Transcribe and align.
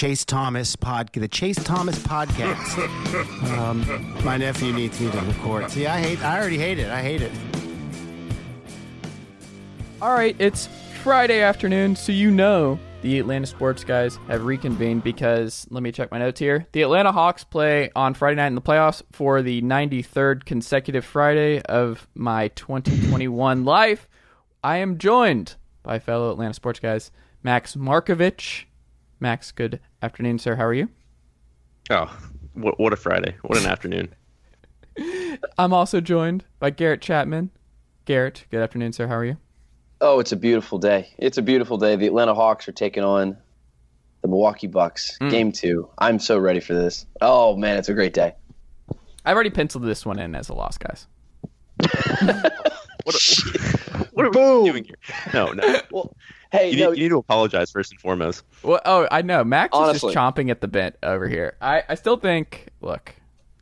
Chase 0.00 0.24
Thomas 0.24 0.76
pod, 0.76 1.10
the 1.12 1.28
Chase 1.28 1.62
Thomas 1.62 1.98
podcast. 1.98 2.78
um, 3.58 4.24
my 4.24 4.38
nephew 4.38 4.72
needs 4.72 4.98
me 4.98 5.10
to 5.10 5.20
record. 5.20 5.70
See, 5.70 5.86
I 5.86 6.00
hate. 6.00 6.24
I 6.24 6.38
already 6.38 6.56
hate 6.56 6.78
it. 6.78 6.88
I 6.88 7.02
hate 7.02 7.20
it. 7.20 7.30
All 10.00 10.14
right, 10.14 10.34
it's 10.38 10.70
Friday 11.02 11.42
afternoon, 11.42 11.96
so 11.96 12.12
you 12.12 12.30
know 12.30 12.80
the 13.02 13.18
Atlanta 13.18 13.44
sports 13.44 13.84
guys 13.84 14.18
have 14.28 14.46
reconvened 14.46 15.04
because 15.04 15.66
let 15.68 15.82
me 15.82 15.92
check 15.92 16.10
my 16.10 16.18
notes 16.18 16.40
here. 16.40 16.66
The 16.72 16.80
Atlanta 16.80 17.12
Hawks 17.12 17.44
play 17.44 17.90
on 17.94 18.14
Friday 18.14 18.36
night 18.36 18.46
in 18.46 18.54
the 18.54 18.62
playoffs 18.62 19.02
for 19.12 19.42
the 19.42 19.60
93rd 19.60 20.46
consecutive 20.46 21.04
Friday 21.04 21.60
of 21.60 22.08
my 22.14 22.48
2021 22.48 23.64
life. 23.66 24.08
I 24.64 24.78
am 24.78 24.96
joined 24.96 25.56
by 25.82 25.98
fellow 25.98 26.32
Atlanta 26.32 26.54
sports 26.54 26.80
guys, 26.80 27.10
Max 27.42 27.76
Marcovitch. 27.76 28.64
Max, 29.22 29.52
good 29.52 29.78
afternoon, 30.02 30.38
sir. 30.38 30.56
How 30.56 30.64
are 30.64 30.74
you? 30.74 30.88
Oh, 31.90 32.16
what, 32.54 32.78
what 32.78 32.92
a 32.92 32.96
Friday. 32.96 33.36
What 33.42 33.58
an 33.60 33.66
afternoon. 33.66 34.14
I'm 35.58 35.72
also 35.72 36.00
joined 36.00 36.44
by 36.58 36.70
Garrett 36.70 37.00
Chapman. 37.00 37.50
Garrett, 38.04 38.44
good 38.50 38.62
afternoon, 38.62 38.92
sir. 38.92 39.06
How 39.06 39.16
are 39.16 39.24
you? 39.24 39.36
Oh, 40.00 40.18
it's 40.18 40.32
a 40.32 40.36
beautiful 40.36 40.78
day. 40.78 41.12
It's 41.18 41.38
a 41.38 41.42
beautiful 41.42 41.76
day. 41.76 41.96
The 41.96 42.06
Atlanta 42.06 42.34
Hawks 42.34 42.68
are 42.68 42.72
taking 42.72 43.04
on 43.04 43.36
the 44.22 44.28
Milwaukee 44.28 44.66
Bucks. 44.66 45.18
Mm. 45.20 45.30
Game 45.30 45.52
two. 45.52 45.88
I'm 45.98 46.18
so 46.18 46.38
ready 46.38 46.60
for 46.60 46.74
this. 46.74 47.06
Oh 47.20 47.56
man, 47.56 47.76
it's 47.76 47.88
a 47.88 47.94
great 47.94 48.14
day. 48.14 48.34
I've 49.24 49.34
already 49.34 49.50
penciled 49.50 49.84
this 49.84 50.06
one 50.06 50.18
in 50.18 50.34
as 50.34 50.48
a 50.48 50.54
loss, 50.54 50.78
guys. 50.78 51.06
What, 53.04 53.14
a, 53.14 54.08
what 54.12 54.26
are 54.26 54.60
we 54.60 54.70
doing 54.70 54.84
here? 54.84 54.96
No, 55.32 55.52
no. 55.52 55.80
Well, 55.90 56.14
hey, 56.52 56.70
You, 56.70 56.84
no, 56.84 56.90
need, 56.90 56.98
you 56.98 57.04
need 57.04 57.08
to 57.10 57.18
apologize 57.18 57.70
first 57.70 57.92
and 57.92 58.00
foremost. 58.00 58.44
Well, 58.62 58.80
oh, 58.84 59.08
I 59.10 59.22
know. 59.22 59.44
Max 59.44 59.76
is 59.76 60.00
just 60.00 60.16
chomping 60.16 60.50
at 60.50 60.60
the 60.60 60.68
bit 60.68 60.98
over 61.02 61.28
here. 61.28 61.56
I, 61.60 61.82
I 61.88 61.94
still 61.94 62.16
think. 62.16 62.68
Look, 62.80 63.14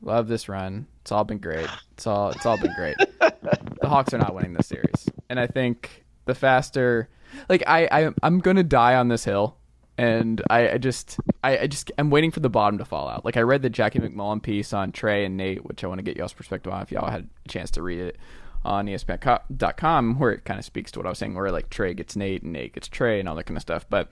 love 0.03 0.29
this 0.29 0.49
run. 0.49 0.87
It's 1.03 1.13
all 1.13 1.25
been 1.25 1.39
great. 1.39 1.69
It's 1.93 2.07
all 2.07 2.31
it's 2.31 2.45
all 2.45 2.59
been 2.59 2.75
great. 2.75 2.97
the 3.21 3.89
Hawks 3.89 4.13
are 4.13 4.19
not 4.19 4.35
winning 4.35 4.53
this 4.53 4.67
series, 4.67 5.09
and 5.31 5.41
I 5.41 5.47
think 5.47 6.05
the 6.27 6.35
faster, 6.35 7.09
like 7.49 7.63
I, 7.67 7.89
I 7.91 8.11
I'm 8.23 8.41
gonna 8.41 8.63
die 8.63 8.95
on 8.95 9.09
this 9.09 9.25
hill, 9.25 9.57
and 9.97 10.43
I, 10.51 10.73
I 10.73 10.79
just 10.79 11.19
I, 11.43 11.61
I 11.61 11.67
just 11.67 11.91
I'm 11.97 12.11
waiting 12.11 12.31
for 12.31 12.41
the 12.41 12.51
bottom 12.51 12.79
to 12.79 12.85
fall 12.85 13.09
out. 13.09 13.25
Like 13.25 13.39
I 13.39 13.41
read 13.41 13.63
the 13.63 13.71
Jackie 13.71 14.01
MacMullan 14.01 14.43
piece 14.43 14.75
on 14.75 14.93
Trae 14.93 15.25
and 15.25 15.37
Nate, 15.37 15.65
which 15.65 15.83
I 15.83 15.87
want 15.87 15.99
to 15.99 16.03
get 16.03 16.17
y'all's 16.17 16.35
perspective 16.35 16.73
on 16.73 16.83
if 16.83 16.93
y'all 16.93 17.11
had 17.11 17.29
a 17.47 17.49
chance 17.49 17.71
to 17.73 17.83
read 17.83 18.01
it 18.01 18.19
on 18.65 18.87
ESPN.com, 18.87 20.19
where 20.19 20.33
it 20.33 20.45
kind 20.45 20.59
of 20.59 20.65
speaks 20.65 20.91
to 20.93 20.99
what 20.99 21.07
I 21.07 21.09
was 21.11 21.19
saying, 21.19 21.35
where 21.35 21.51
like 21.51 21.71
Trae 21.71 21.97
gets 21.97 22.17
Nate 22.17 22.43
and 22.43 22.53
Nate 22.53 22.75
gets 22.75 22.89
Trae 22.89 23.21
and 23.21 23.29
all 23.29 23.35
that 23.37 23.45
kind 23.45 23.57
of 23.57 23.63
stuff. 23.63 23.87
But 23.89 24.11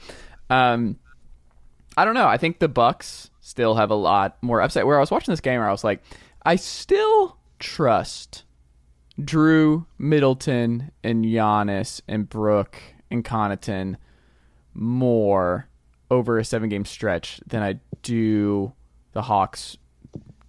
um, 0.51 0.99
I 1.97 2.05
don't 2.05 2.15
know. 2.15 2.29
I 2.29 2.37
think 2.37 2.59
the 2.59 2.69
Bucks 2.69 3.31
still 3.41 3.75
have 3.75 3.91
a 3.91 3.95
lot 3.95 4.37
more 4.43 4.61
upside. 4.61 4.85
Where 4.85 4.97
I 4.97 5.01
was 5.01 5.11
watching 5.11 5.33
this 5.33 5.41
game, 5.41 5.59
where 5.59 5.69
I 5.69 5.73
was 5.73 5.85
like, 5.85 6.03
I 6.45 6.57
still 6.57 7.39
trust 7.59 8.45
Jrue 9.21 9.87
Middleton 9.99 10.91
and 11.03 11.25
Giannis 11.25 12.01
and 12.07 12.29
Brook 12.29 12.79
and 13.11 13.25
Connaughton 13.25 13.97
more 14.75 15.69
over 16.11 16.39
a 16.39 16.45
seven 16.45 16.69
game 16.69 16.85
stretch 16.85 17.41
than 17.47 17.63
I 17.63 17.81
do 18.03 18.73
the 19.13 19.23
Hawks 19.23 19.77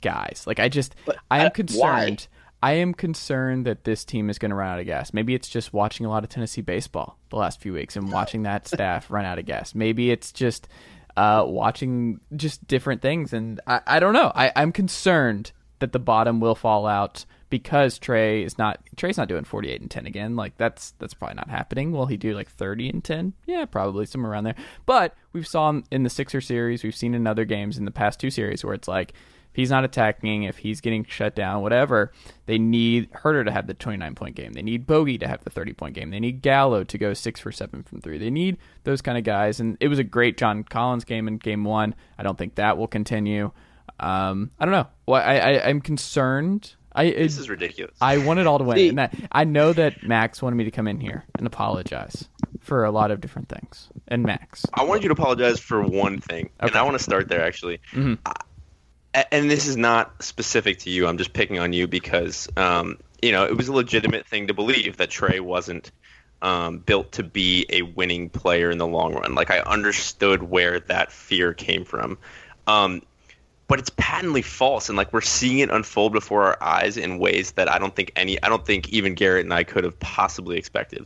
guys. 0.01 0.43
Like 0.45 0.59
I 0.59 0.69
just 0.69 0.95
I 1.31 1.45
am 1.45 1.51
concerned. 1.51 2.27
I 2.61 2.73
am 2.73 2.93
concerned 2.93 3.65
that 3.65 3.83
this 3.83 4.03
team 4.03 4.29
is 4.29 4.39
going 4.39 4.49
to 4.49 4.55
run 4.55 4.69
out 4.69 4.79
of 4.79 4.85
gas. 4.85 5.13
Maybe 5.13 5.35
it's 5.35 5.47
just 5.47 5.73
watching 5.73 6.05
a 6.05 6.09
lot 6.09 6.23
of 6.23 6.29
Tennessee 6.29 6.61
baseball 6.61 7.17
the 7.29 7.35
last 7.35 7.61
few 7.61 7.73
weeks 7.73 7.95
and 7.95 8.11
watching 8.11 8.43
that 8.43 8.67
staff 8.73 9.11
run 9.11 9.25
out 9.25 9.37
of 9.37 9.45
gas. 9.45 9.75
Maybe 9.75 10.09
it's 10.09 10.31
just 10.31 10.67
uh, 11.15 11.43
watching 11.47 12.19
just 12.35 12.65
different 12.67 13.01
things, 13.01 13.33
and 13.33 13.59
I, 13.67 13.81
I 13.85 13.99
don't 13.99 14.13
know. 14.13 14.31
I, 14.33 14.51
I'm 14.55 14.71
concerned 14.71 15.51
that 15.79 15.91
the 15.91 15.99
bottom 15.99 16.39
will 16.39 16.55
fall 16.55 16.87
out 16.87 17.25
because 17.49 17.99
Trae 17.99 18.43
is 18.43 18.57
not 18.57 18.79
Trae's 18.95 19.17
not 19.17 19.27
doing 19.27 19.43
48 19.43 19.81
and 19.81 19.91
10 19.91 20.05
again. 20.05 20.35
Like 20.35 20.57
that's 20.57 20.91
that's 20.99 21.13
probably 21.13 21.35
not 21.35 21.49
happening. 21.49 21.91
Will 21.91 22.07
he 22.07 22.17
do 22.17 22.33
like 22.33 22.49
30 22.49 22.89
and 22.89 23.03
10? 23.03 23.33
Yeah, 23.45 23.65
probably 23.65 24.05
somewhere 24.05 24.31
around 24.31 24.43
there. 24.45 24.55
But 24.85 25.15
we've 25.33 25.47
saw 25.47 25.69
him 25.69 25.83
in 25.91 26.03
the 26.03 26.09
Sixer 26.09 26.41
series. 26.41 26.83
We've 26.83 26.95
seen 26.95 27.13
in 27.13 27.27
other 27.27 27.45
games 27.45 27.77
in 27.77 27.85
the 27.85 27.91
past 27.91 28.19
two 28.19 28.29
series 28.29 28.65
where 28.65 28.73
it's 28.73 28.87
like 28.87 29.13
he's 29.57 29.69
not 29.69 29.83
attacking, 29.83 30.43
if 30.43 30.59
he's 30.59 30.79
getting 30.79 31.03
shut 31.03 31.35
down, 31.35 31.61
whatever, 31.61 32.13
they 32.45 32.57
need 32.57 33.11
Huerter 33.11 33.43
to 33.43 33.51
have 33.51 33.67
the 33.67 33.73
29 33.73 34.15
point 34.15 34.35
game. 34.37 34.53
They 34.53 34.61
need 34.61 34.87
Bogey 34.87 35.17
to 35.17 35.27
have 35.27 35.43
the 35.43 35.49
30 35.49 35.73
point 35.73 35.95
game. 35.95 36.11
They 36.11 36.21
need 36.21 36.41
Gallo 36.41 36.85
to 36.85 36.97
go 36.97 37.13
six 37.13 37.41
for 37.41 37.51
seven 37.51 37.83
from 37.83 37.99
three. 37.99 38.17
They 38.17 38.29
need 38.29 38.57
those 38.85 39.01
kind 39.01 39.17
of 39.17 39.25
guys. 39.25 39.59
And 39.59 39.75
it 39.81 39.89
was 39.89 39.99
a 39.99 40.03
great 40.05 40.37
John 40.37 40.63
Collins 40.63 41.03
game 41.03 41.27
in 41.27 41.37
game 41.37 41.65
one. 41.65 41.93
I 42.17 42.23
don't 42.23 42.37
think 42.37 42.55
that 42.55 42.77
will 42.77 42.87
continue. 42.87 43.51
Um, 43.99 44.51
I 44.59 44.65
don't 44.65 44.71
know. 44.73 44.87
Well, 45.07 45.21
I, 45.21 45.37
I 45.39 45.67
I'm 45.67 45.81
concerned. 45.81 46.75
I 46.93 47.11
This 47.11 47.37
is 47.37 47.49
ridiculous. 47.49 47.95
I 48.01 48.17
want 48.19 48.39
it 48.39 48.47
all 48.47 48.57
to 48.59 48.63
win. 48.63 48.77
See- 48.77 48.89
and 48.89 48.97
that, 48.97 49.13
I 49.31 49.43
know 49.43 49.73
that 49.73 50.01
Max 50.03 50.41
wanted 50.41 50.55
me 50.55 50.63
to 50.63 50.71
come 50.71 50.87
in 50.87 50.99
here 50.99 51.25
and 51.37 51.45
apologize 51.45 52.27
for 52.59 52.83
a 52.85 52.91
lot 52.91 53.11
of 53.11 53.21
different 53.21 53.49
things. 53.49 53.89
And 54.07 54.23
Max, 54.23 54.65
I 54.73 54.83
wanted 54.83 55.03
you 55.03 55.09
to 55.09 55.13
apologize 55.13 55.59
for 55.59 55.81
one 55.83 56.19
thing, 56.19 56.49
and 56.59 56.75
I 56.75 56.81
want 56.83 56.97
to 56.97 57.03
start 57.03 57.27
there 57.29 57.43
actually. 57.43 57.79
Mhm. 57.93 58.17
I- 58.25 58.33
and 59.31 59.49
this 59.49 59.67
is 59.67 59.77
not 59.77 60.23
specific 60.23 60.79
to 60.79 60.89
you. 60.89 61.07
I'm 61.07 61.17
just 61.17 61.33
picking 61.33 61.59
on 61.59 61.73
you 61.73 61.87
because 61.87 62.49
um, 62.57 62.97
you 63.21 63.31
know 63.31 63.45
it 63.45 63.55
was 63.55 63.67
a 63.67 63.73
legitimate 63.73 64.27
thing 64.27 64.47
to 64.47 64.53
believe 64.53 64.97
that 64.97 65.09
Trae 65.09 65.39
wasn't 65.39 65.91
um, 66.41 66.79
built 66.79 67.13
to 67.13 67.23
be 67.23 67.65
a 67.69 67.81
winning 67.81 68.29
player 68.29 68.69
in 68.69 68.77
the 68.77 68.87
long 68.87 69.13
run. 69.13 69.35
Like 69.35 69.51
I 69.51 69.59
understood 69.59 70.43
where 70.43 70.79
that 70.81 71.11
fear 71.11 71.53
came 71.53 71.83
from. 71.83 72.17
Um, 72.67 73.01
but 73.67 73.79
it's 73.79 73.89
patently 73.97 74.41
false 74.41 74.87
and 74.87 74.97
like 74.97 75.11
we're 75.11 75.21
seeing 75.21 75.59
it 75.59 75.69
unfold 75.69 76.13
before 76.13 76.43
our 76.43 76.63
eyes 76.63 76.95
in 76.95 77.19
ways 77.19 77.51
that 77.53 77.69
I 77.69 77.79
don't 77.79 77.95
think 77.95 78.13
any 78.15 78.41
I 78.41 78.49
don't 78.49 78.65
think 78.65 78.89
even 78.89 79.13
Garrett 79.13 79.43
and 79.43 79.53
I 79.53 79.63
could 79.63 79.83
have 79.83 79.99
possibly 79.99 80.57
expected. 80.57 81.05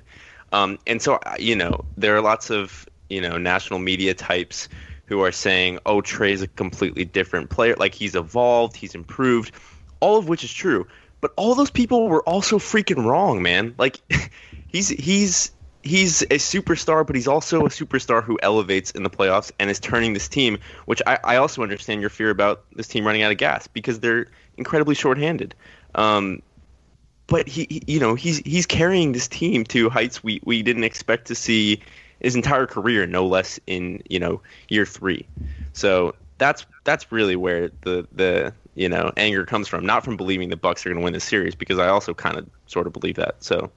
Um, 0.52 0.78
and 0.86 1.02
so 1.02 1.20
you 1.40 1.56
know 1.56 1.86
there 1.98 2.16
are 2.16 2.22
lots 2.22 2.50
of 2.52 2.88
you 3.10 3.22
know 3.22 3.38
national 3.38 3.80
media 3.80 4.14
types 4.14 4.70
who 5.12 5.22
are 5.22 5.32
saying, 5.32 5.78
"Oh, 5.86 6.00
Trae's 6.00 6.42
a 6.42 6.48
completely 6.48 7.04
different 7.04 7.50
player. 7.50 7.76
Like 7.78 7.94
he's 7.94 8.16
evolved, 8.16 8.78
he's 8.78 8.96
improved." 8.96 9.52
All 10.00 10.18
of 10.18 10.28
which 10.30 10.44
is 10.44 10.52
true, 10.54 10.88
but 11.20 11.34
all 11.36 11.54
those 11.54 11.70
people 11.70 12.08
were 12.08 12.24
also 12.24 12.58
freaking 12.58 13.06
wrong, 13.06 13.42
man. 13.42 13.76
Like 13.78 14.00
he's 14.68 14.88
he's 14.88 15.52
he's 15.84 16.22
a 16.24 16.38
superstar, 16.38 17.06
but 17.06 17.16
he's 17.16 17.28
also 17.28 17.66
a 17.66 17.70
superstar 17.70 18.24
who 18.24 18.40
elevates 18.42 18.92
in 18.92 19.04
the 19.04 19.10
playoffs 19.10 19.52
and 19.60 19.70
is 19.70 19.80
turning 19.80 20.14
this 20.14 20.28
team. 20.30 20.58
Which 20.86 21.02
I, 21.06 21.20
I 21.24 21.36
also 21.36 21.62
understand 21.62 22.02
your 22.02 22.10
fear 22.10 22.30
about 22.30 22.64
this 22.74 22.88
team 22.88 23.06
running 23.06 23.22
out 23.22 23.32
of 23.32 23.38
gas 23.38 23.68
because 23.68 24.00
they're 24.00 24.28
incredibly 24.58 24.96
shorthanded. 24.96 25.54
Um, 25.94 26.42
but 27.28 27.48
he, 27.48 27.68
he- 27.70 27.84
you 27.88 28.00
know, 28.00 28.16
he's 28.16 28.40
he's 28.40 28.66
carrying 28.66 29.12
this 29.12 29.28
team 29.28 29.64
to 29.66 29.90
heights 29.90 30.24
we, 30.24 30.42
we 30.46 30.64
didn't 30.64 30.84
expect 30.84 31.28
to 31.28 31.36
see 31.36 31.82
his 32.22 32.36
entire 32.36 32.66
career, 32.68 33.06
no 33.06 33.26
less 33.26 33.60
in 33.68 34.02
you 34.10 34.20
know 34.20 34.42
year 34.70 34.86
three. 34.86 35.26
So 35.74 36.16
that's 36.38 36.66
that's 36.84 37.12
really 37.12 37.36
where 37.36 37.70
the 37.82 38.08
the 38.12 38.54
you 38.76 38.90
know 38.90 39.12
anger 39.18 39.46
comes 39.46 39.68
from, 39.68 39.86
not 39.86 40.04
from 40.04 40.18
believing 40.18 40.50
the 40.50 40.58
Bucks 40.58 40.86
are 40.86 40.90
going 40.90 41.00
to 41.00 41.04
win 41.04 41.14
this 41.14 41.24
series, 41.24 41.56
because 41.56 41.80
I 41.80 41.88
also 41.88 42.14
kind 42.14 42.38
of 42.38 42.48
sort 42.68 42.88
of 42.88 42.94
believe 42.94 43.16
that. 43.16 43.44
So 43.44 43.72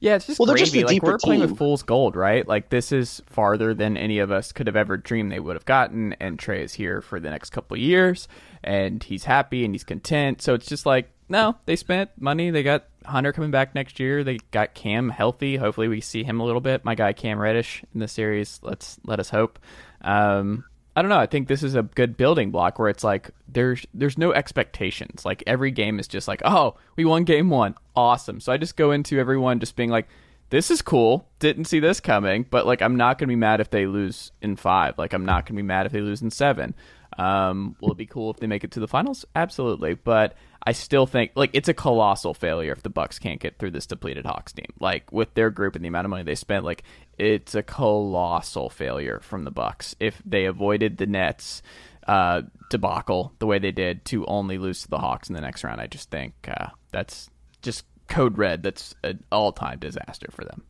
yeah, 0.00 0.16
it's 0.16 0.26
just 0.26 0.38
Well, 0.38 0.46
gravy. 0.46 0.60
just 0.64 0.74
a 0.76 0.84
like 0.86 1.02
we're 1.02 1.18
playing 1.18 1.40
team. 1.40 1.50
with 1.50 1.58
fool's 1.58 1.82
gold, 1.82 2.16
right? 2.16 2.46
Like 2.46 2.68
this 2.68 2.92
is 2.92 3.22
farther 3.26 3.72
than 3.72 3.96
any 3.96 4.18
of 4.18 4.30
us 4.30 4.52
could 4.52 4.66
have 4.66 4.76
ever 4.76 4.96
dreamed 4.98 5.32
they 5.32 5.40
would 5.40 5.56
have 5.56 5.64
gotten. 5.64 6.12
And 6.20 6.38
Trae 6.38 6.60
is 6.60 6.74
here 6.74 7.00
for 7.00 7.18
the 7.18 7.30
next 7.30 7.50
couple 7.50 7.76
of 7.76 7.80
years, 7.80 8.28
and 8.62 9.02
he's 9.02 9.24
happy 9.24 9.64
and 9.64 9.74
he's 9.74 9.84
content. 9.84 10.42
So 10.42 10.52
it's 10.54 10.66
just 10.66 10.84
like 10.86 11.08
no, 11.28 11.56
they 11.66 11.76
spent 11.76 12.10
money. 12.20 12.50
They 12.50 12.62
got 12.62 12.84
Hunter 13.04 13.32
coming 13.32 13.50
back 13.50 13.74
next 13.74 13.98
year. 13.98 14.22
They 14.24 14.38
got 14.50 14.74
Cam 14.74 15.08
healthy. 15.08 15.56
Hopefully, 15.56 15.88
we 15.88 16.00
see 16.00 16.24
him 16.24 16.40
a 16.40 16.44
little 16.44 16.60
bit. 16.60 16.84
My 16.84 16.94
guy 16.94 17.12
Cam 17.12 17.38
Reddish 17.38 17.84
in 17.94 18.00
the 18.00 18.08
series. 18.08 18.60
Let's 18.62 18.98
let 19.04 19.20
us 19.20 19.30
hope. 19.30 19.58
Um, 20.02 20.64
I 20.96 21.02
don't 21.02 21.10
know. 21.10 21.18
I 21.18 21.26
think 21.26 21.46
this 21.46 21.62
is 21.62 21.74
a 21.74 21.82
good 21.82 22.16
building 22.16 22.50
block 22.50 22.78
where 22.78 22.88
it's 22.88 23.04
like 23.04 23.30
there's 23.48 23.84
there's 23.92 24.16
no 24.16 24.32
expectations. 24.32 25.26
Like 25.26 25.42
every 25.46 25.70
game 25.70 25.98
is 25.98 26.08
just 26.08 26.26
like, 26.26 26.40
oh, 26.44 26.76
we 26.96 27.04
won 27.04 27.24
game 27.24 27.50
one, 27.50 27.74
awesome. 27.94 28.40
So 28.40 28.50
I 28.50 28.56
just 28.56 28.76
go 28.76 28.92
into 28.92 29.18
everyone 29.18 29.60
just 29.60 29.76
being 29.76 29.90
like, 29.90 30.08
this 30.48 30.70
is 30.70 30.80
cool. 30.80 31.28
Didn't 31.38 31.66
see 31.66 31.80
this 31.80 32.00
coming, 32.00 32.46
but 32.48 32.66
like 32.66 32.80
I'm 32.80 32.96
not 32.96 33.18
gonna 33.18 33.28
be 33.28 33.36
mad 33.36 33.60
if 33.60 33.68
they 33.68 33.86
lose 33.86 34.32
in 34.40 34.56
five. 34.56 34.96
Like 34.96 35.12
I'm 35.12 35.26
not 35.26 35.44
gonna 35.44 35.56
be 35.56 35.62
mad 35.62 35.84
if 35.84 35.92
they 35.92 36.00
lose 36.00 36.22
in 36.22 36.30
seven. 36.30 36.74
Um, 37.18 37.76
will 37.80 37.92
it 37.92 37.98
be 37.98 38.06
cool 38.06 38.30
if 38.30 38.38
they 38.38 38.46
make 38.46 38.64
it 38.64 38.72
to 38.72 38.80
the 38.80 38.88
finals? 38.88 39.24
Absolutely, 39.34 39.94
but 39.94 40.36
I 40.66 40.72
still 40.72 41.06
think 41.06 41.32
like 41.34 41.50
it's 41.52 41.68
a 41.68 41.74
colossal 41.74 42.34
failure 42.34 42.72
if 42.72 42.82
the 42.82 42.90
Bucks 42.90 43.18
can't 43.18 43.40
get 43.40 43.58
through 43.58 43.70
this 43.70 43.86
depleted 43.86 44.26
Hawks 44.26 44.52
team. 44.52 44.66
Like 44.80 45.10
with 45.12 45.32
their 45.34 45.50
group 45.50 45.76
and 45.76 45.84
the 45.84 45.88
amount 45.88 46.04
of 46.04 46.10
money 46.10 46.24
they 46.24 46.34
spent, 46.34 46.64
like 46.64 46.82
it's 47.18 47.54
a 47.54 47.62
colossal 47.62 48.68
failure 48.68 49.20
from 49.22 49.44
the 49.44 49.50
Bucks 49.50 49.94
if 50.00 50.20
they 50.26 50.44
avoided 50.44 50.98
the 50.98 51.06
Nets 51.06 51.62
uh, 52.06 52.42
debacle 52.70 53.32
the 53.38 53.46
way 53.46 53.58
they 53.58 53.72
did 53.72 54.04
to 54.06 54.26
only 54.26 54.58
lose 54.58 54.82
to 54.82 54.88
the 54.88 54.98
Hawks 54.98 55.28
in 55.28 55.34
the 55.34 55.40
next 55.40 55.64
round. 55.64 55.80
I 55.80 55.86
just 55.86 56.10
think 56.10 56.34
uh, 56.48 56.68
that's 56.92 57.30
just 57.62 57.84
code 58.08 58.38
red. 58.38 58.62
That's 58.62 58.94
an 59.02 59.24
all 59.32 59.52
time 59.52 59.78
disaster 59.78 60.28
for 60.30 60.44
them. 60.44 60.64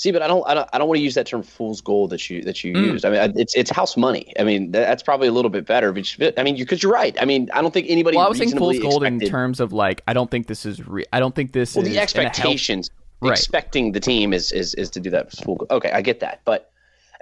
See, 0.00 0.12
but 0.12 0.22
I 0.22 0.28
don't, 0.28 0.42
I 0.48 0.54
don't, 0.54 0.66
I 0.72 0.78
don't 0.78 0.88
want 0.88 0.96
to 0.96 1.02
use 1.02 1.14
that 1.16 1.26
term 1.26 1.42
"fool's 1.42 1.82
gold" 1.82 2.08
that 2.08 2.30
you 2.30 2.40
that 2.44 2.64
you 2.64 2.72
mm. 2.72 2.86
used. 2.86 3.04
I 3.04 3.10
mean, 3.10 3.38
it's 3.38 3.54
it's 3.54 3.70
house 3.70 3.98
money. 3.98 4.32
I 4.38 4.44
mean, 4.44 4.70
that's 4.70 5.02
probably 5.02 5.28
a 5.28 5.32
little 5.32 5.50
bit 5.50 5.66
better. 5.66 5.92
But 5.92 6.38
I 6.38 6.42
mean, 6.42 6.56
because 6.56 6.82
you, 6.82 6.88
are 6.88 6.92
right. 6.94 7.14
I 7.20 7.26
mean, 7.26 7.50
I 7.52 7.60
don't 7.60 7.74
think 7.74 7.86
anybody. 7.90 8.16
Well, 8.16 8.24
I 8.24 8.28
was 8.30 8.38
saying 8.38 8.56
fool's 8.56 8.78
gold 8.78 9.04
in 9.04 9.20
terms 9.20 9.60
of 9.60 9.74
like, 9.74 10.02
I 10.08 10.14
don't 10.14 10.30
think 10.30 10.46
this 10.46 10.64
is. 10.64 10.88
Re- 10.88 11.04
I 11.12 11.20
don't 11.20 11.34
think 11.34 11.52
this 11.52 11.74
well, 11.74 11.84
is 11.84 11.92
the 11.92 11.98
expectations. 11.98 12.90
Right. 13.20 13.32
Expecting 13.32 13.92
the 13.92 14.00
team 14.00 14.32
is 14.32 14.52
is 14.52 14.72
is 14.76 14.88
to 14.88 15.00
do 15.00 15.10
that. 15.10 15.34
Okay, 15.70 15.90
I 15.90 16.00
get 16.00 16.20
that, 16.20 16.40
but. 16.46 16.72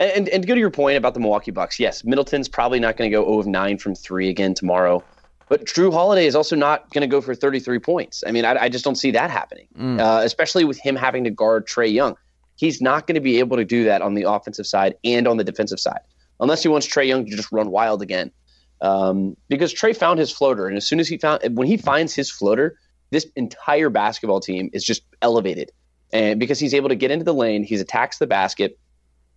And, 0.01 0.29
and 0.29 0.45
to 0.45 0.47
go 0.47 0.55
to 0.55 0.61
your 0.61 0.71
point 0.71 0.97
about 0.97 1.15
the 1.15 1.19
Milwaukee 1.19 1.51
Bucks, 1.51 1.81
yes, 1.81 2.05
Middleton's 2.05 2.49
probably 2.49 2.79
not 2.79 2.97
going 2.97 3.11
to 3.11 3.13
go 3.17 3.25
0 3.25 3.41
of 3.41 3.47
9 3.49 3.79
from 3.79 3.97
3 3.97 4.29
again 4.29 4.55
tomorrow. 4.55 5.03
But 5.49 5.65
Jrue 5.65 5.93
Holiday 5.93 6.27
is 6.27 6.37
also 6.37 6.55
not 6.55 6.89
going 6.93 7.01
to 7.01 7.09
go 7.09 7.21
for 7.21 7.35
33 7.35 7.81
points. 7.81 8.23
I 8.25 8.31
mean, 8.31 8.45
I, 8.45 8.55
I 8.55 8.69
just 8.69 8.85
don't 8.85 8.95
see 8.95 9.11
that 9.11 9.29
happening, 9.29 9.67
mm. 9.77 9.99
uh, 9.99 10.23
especially 10.23 10.63
with 10.63 10.79
him 10.79 10.95
having 10.95 11.25
to 11.25 11.31
guard 11.31 11.67
Trae 11.67 11.93
Young. 11.93 12.17
He's 12.59 12.81
not 12.81 13.07
going 13.07 13.15
to 13.15 13.21
be 13.21 13.39
able 13.39 13.57
to 13.57 13.65
do 13.65 13.85
that 13.85 14.03
on 14.03 14.15
the 14.15 14.25
offensive 14.25 14.67
side 14.67 14.97
and 15.05 15.29
on 15.29 15.37
the 15.37 15.45
defensive 15.45 15.79
side, 15.79 16.01
unless 16.41 16.63
he 16.63 16.69
wants 16.69 16.89
Trae 16.89 17.07
Young 17.07 17.25
to 17.25 17.37
just 17.37 17.53
run 17.53 17.71
wild 17.71 18.03
again. 18.03 18.33
Um, 18.81 19.37
because 19.49 19.73
Trae 19.73 19.97
found 19.97 20.19
his 20.19 20.33
floater, 20.33 20.67
and 20.67 20.77
as 20.77 20.85
soon 20.85 20.99
as 20.99 21.09
he 21.09 21.19
found, 21.19 21.57
when 21.57 21.69
he 21.69 21.77
finds 21.77 22.15
his 22.15 22.31
floater, 22.31 22.77
this 23.11 23.27
entire 23.37 23.91
basketball 23.91 24.41
team 24.41 24.71
is 24.73 24.85
just 24.85 25.03
elevated. 25.23 25.71
And 26.13 26.41
because 26.41 26.59
he's 26.59 26.75
able 26.75 26.89
to 26.89 26.97
get 26.97 27.11
into 27.13 27.25
the 27.25 27.35
lane, 27.35 27.63
he 27.63 27.77
attacks 27.77 28.19
the 28.19 28.27
basket, 28.27 28.77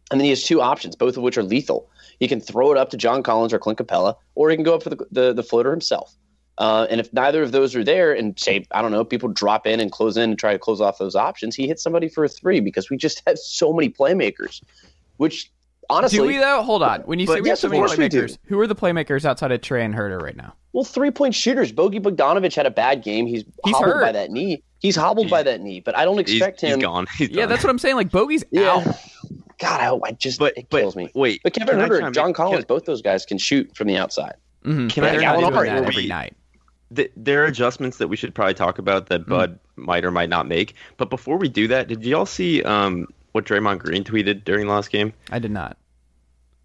and 0.10 0.20
then 0.20 0.26
he 0.26 0.32
has 0.32 0.44
two 0.44 0.60
options, 0.60 0.96
both 0.96 1.16
of 1.16 1.24
which 1.24 1.38
are 1.38 1.44
lethal. 1.44 1.90
He 2.20 2.28
can 2.28 2.42
throw 2.42 2.72
it 2.72 2.78
up 2.78 2.90
to 2.90 2.98
John 2.98 3.22
Collins 3.24 3.54
or 3.54 3.60
Clint 3.60 3.80
Capela, 3.80 4.16
or 4.36 4.50
he 4.50 4.56
can 4.56 4.64
go 4.64 4.76
up 4.76 4.84
for 4.84 4.90
the, 4.90 5.06
the, 5.12 5.34
the 5.34 5.44
floater 5.44 5.72
himself. 5.72 6.16
Uh, 6.57 6.86
and 6.89 7.00
if 7.00 7.12
neither 7.13 7.42
of 7.42 7.51
those 7.51 7.75
are 7.75 7.83
there, 7.83 8.13
and 8.13 8.39
say, 8.39 8.65
I 8.71 8.81
don't 8.81 8.92
know, 8.92 9.03
people 9.03 9.30
drop 9.30 9.65
in 9.65 9.80
and 9.80 9.92
close 9.92 10.18
in 10.18 10.30
and 10.31 10.38
try 10.38 10.53
to 10.53 10.59
close 10.59 10.81
off 10.81 10.98
those 10.98 11.15
options, 11.15 11.56
he 11.56 11.68
hits 11.68 11.81
somebody 11.81 12.07
for 12.07 12.24
a 12.24 12.30
three 12.30 12.59
because 12.59 12.89
we 12.89 12.98
just 12.98 13.24
have 13.27 13.39
so 13.39 13.74
many 13.74 13.89
playmakers, 13.89 14.62
which 15.18 15.51
honestly. 15.89 16.19
Do 16.19 16.25
we 16.25 16.38
though? 16.38 16.62
Hold 16.62 16.83
on. 16.83 17.01
When 17.01 17.19
you 17.19 17.27
say 17.27 17.42
we 17.42 17.50
yes, 17.50 17.62
have 17.62 17.71
so 17.71 17.77
many 17.77 17.83
playmakers, 17.83 18.38
who 18.45 18.59
are 18.59 18.68
the 18.68 18.75
playmakers 18.75 19.25
outside 19.25 19.51
of 19.51 19.62
Trae 19.62 19.83
and 19.83 19.94
Huerter 19.94 20.21
right 20.21 20.36
now? 20.36 20.53
Well, 20.74 20.83
three 20.83 21.12
point 21.12 21.36
shooters. 21.36 21.71
Bogey 21.71 22.00
Bogdanovic 22.00 22.56
had 22.56 22.65
a 22.65 22.71
bad 22.71 23.03
game. 23.03 23.25
He's, 23.25 23.44
he's 23.65 23.75
hobbled 23.75 23.95
hurt. 23.95 24.01
by 24.01 24.12
that 24.13 24.31
knee. 24.31 24.63
He's 24.80 24.95
hobbled 24.95 25.30
by 25.30 25.44
that 25.44 25.62
knee, 25.62 25.80
but 25.80 25.98
I 25.98 26.06
don't 26.06 26.19
expect 26.19 26.62
he's, 26.62 26.71
him. 26.71 26.80
He's 26.80 26.86
gone. 26.86 27.07
He's 27.18 27.30
yeah, 27.30 27.45
that's 27.45 27.63
what 27.63 27.69
I'm 27.69 27.80
saying. 27.80 27.95
Like 27.95 28.09
Bogey's 28.09 28.44
yeah. 28.51 28.75
out. 28.75 28.88
God, 29.59 29.80
I, 29.80 30.09
I 30.09 30.12
just 30.13 30.39
but, 30.39 30.57
it 30.57 30.69
kills 30.71 30.95
but, 30.95 31.03
me. 31.03 31.12
Wait, 31.13 31.42
but 31.44 31.53
Kevin 31.53 31.77
Huerter, 31.77 32.12
John 32.13 32.33
Collins, 32.33 32.65
both 32.65 32.86
those 32.86 33.01
guys 33.03 33.25
can 33.25 33.38
shoot 33.38 33.75
from 33.75 33.88
the 33.88 33.95
outside. 33.95 34.33
Mm-hmm. 34.65 34.88
Can 34.88 35.03
I 35.03 35.18
not 35.18 35.39
doing 35.39 35.53
that 35.53 35.83
every 35.86 36.07
night? 36.07 36.36
There 36.92 37.44
are 37.44 37.46
adjustments 37.46 37.98
that 37.98 38.08
we 38.10 38.18
should 38.18 38.36
probably 38.36 38.54
talk 38.54 38.78
about 38.78 39.08
that 39.08 39.26
mm. 39.26 39.30
Bud 39.30 39.60
might 39.76 40.04
or 40.04 40.12
might 40.12 40.30
not 40.30 40.48
make. 40.48 40.76
But 40.98 41.10
before 41.10 41.38
we 41.38 41.48
do 41.48 41.68
that, 41.70 41.88
did 41.88 42.04
y'all 42.06 42.26
see 42.26 42.62
um, 42.64 43.08
what 43.32 43.46
Draymond 43.46 43.80
Green 43.80 44.04
tweeted 44.04 44.44
during 44.44 44.68
the 44.68 44.74
last 44.74 44.92
game? 44.92 45.14
I 45.32 45.40
did 45.40 45.52
not. 45.52 45.78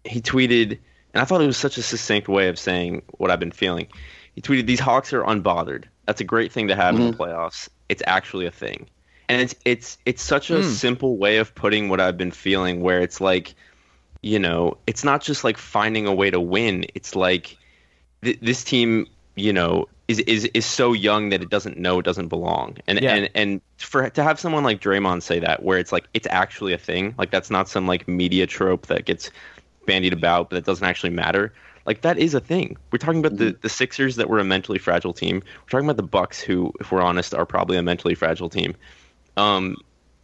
He 0.03 0.21
tweeted, 0.21 0.79
and 1.13 1.21
I 1.21 1.25
thought 1.25 1.41
it 1.41 1.47
was 1.47 1.57
such 1.57 1.77
a 1.77 1.81
succinct 1.81 2.27
way 2.27 2.49
of 2.49 2.59
saying 2.59 3.03
what 3.17 3.31
I've 3.31 3.39
been 3.39 3.51
feeling. 3.51 3.87
He 4.35 4.41
tweeted, 4.41 4.67
"These 4.67 4.79
Hawks 4.79 5.13
are 5.13 5.23
unbothered. 5.23 5.85
That's 6.05 6.21
a 6.21 6.25
great 6.25 6.51
thing 6.51 6.67
to 6.67 6.75
have 6.75 6.95
mm-hmm. 6.95 7.03
in 7.03 7.11
the 7.11 7.17
mm-hmm. 7.17 7.23
playoffs. 7.23 7.69
It's 7.89 8.03
actually 8.05 8.45
a 8.45 8.51
thing." 8.51 8.87
And 9.29 9.41
it's 9.41 9.55
it's 9.65 9.97
it's 10.05 10.23
such 10.23 10.49
a 10.49 10.59
mm. 10.59 10.63
simple 10.63 11.17
way 11.17 11.37
of 11.37 11.53
putting 11.53 11.89
what 11.89 11.99
I've 11.99 12.17
been 12.17 12.31
feeling, 12.31 12.81
where 12.81 13.01
it's 13.01 13.19
like, 13.19 13.55
you 14.21 14.39
know, 14.39 14.77
it's 14.87 15.03
not 15.03 15.21
just 15.21 15.43
like 15.43 15.57
finding 15.57 16.07
a 16.07 16.13
way 16.13 16.29
to 16.29 16.39
win. 16.39 16.85
It's 16.95 17.13
like 17.15 17.57
th- 18.23 18.39
this 18.41 18.63
team, 18.63 19.07
you 19.35 19.51
know, 19.51 19.87
is 20.07 20.19
is 20.19 20.45
is 20.45 20.65
so 20.65 20.93
young 20.93 21.29
that 21.29 21.41
it 21.41 21.49
doesn't 21.49 21.77
know 21.77 21.99
it 21.99 22.03
doesn't 22.03 22.29
belong. 22.29 22.77
And 22.87 22.99
yeah. 23.01 23.13
and 23.13 23.29
and 23.35 23.61
for 23.77 24.09
to 24.09 24.23
have 24.23 24.39
someone 24.39 24.63
like 24.63 24.79
Draymond 24.81 25.21
say 25.21 25.39
that, 25.39 25.63
where 25.63 25.77
it's 25.77 25.91
like 25.91 26.07
it's 26.13 26.27
actually 26.29 26.73
a 26.73 26.77
thing, 26.77 27.13
like 27.17 27.31
that's 27.31 27.49
not 27.49 27.67
some 27.67 27.87
like 27.87 28.07
media 28.07 28.47
trope 28.47 28.87
that 28.87 29.05
gets 29.05 29.31
bandied 29.85 30.13
about, 30.13 30.49
but 30.49 30.55
that 30.55 30.65
doesn't 30.65 30.87
actually 30.87 31.09
matter. 31.09 31.53
Like 31.85 32.01
that 32.01 32.17
is 32.17 32.33
a 32.33 32.39
thing. 32.39 32.77
We're 32.91 32.99
talking 32.99 33.19
about 33.19 33.33
mm-hmm. 33.33 33.45
the 33.45 33.57
the 33.61 33.69
Sixers 33.69 34.15
that 34.17 34.29
were 34.29 34.39
a 34.39 34.45
mentally 34.45 34.79
fragile 34.79 35.13
team. 35.13 35.43
We're 35.63 35.69
talking 35.69 35.85
about 35.85 35.97
the 35.97 36.03
Bucks, 36.03 36.39
who, 36.39 36.73
if 36.79 36.91
we're 36.91 37.01
honest, 37.01 37.33
are 37.33 37.45
probably 37.45 37.77
a 37.77 37.83
mentally 37.83 38.15
fragile 38.15 38.49
team. 38.49 38.75
Um, 39.35 39.75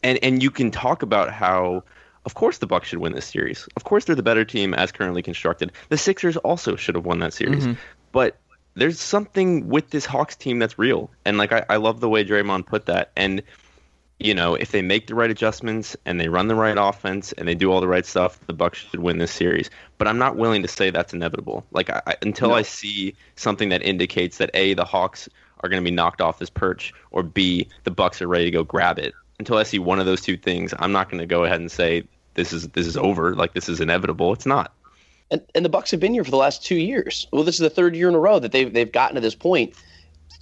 and 0.02 0.20
and 0.24 0.42
you 0.42 0.52
can 0.52 0.72
talk 0.72 1.04
about 1.04 1.32
how. 1.32 1.84
Of 2.26 2.36
course, 2.36 2.60
the 2.60 2.68
Bucks 2.68 2.88
should 2.88 3.00
win 3.00 3.12
this 3.12 3.26
series. 3.26 3.68
Of 3.76 3.84
course, 3.84 4.06
they're 4.06 4.16
the 4.16 4.24
better 4.24 4.46
team 4.46 4.74
as 4.74 4.94
currently 4.94 5.22
constructed. 5.22 5.74
The 5.90 5.98
Sixers 5.98 6.38
also 6.38 6.78
should 6.78 6.96
have 6.96 7.06
won 7.06 7.20
that 7.20 7.34
series. 7.34 7.66
Mm-hmm. 7.66 7.74
But 8.14 8.38
there's 8.76 9.00
something 9.00 9.68
with 9.68 9.90
this 9.92 10.06
Hawks 10.06 10.36
team 10.36 10.60
that's 10.60 10.80
real. 10.80 11.10
And 11.26 11.38
like 11.38 11.52
I, 11.52 11.66
I 11.70 11.76
love 11.78 12.00
the 12.00 12.10
way 12.10 12.26
Draymond 12.26 12.66
put 12.66 12.86
that. 12.88 13.12
And 13.16 13.44
you 14.20 14.34
know, 14.34 14.56
if 14.56 14.72
they 14.72 14.82
make 14.82 15.08
the 15.08 15.16
right 15.16 15.30
adjustments 15.30 15.98
and 16.06 16.20
they 16.20 16.30
run 16.30 16.48
the 16.48 16.56
right 16.56 16.78
offense 16.78 17.34
and 17.34 17.48
they 17.48 17.56
do 17.56 17.72
all 17.72 17.82
the 17.82 17.88
right 17.88 18.06
stuff, 18.06 18.40
the 18.48 18.54
Bucks 18.54 18.80
should 18.80 19.02
win 19.02 19.18
this 19.18 19.32
series. 19.32 19.70
But 19.98 20.08
I'm 20.08 20.18
not 20.18 20.38
willing 20.38 20.62
to 20.62 20.68
say 20.68 20.90
that's 20.90 21.14
inevitable. 21.14 21.66
Like 21.72 21.90
I, 21.90 22.16
until 22.22 22.50
no. 22.50 22.56
I 22.56 22.62
see 22.62 23.16
something 23.36 23.70
that 23.70 23.82
indicates 23.82 24.38
that 24.38 24.50
a 24.54 24.76
the 24.76 24.86
Hawks 24.86 25.28
are 25.60 25.70
going 25.70 25.84
to 25.84 25.90
be 25.90 25.94
knocked 25.94 26.22
off 26.22 26.40
this 26.40 26.50
perch, 26.50 26.94
or 27.12 27.24
b 27.24 27.68
the 27.84 27.92
Bucks 27.92 28.22
are 28.22 28.28
ready 28.28 28.46
to 28.46 28.52
go 28.52 28.64
grab 28.64 28.98
it. 28.98 29.14
Until 29.40 29.58
I 29.58 29.64
see 29.64 29.80
one 29.80 30.00
of 30.00 30.06
those 30.06 30.22
two 30.22 30.38
things, 30.38 30.74
I'm 30.80 30.92
not 30.92 31.10
going 31.10 31.20
to 31.20 31.26
go 31.26 31.44
ahead 31.44 31.60
and 31.60 31.72
say 31.72 32.04
this 32.36 32.54
is 32.54 32.70
this 32.70 32.88
is 32.88 32.96
over. 32.96 33.36
Like 33.36 33.54
this 33.54 33.68
is 33.68 33.82
inevitable. 33.82 34.32
It's 34.34 34.46
not. 34.46 34.74
And, 35.34 35.42
and 35.56 35.66
the 35.66 35.70
Bucks 35.70 35.90
have 35.90 36.00
been 36.00 36.14
here 36.14 36.24
for 36.24 36.30
the 36.30 36.38
last 36.38 36.64
two 36.64 36.76
years. 36.76 37.28
Well, 37.34 37.44
this 37.44 37.56
is 37.56 37.62
the 37.62 37.70
third 37.70 37.96
year 37.96 38.08
in 38.08 38.14
a 38.14 38.20
row 38.20 38.38
that 38.38 38.52
they've 38.52 38.72
they've 38.72 38.92
gotten 38.92 39.16
to 39.16 39.22
this 39.22 39.34
point. 39.34 39.74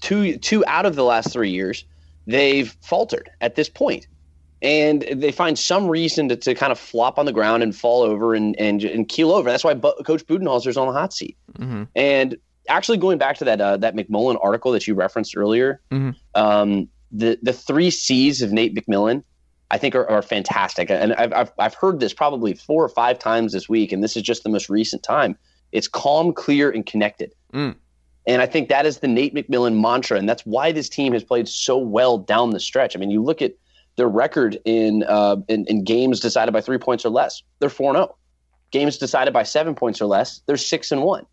Two 0.02 0.38
two 0.38 0.66
out 0.68 0.86
of 0.86 0.96
the 0.96 1.06
last 1.06 1.32
three 1.32 1.50
years, 1.50 1.86
they've 2.28 2.76
faltered 2.82 3.30
at 3.40 3.56
this 3.56 3.70
point, 3.70 4.08
and 4.62 5.04
they 5.14 5.32
find 5.32 5.58
some 5.58 5.88
reason 5.88 6.28
to, 6.28 6.36
to 6.36 6.54
kind 6.56 6.74
of 6.74 6.80
flop 6.80 7.18
on 7.18 7.26
the 7.26 7.32
ground 7.32 7.64
and 7.64 7.74
fall 7.74 8.02
over 8.02 8.36
and 8.36 8.60
and, 8.60 8.84
and 8.84 9.08
keel 9.08 9.32
over. 9.32 9.50
That's 9.50 9.64
why 9.64 9.76
Coach 9.76 10.26
Budenholzer's 10.28 10.76
on 10.76 10.88
the 10.88 10.94
hot 10.94 11.14
seat. 11.14 11.38
Mm-hmm. 11.54 11.84
And 11.96 12.36
actually, 12.68 12.98
going 12.98 13.18
back 13.18 13.38
to 13.38 13.46
that 13.46 13.62
uh, 13.62 13.78
that 13.78 13.96
McMillan 13.96 14.38
article 14.44 14.74
that 14.74 14.88
you 14.88 14.94
referenced 14.94 15.38
earlier, 15.38 15.80
mm-hmm. 15.90 16.12
um, 16.36 16.90
the 17.14 17.40
the 17.42 17.54
three 17.54 17.92
C's 17.92 18.42
of 18.42 18.52
Nate 18.52 18.76
McMillan 18.76 19.24
I 19.72 19.78
think 19.78 19.96
are, 19.96 20.08
are 20.10 20.22
fantastic. 20.22 20.92
And 20.92 21.14
I've, 21.14 21.34
I've, 21.34 21.52
I've 21.58 21.74
heard 21.74 22.00
this 22.00 22.14
probably 22.14 22.54
four 22.54 22.84
or 22.84 22.90
five 22.90 23.18
times 23.18 23.54
this 23.54 23.68
week, 23.70 23.92
and 23.92 24.04
this 24.04 24.16
is 24.18 24.22
just 24.22 24.44
the 24.44 24.50
most 24.50 24.70
recent 24.70 25.02
time. 25.02 25.38
It's 25.72 25.88
calm, 25.88 26.34
clear, 26.34 26.70
and 26.70 26.86
connected. 26.86 27.34
Mm. 27.54 27.76
And 28.28 28.42
I 28.42 28.46
think 28.46 28.70
that 28.70 28.86
is 28.86 29.00
the 29.00 29.08
Nate 29.08 29.34
McMillan 29.34 29.82
mantra, 29.82 30.18
and 30.18 30.30
that's 30.30 30.46
why 30.46 30.72
this 30.72 30.90
team 30.90 31.14
has 31.14 31.24
played 31.24 31.48
so 31.48 31.78
well 31.78 32.18
down 32.18 32.52
the 32.52 32.60
stretch. 32.60 32.96
I 32.96 33.00
mean, 33.00 33.10
you 33.10 33.24
look 33.24 33.42
at 33.42 33.54
their 33.96 34.10
record 34.10 34.60
in 34.66 35.04
uh, 35.08 35.38
in, 35.48 35.66
in 35.66 35.84
games 35.84 36.20
decided 36.20 36.52
by 36.52 36.62
three 36.62 36.78
points 36.78 37.06
or 37.06 37.10
less. 37.10 37.42
They're 37.60 37.70
four 37.70 37.94
zero. 37.94 38.10
Oh. 38.12 38.16
Games 38.72 38.98
decided 38.98 39.34
by 39.34 39.44
seven 39.44 39.74
points 39.76 40.02
or 40.02 40.06
less. 40.06 40.42
They're 40.46 40.58
six 40.58 40.92
and 40.92 41.02
one. 41.02 41.26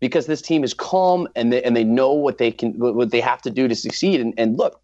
Because 0.00 0.26
this 0.26 0.42
team 0.42 0.64
is 0.64 0.74
calm 0.74 1.28
and 1.36 1.52
they 1.52 1.62
and 1.62 1.76
they 1.76 1.84
know 1.84 2.12
what 2.12 2.38
they 2.38 2.50
can 2.50 2.72
what 2.78 3.10
they 3.10 3.20
have 3.20 3.40
to 3.42 3.50
do 3.50 3.68
to 3.68 3.74
succeed. 3.74 4.20
And, 4.20 4.34
and 4.36 4.58
look, 4.58 4.80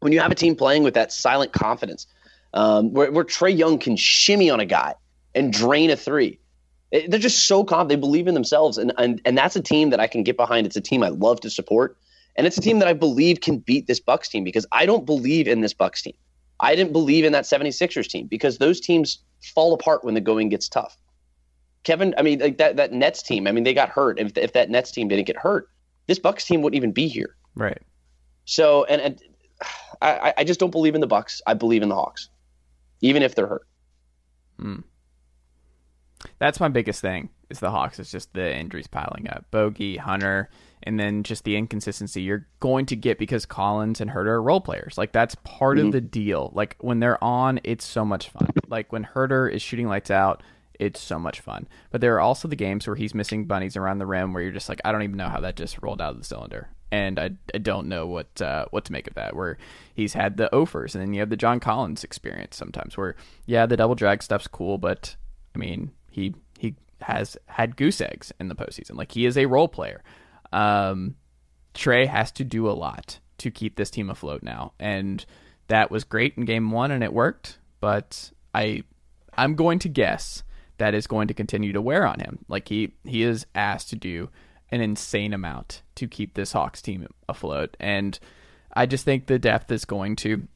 when 0.00 0.12
you 0.12 0.20
have 0.20 0.30
a 0.30 0.34
team 0.34 0.56
playing 0.56 0.82
with 0.82 0.94
that 0.94 1.12
silent 1.12 1.52
confidence, 1.52 2.06
um, 2.54 2.92
where, 2.92 3.10
where 3.10 3.24
Trae 3.24 3.56
Young 3.56 3.78
can 3.78 3.96
shimmy 3.96 4.50
on 4.50 4.60
a 4.60 4.66
guy 4.66 4.94
and 5.34 5.52
drain 5.52 5.90
a 5.90 5.96
three. 5.96 6.38
It, 6.90 7.10
they're 7.10 7.20
just 7.20 7.46
so 7.46 7.64
confident. 7.64 7.88
They 7.88 8.06
believe 8.06 8.28
in 8.28 8.34
themselves. 8.34 8.78
And, 8.78 8.92
and, 8.96 9.20
and 9.24 9.36
that's 9.36 9.56
a 9.56 9.62
team 9.62 9.90
that 9.90 10.00
I 10.00 10.06
can 10.06 10.22
get 10.22 10.36
behind. 10.36 10.66
It's 10.66 10.76
a 10.76 10.80
team 10.80 11.02
I 11.02 11.08
love 11.08 11.40
to 11.40 11.50
support. 11.50 11.98
And 12.36 12.46
it's 12.46 12.56
a 12.56 12.60
team 12.60 12.78
that 12.78 12.88
I 12.88 12.92
believe 12.92 13.40
can 13.40 13.58
beat 13.58 13.86
this 13.86 14.00
Bucks 14.00 14.28
team 14.28 14.44
because 14.44 14.64
I 14.70 14.86
don't 14.86 15.04
believe 15.04 15.48
in 15.48 15.60
this 15.60 15.74
Bucks 15.74 16.02
team. 16.02 16.14
I 16.60 16.74
didn't 16.74 16.92
believe 16.92 17.24
in 17.24 17.32
that 17.32 17.44
76ers 17.44 18.08
team 18.08 18.26
because 18.26 18.58
those 18.58 18.80
teams 18.80 19.18
fall 19.54 19.74
apart 19.74 20.04
when 20.04 20.14
the 20.14 20.20
going 20.20 20.48
gets 20.48 20.68
tough. 20.68 20.96
Kevin, 21.84 22.14
I 22.18 22.22
mean, 22.22 22.38
like 22.38 22.58
that, 22.58 22.76
that 22.76 22.92
Nets 22.92 23.22
team, 23.22 23.46
I 23.46 23.52
mean, 23.52 23.64
they 23.64 23.74
got 23.74 23.88
hurt. 23.88 24.18
If, 24.18 24.36
if 24.36 24.52
that 24.54 24.70
Nets 24.70 24.90
team 24.90 25.08
didn't 25.08 25.26
get 25.26 25.36
hurt, 25.36 25.68
this 26.06 26.18
Bucks 26.18 26.44
team 26.44 26.62
wouldn't 26.62 26.76
even 26.76 26.92
be 26.92 27.08
here. 27.08 27.36
Right. 27.54 27.82
So, 28.44 28.84
and, 28.84 29.00
and 29.00 29.22
I, 30.00 30.34
I 30.38 30.44
just 30.44 30.60
don't 30.60 30.70
believe 30.70 30.94
in 30.94 31.00
the 31.00 31.06
Bucks. 31.06 31.42
I 31.46 31.54
believe 31.54 31.82
in 31.82 31.88
the 31.88 31.94
Hawks, 31.94 32.28
even 33.00 33.22
if 33.22 33.34
they're 33.34 33.46
hurt. 33.46 33.66
Hmm. 34.58 34.80
That's 36.38 36.60
my 36.60 36.68
biggest 36.68 37.00
thing 37.00 37.30
is 37.50 37.60
the 37.60 37.70
Hawks. 37.70 37.98
It's 37.98 38.10
just 38.10 38.32
the 38.34 38.54
injuries 38.54 38.86
piling 38.86 39.28
up. 39.28 39.46
Bogey, 39.50 39.96
Hunter, 39.96 40.50
and 40.82 40.98
then 40.98 41.22
just 41.22 41.44
the 41.44 41.56
inconsistency 41.56 42.22
you're 42.22 42.46
going 42.60 42.86
to 42.86 42.96
get 42.96 43.18
because 43.18 43.46
Collins 43.46 44.00
and 44.00 44.10
Huerter 44.10 44.26
are 44.26 44.42
role 44.42 44.60
players. 44.60 44.98
Like 44.98 45.12
that's 45.12 45.34
part 45.36 45.78
mm-hmm. 45.78 45.86
of 45.86 45.92
the 45.92 46.00
deal. 46.00 46.52
Like 46.54 46.76
when 46.80 47.00
they're 47.00 47.22
on, 47.22 47.60
it's 47.64 47.84
so 47.84 48.04
much 48.04 48.30
fun. 48.30 48.48
Like 48.68 48.92
when 48.92 49.04
Huerter 49.04 49.50
is 49.50 49.62
shooting 49.62 49.88
lights 49.88 50.10
out, 50.10 50.42
it's 50.78 51.00
so 51.00 51.18
much 51.18 51.40
fun. 51.40 51.66
But 51.90 52.00
there 52.00 52.14
are 52.16 52.20
also 52.20 52.48
the 52.48 52.56
games 52.56 52.86
where 52.86 52.96
he's 52.96 53.14
missing 53.14 53.46
bunnies 53.46 53.76
around 53.76 53.98
the 53.98 54.06
rim 54.06 54.32
where 54.32 54.42
you're 54.42 54.52
just 54.52 54.68
like, 54.68 54.80
I 54.84 54.92
don't 54.92 55.02
even 55.02 55.16
know 55.16 55.28
how 55.28 55.40
that 55.40 55.56
just 55.56 55.82
rolled 55.82 56.00
out 56.00 56.12
of 56.12 56.18
the 56.18 56.24
cylinder 56.24 56.68
and 56.90 57.18
I, 57.18 57.30
I 57.54 57.58
don't 57.58 57.88
know 57.88 58.06
what 58.06 58.40
uh, 58.40 58.66
what 58.70 58.84
to 58.86 58.92
make 58.92 59.06
of 59.06 59.14
that. 59.14 59.36
Where 59.36 59.58
he's 59.94 60.14
had 60.14 60.36
the 60.36 60.54
offers, 60.54 60.94
and 60.94 61.02
then 61.02 61.12
you 61.12 61.20
have 61.20 61.30
the 61.30 61.36
John 61.36 61.60
Collins 61.60 62.04
experience 62.04 62.56
sometimes. 62.56 62.96
Where 62.96 63.16
yeah, 63.46 63.66
the 63.66 63.76
double 63.76 63.94
drag 63.94 64.22
stuff's 64.22 64.46
cool, 64.46 64.78
but 64.78 65.16
I 65.54 65.58
mean 65.58 65.92
he 66.10 66.34
he 66.58 66.76
has 67.02 67.36
had 67.46 67.76
goose 67.76 68.00
eggs 68.00 68.32
in 68.40 68.48
the 68.48 68.54
postseason. 68.54 68.96
Like 68.96 69.12
he 69.12 69.26
is 69.26 69.36
a 69.36 69.46
role 69.46 69.68
player. 69.68 70.02
Um, 70.52 71.16
Trae 71.74 72.06
has 72.06 72.32
to 72.32 72.44
do 72.44 72.68
a 72.68 72.72
lot 72.72 73.20
to 73.38 73.50
keep 73.50 73.76
this 73.76 73.90
team 73.90 74.10
afloat 74.10 74.42
now, 74.42 74.72
and 74.80 75.24
that 75.68 75.90
was 75.90 76.04
great 76.04 76.34
in 76.36 76.44
game 76.44 76.70
one, 76.70 76.90
and 76.90 77.04
it 77.04 77.12
worked. 77.12 77.58
But 77.80 78.32
I 78.54 78.82
I'm 79.36 79.54
going 79.54 79.78
to 79.80 79.88
guess 79.88 80.42
that 80.78 80.94
is 80.94 81.06
going 81.06 81.28
to 81.28 81.34
continue 81.34 81.72
to 81.72 81.80
wear 81.80 82.06
on 82.06 82.20
him. 82.20 82.44
Like 82.48 82.68
he 82.68 82.94
he 83.04 83.22
is 83.22 83.46
asked 83.54 83.90
to 83.90 83.96
do 83.96 84.30
an 84.70 84.80
insane 84.80 85.32
amount 85.32 85.82
to 85.96 86.06
keep 86.06 86.34
this 86.34 86.52
Hawks 86.52 86.82
team 86.82 87.06
afloat, 87.28 87.76
and 87.80 88.18
I 88.72 88.86
just 88.86 89.04
think 89.04 89.26
the 89.26 89.38
depth 89.38 89.72
is 89.72 89.84
going 89.84 90.16
to 90.16 90.46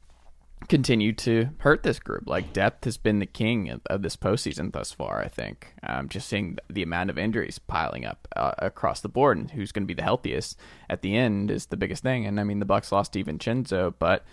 continue 0.67 1.11
to 1.11 1.49
hurt 1.57 1.83
this 1.83 1.99
group. 1.99 2.23
Like 2.25 2.53
depth 2.53 2.85
has 2.85 2.97
been 2.97 3.19
the 3.19 3.25
king 3.25 3.81
of, 3.89 4.01
this 4.01 4.15
postseason 4.15 4.71
thus 4.71 4.91
far. 4.91 5.21
I 5.21 5.27
think 5.27 5.73
um, 5.83 6.09
just 6.09 6.27
seeing 6.27 6.57
the 6.69 6.83
amount 6.83 7.09
of 7.09 7.17
injuries 7.17 7.59
piling 7.59 8.05
up 8.05 8.27
uh, 8.35 8.53
across 8.59 9.01
the 9.01 9.09
board, 9.09 9.37
and 9.37 9.51
who's 9.51 9.71
going 9.71 9.83
to 9.83 9.87
be 9.87 9.93
the 9.93 10.03
healthiest 10.03 10.57
at 10.89 11.01
the 11.01 11.15
end 11.15 11.51
is 11.51 11.67
the 11.67 11.77
biggest 11.77 12.03
thing. 12.03 12.25
And 12.25 12.39
I 12.39 12.43
mean, 12.43 12.59
the 12.59 12.65
Bucks 12.65 12.91
lost 12.91 13.13
DiVincenzo, 13.13 13.93
but 13.99 14.25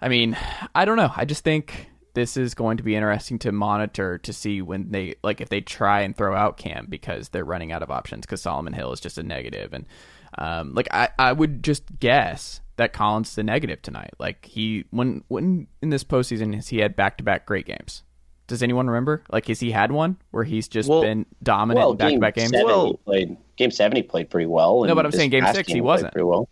I 0.00 0.08
mean, 0.08 0.36
I 0.74 0.84
don't 0.84 0.96
know. 0.96 1.12
I 1.16 1.24
just 1.24 1.44
think 1.44 1.90
this 2.14 2.36
is 2.36 2.54
going 2.54 2.76
to 2.76 2.82
be 2.82 2.94
interesting 2.94 3.38
to 3.40 3.52
monitor 3.52 4.18
to 4.18 4.32
see 4.32 4.60
when 4.62 4.90
they 4.90 5.14
like 5.22 5.40
if 5.40 5.48
they 5.48 5.60
try 5.60 6.00
and 6.02 6.16
throw 6.16 6.34
out 6.36 6.56
Cam 6.56 6.86
because 6.88 7.30
they're 7.30 7.44
running 7.44 7.72
out 7.72 7.82
of 7.82 7.90
options 7.90 8.26
because 8.26 8.42
Solomon 8.42 8.72
Hill 8.72 8.92
is 8.92 9.00
just 9.00 9.18
a 9.18 9.22
negative 9.22 9.72
and 9.72 9.86
um, 10.38 10.74
like 10.74 10.88
I, 10.92 11.08
I 11.18 11.32
would 11.32 11.62
just 11.62 11.84
guess 12.00 12.60
that 12.76 12.92
Collins 12.94 13.32
is 13.32 13.38
a 13.38 13.42
negative 13.42 13.82
tonight. 13.82 14.12
Like 14.18 14.44
he 14.46 14.84
when 14.90 15.24
when 15.28 15.66
in 15.82 15.90
this 15.90 16.04
postseason 16.04 16.54
has 16.54 16.68
he 16.68 16.78
had 16.78 16.96
back 16.96 17.18
to 17.18 17.24
back 17.24 17.44
great 17.46 17.66
games? 17.66 18.02
Does 18.46 18.62
anyone 18.62 18.86
remember? 18.88 19.22
Like 19.30 19.46
has 19.48 19.60
he 19.60 19.70
had 19.70 19.92
one 19.92 20.16
where 20.30 20.44
he's 20.44 20.68
just 20.68 20.88
Well- 20.88 21.02
been 21.02 21.26
dominant 21.42 21.80
Well, 21.84 21.90
in 21.92 21.96
back 21.98 22.12
to 22.12 22.18
back 22.18 22.34
game 22.34 22.42
games? 22.44 22.50
seven, 22.52 22.66
Well- 22.66 22.86
he 22.86 22.96
played 23.04 23.36
game 23.56 23.70
seven. 23.70 23.96
He 23.96 24.02
played 24.02 24.30
pretty 24.30 24.46
well. 24.46 24.84
No, 24.84 24.94
but 24.94 25.04
I'm 25.06 25.12
saying 25.12 25.30
game 25.30 25.46
six, 25.52 25.68
game 25.68 25.76
he 25.76 25.80
wasn't. 25.80 26.12
pretty 26.12 26.24
well. 26.24 26.48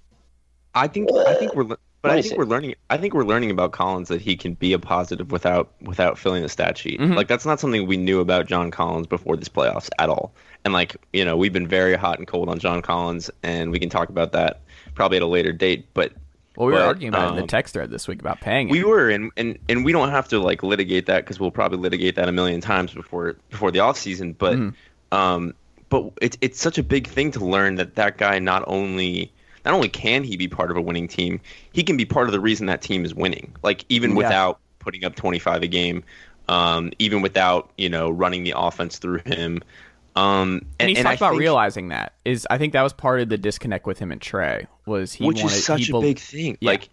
I 0.75 0.87
think 0.87 1.11
I 1.13 1.35
think 1.35 1.55
we're 1.55 1.77
but 2.03 2.11
I 2.13 2.23
think 2.23 2.37
we're 2.39 2.45
learning 2.45 2.75
I 2.89 2.97
think 2.97 3.15
we're 3.15 3.25
learning 3.25 3.51
about 3.51 3.73
Collins 3.73 4.09
that 4.09 4.21
he 4.21 4.37
can 4.37 4.55
be 4.55 4.73
a 4.73 4.79
positive 4.79 5.31
without 5.33 5.71
without 5.83 6.19
filling 6.19 6.43
the 6.43 6.49
stat 6.49 6.79
sheet. 6.79 6.99
Mhm. 7.01 7.15
Like 7.17 7.29
that's 7.29 7.47
not 7.47 7.61
something 7.61 7.87
we 7.87 7.97
knew 7.97 8.21
about 8.21 8.47
John 8.47 8.71
Collins 8.71 9.07
before 9.07 9.37
this 9.37 9.49
playoffs 9.49 9.91
at 9.99 10.09
all. 10.09 10.33
And 10.65 10.73
like, 10.75 10.97
you 11.13 11.25
know, 11.25 11.37
we've 11.37 11.53
been 11.53 11.67
very 11.69 11.95
hot 11.97 12.19
and 12.19 12.27
cold 12.29 12.49
on 12.49 12.59
John 12.59 12.83
Collins 12.83 13.31
and 13.43 13.71
we 13.71 13.79
can 13.79 13.89
talk 13.89 14.09
about 14.09 14.33
that 14.33 14.61
probably 14.95 15.17
at 15.19 15.23
a 15.23 15.27
later 15.27 15.53
date, 15.53 15.87
but 15.95 16.13
Well, 16.57 16.67
we 16.67 16.73
were 16.75 16.81
arguing 16.81 17.15
about 17.15 17.27
it 17.27 17.31
in 17.31 17.37
the 17.37 17.43
um, 17.43 17.49
text 17.49 17.75
thread 17.75 17.91
this 17.91 18.07
week 18.09 18.21
about 18.21 18.41
paying 18.41 18.69
him. 18.69 18.73
we 18.73 18.85
were 18.85 19.09
and, 19.11 19.31
and 19.37 19.59
and 19.69 19.85
we 19.85 19.93
don't 19.93 20.11
have 20.11 20.29
to 20.29 20.39
like 20.41 20.63
litigate 20.63 21.07
that 21.07 21.25
because 21.25 21.39
we'll 21.41 21.51
probably 21.51 21.79
litigate 21.79 22.17
that 22.17 22.29
a 22.29 22.33
million 22.33 22.61
times 22.61 22.93
before 22.93 23.37
before 23.51 23.71
the 23.71 23.79
off 23.81 23.97
season 23.99 24.33
but 24.35 24.57
Mhm. 24.57 24.75
um 25.13 25.55
but 25.89 26.11
it's 26.23 26.37
it's 26.41 26.61
such 26.61 26.79
a 26.79 26.83
big 26.83 27.07
thing 27.07 27.31
to 27.33 27.45
learn 27.45 27.77
that 27.77 27.95
that 27.97 28.17
guy 28.19 28.39
not 28.39 28.63
only 28.67 29.33
not 29.65 29.75
only 29.75 29.89
can 29.89 30.23
he 30.25 30.37
be 30.37 30.49
part 30.49 30.71
of 30.71 30.77
a 30.77 30.81
winning 30.81 31.07
team 31.09 31.41
he 31.73 31.83
can 31.83 31.97
be 31.97 32.05
part 32.05 32.27
of 32.27 32.33
the 32.33 32.41
reason 32.41 32.67
that 32.67 32.83
team 32.83 33.05
is 33.05 33.15
winning 33.15 33.55
like 33.63 33.85
even 33.89 34.11
Yeah. 34.13 34.17
without 34.17 34.61
putting 34.79 35.05
up 35.05 35.15
25 35.17 35.63
a 35.63 35.67
game 35.67 36.03
um 36.49 36.91
even 36.99 37.23
without 37.23 37.71
you 37.77 37.89
know 37.89 38.11
running 38.11 38.43
the 38.45 38.55
offense 38.57 38.99
through 38.99 39.19
him 39.27 39.63
um 40.17 40.63
and 40.81 40.89
he's 40.89 40.99
and 40.99 41.05
talked 41.07 41.13
I 41.23 41.27
about 41.27 41.31
think- 41.33 41.41
realizing 41.41 41.89
that 41.89 42.15
is 42.25 42.47
I 42.51 42.59
think 42.59 42.73
that 42.73 42.83
was 42.83 42.93
part 42.93 43.21
of 43.21 43.29
the 43.29 43.39
disconnect 43.39 43.87
with 43.87 43.99
him 43.99 44.11
and 44.11 44.21
Trae 44.21 44.67
was 44.87 45.13
he 45.13 45.25
which 45.25 45.43
wanted 45.43 45.55
is 45.55 45.65
such 45.65 45.89
a 45.89 46.01
big 46.01 46.19
thing. 46.19 46.59
Yeah. 46.61 46.71
Like 46.71 46.89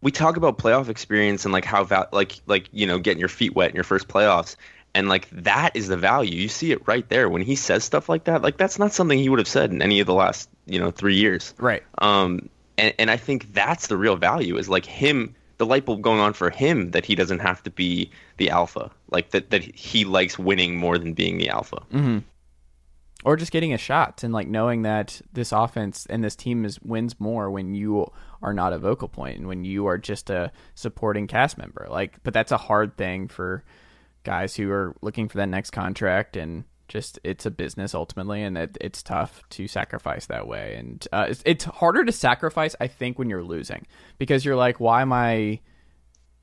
we 0.00 0.10
talk 0.10 0.36
about 0.36 0.56
playoff 0.58 0.88
experience 0.88 1.44
and 1.44 1.52
like 1.52 1.64
how 1.64 1.84
val- 1.84 2.08
like 2.12 2.40
like 2.46 2.68
you 2.72 2.86
know 2.86 2.98
getting 2.98 3.18
your 3.20 3.28
feet 3.28 3.54
wet 3.54 3.70
in 3.70 3.74
your 3.74 3.84
first 3.84 4.08
playoffs, 4.08 4.56
and 4.96 5.10
like 5.10 5.28
that 5.30 5.76
is 5.76 5.88
the 5.88 5.96
value. 5.96 6.40
You 6.40 6.48
see 6.48 6.72
it 6.72 6.80
right 6.88 7.06
there 7.10 7.28
when 7.28 7.42
he 7.42 7.54
says 7.54 7.84
stuff 7.84 8.08
like 8.08 8.24
that. 8.24 8.40
Like 8.40 8.56
that's 8.56 8.78
not 8.78 8.92
something 8.92 9.18
he 9.18 9.28
would 9.28 9.38
have 9.38 9.46
said 9.46 9.70
in 9.70 9.82
any 9.82 10.00
of 10.00 10.06
the 10.06 10.14
last 10.14 10.48
you 10.64 10.78
know 10.80 10.90
three 10.90 11.16
years. 11.16 11.54
right. 11.58 11.82
Um, 11.98 12.48
and 12.78 12.94
and 12.98 13.10
I 13.10 13.18
think 13.18 13.52
that's 13.52 13.88
the 13.88 13.96
real 13.96 14.16
value 14.16 14.56
is 14.56 14.68
like 14.68 14.86
him. 14.86 15.34
The 15.58 15.66
light 15.66 15.86
bulb 15.86 16.02
going 16.02 16.20
on 16.20 16.34
for 16.34 16.50
him 16.50 16.90
that 16.90 17.06
he 17.06 17.14
doesn't 17.14 17.38
have 17.38 17.62
to 17.62 17.70
be 17.70 18.10
the 18.36 18.50
alpha, 18.50 18.90
like 19.10 19.30
that 19.30 19.50
that 19.50 19.62
he 19.62 20.04
likes 20.04 20.38
winning 20.38 20.76
more 20.76 20.98
than 20.98 21.12
being 21.12 21.38
the 21.38 21.50
alpha. 21.50 21.82
hmm 21.90 22.18
Or 23.24 23.36
just 23.36 23.52
getting 23.52 23.72
a 23.72 23.78
shot 23.78 24.22
and 24.22 24.32
like 24.32 24.48
knowing 24.48 24.82
that 24.82 25.20
this 25.32 25.52
offense 25.52 26.06
and 26.08 26.24
this 26.24 26.36
team 26.36 26.64
is 26.64 26.80
wins 26.80 27.18
more 27.18 27.50
when 27.50 27.74
you 27.74 28.10
are 28.42 28.54
not 28.54 28.72
a 28.72 28.78
vocal 28.78 29.08
point 29.08 29.38
and 29.38 29.46
when 29.46 29.64
you 29.64 29.86
are 29.86 29.98
just 29.98 30.30
a 30.30 30.52
supporting 30.74 31.26
cast 31.26 31.58
member. 31.58 31.86
Like, 31.90 32.22
but 32.22 32.34
that's 32.34 32.52
a 32.52 32.58
hard 32.58 32.96
thing 32.96 33.28
for 33.28 33.64
guys 34.26 34.56
who 34.56 34.70
are 34.70 34.94
looking 35.00 35.28
for 35.28 35.38
that 35.38 35.48
next 35.48 35.70
contract 35.70 36.36
and 36.36 36.64
just 36.88 37.18
it's 37.24 37.46
a 37.46 37.50
business 37.50 37.94
ultimately 37.94 38.42
and 38.42 38.58
it, 38.58 38.76
it's 38.80 39.02
tough 39.02 39.42
to 39.50 39.66
sacrifice 39.66 40.26
that 40.26 40.46
way 40.46 40.76
and 40.76 41.08
uh, 41.12 41.26
it's, 41.28 41.42
it's 41.46 41.64
harder 41.64 42.04
to 42.04 42.12
sacrifice 42.12 42.76
i 42.80 42.86
think 42.86 43.18
when 43.18 43.30
you're 43.30 43.42
losing 43.42 43.86
because 44.18 44.44
you're 44.44 44.56
like 44.56 44.78
why 44.78 45.02
am 45.02 45.12
i 45.12 45.58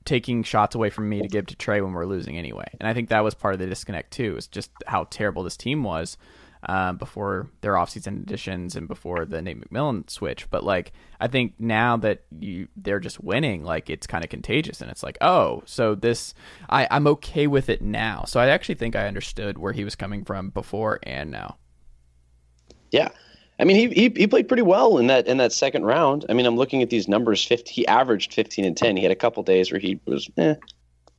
taking 0.06 0.44
shots 0.44 0.76
away 0.76 0.90
from 0.90 1.08
me 1.08 1.22
to 1.22 1.28
give 1.28 1.46
to 1.46 1.56
Trae 1.56 1.82
when 1.82 1.94
we're 1.94 2.06
losing 2.06 2.38
anyway. 2.38 2.68
And 2.80 2.88
I 2.88 2.94
think 2.94 3.10
that 3.10 3.24
was 3.24 3.34
part 3.34 3.54
of 3.54 3.60
the 3.60 3.68
disconnect 3.68 4.12
too, 4.12 4.36
is 4.38 4.48
just 4.48 4.70
how 4.86 5.06
terrible 5.10 5.44
this 5.44 5.58
team 5.58 5.84
was 5.84 6.18
um, 6.66 6.98
before 6.98 7.50
their 7.62 7.74
offseason 7.74 8.22
additions 8.22 8.76
and 8.76 8.88
before 8.88 9.26
the 9.26 9.42
Nate 9.42 9.60
McMillan 9.60 10.10
switch. 10.10 10.50
But 10.50 10.64
like, 10.64 10.94
I 11.20 11.28
think 11.28 11.54
now 11.60 11.98
that 11.98 12.24
you 12.40 12.68
they're 12.76 13.00
just 13.00 13.24
winning, 13.24 13.64
like 13.64 13.90
it's 13.90 14.08
kind 14.08 14.24
of 14.24 14.30
contagious, 14.30 14.82
and 14.82 14.90
it's 14.90 15.04
like, 15.04 15.18
oh, 15.22 15.64
so 15.66 15.96
this 15.96 16.34
I 16.70 16.88
I'm 16.90 17.08
okay 17.08 17.48
with 17.48 17.70
it 17.70 17.82
now. 17.82 18.24
So 18.26 18.40
I 18.40 18.48
actually 18.48 18.76
think 18.76 18.96
I 18.96 19.08
understood 19.08 19.58
where 19.58 19.74
he 19.74 19.84
was 19.84 19.96
coming 19.96 20.24
from 20.24 20.50
before 20.50 21.00
and 21.04 21.32
now. 21.32 21.58
Yeah. 22.92 23.10
I 23.60 23.66
mean, 23.66 23.78
he, 23.78 23.88
he 23.94 24.14
he 24.16 24.28
played 24.28 24.48
pretty 24.48 24.64
well 24.64 24.98
in 24.98 25.08
that 25.08 25.28
in 25.28 25.38
that 25.38 25.54
second 25.54 25.86
round. 25.86 26.26
I 26.28 26.34
mean, 26.34 26.46
I'm 26.46 26.58
looking 26.58 26.82
at 26.82 26.90
these 26.90 27.08
numbers. 27.08 27.46
50, 27.46 27.72
he 27.72 27.88
averaged 27.88 28.34
15 28.34 28.66
and 28.66 28.76
10. 28.76 28.98
He 28.98 29.04
had 29.04 29.12
a 29.12 29.16
couple 29.16 29.44
days 29.44 29.72
where 29.72 29.80
he 29.80 30.00
was 30.06 30.30
eh, 30.38 30.56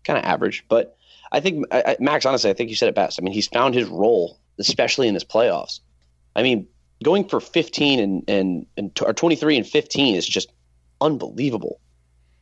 kind 0.05 0.19
of 0.19 0.25
average, 0.25 0.65
but 0.69 0.97
I 1.33 1.41
think 1.41 1.67
I, 1.71 1.83
I, 1.87 1.97
Max. 2.01 2.27
Honestly, 2.27 2.51
I 2.51 2.55
think 2.55 2.71
you 2.71 2.77
said 2.77 2.89
it 2.89 2.95
best. 2.95 3.21
I 3.21 3.23
mean, 3.23 3.33
he's 3.33 3.49
found 3.49 3.75
his 3.75 3.89
role, 3.89 4.39
especially 4.59 5.09
in 5.09 5.15
this 5.15 5.25
playoffs. 5.25 5.81
I 6.37 6.43
mean, 6.43 6.67
going 7.03 7.29
for 7.29 7.41
15 7.41 8.01
and 8.01 8.25
and, 8.29 8.67
and 8.77 8.99
or 9.03 9.13
23 9.13 9.57
and 9.57 9.67
15 9.67 10.15
is 10.15 10.27
just 10.27 10.53
unbelievable. 11.01 11.81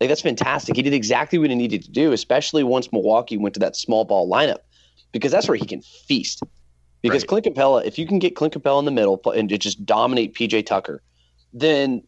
Like 0.00 0.08
that's 0.08 0.22
fantastic. 0.22 0.76
He 0.76 0.82
did 0.82 0.94
exactly 0.94 1.38
what 1.38 1.50
he 1.50 1.56
needed 1.56 1.82
to 1.84 1.90
do, 1.90 2.12
especially 2.12 2.64
once 2.64 2.90
Milwaukee 2.92 3.36
went 3.36 3.54
to 3.54 3.60
that 3.60 3.76
small 3.76 4.04
ball 4.04 4.28
lineup, 4.28 4.58
because 5.12 5.30
that's 5.30 5.48
where 5.48 5.56
he 5.56 5.66
can 5.66 5.82
feast. 5.82 6.42
Because 7.02 7.22
Right. 7.22 7.42
Clint 7.42 7.46
Capela, 7.46 7.84
if 7.84 7.98
you 7.98 8.06
can 8.06 8.18
get 8.18 8.36
Clint 8.36 8.54
Capela 8.54 8.78
in 8.78 8.84
the 8.84 8.90
middle 8.90 9.20
and 9.34 9.48
to 9.48 9.58
just 9.58 9.84
dominate 9.84 10.34
PJ 10.34 10.66
Tucker, 10.66 11.02
then 11.52 12.02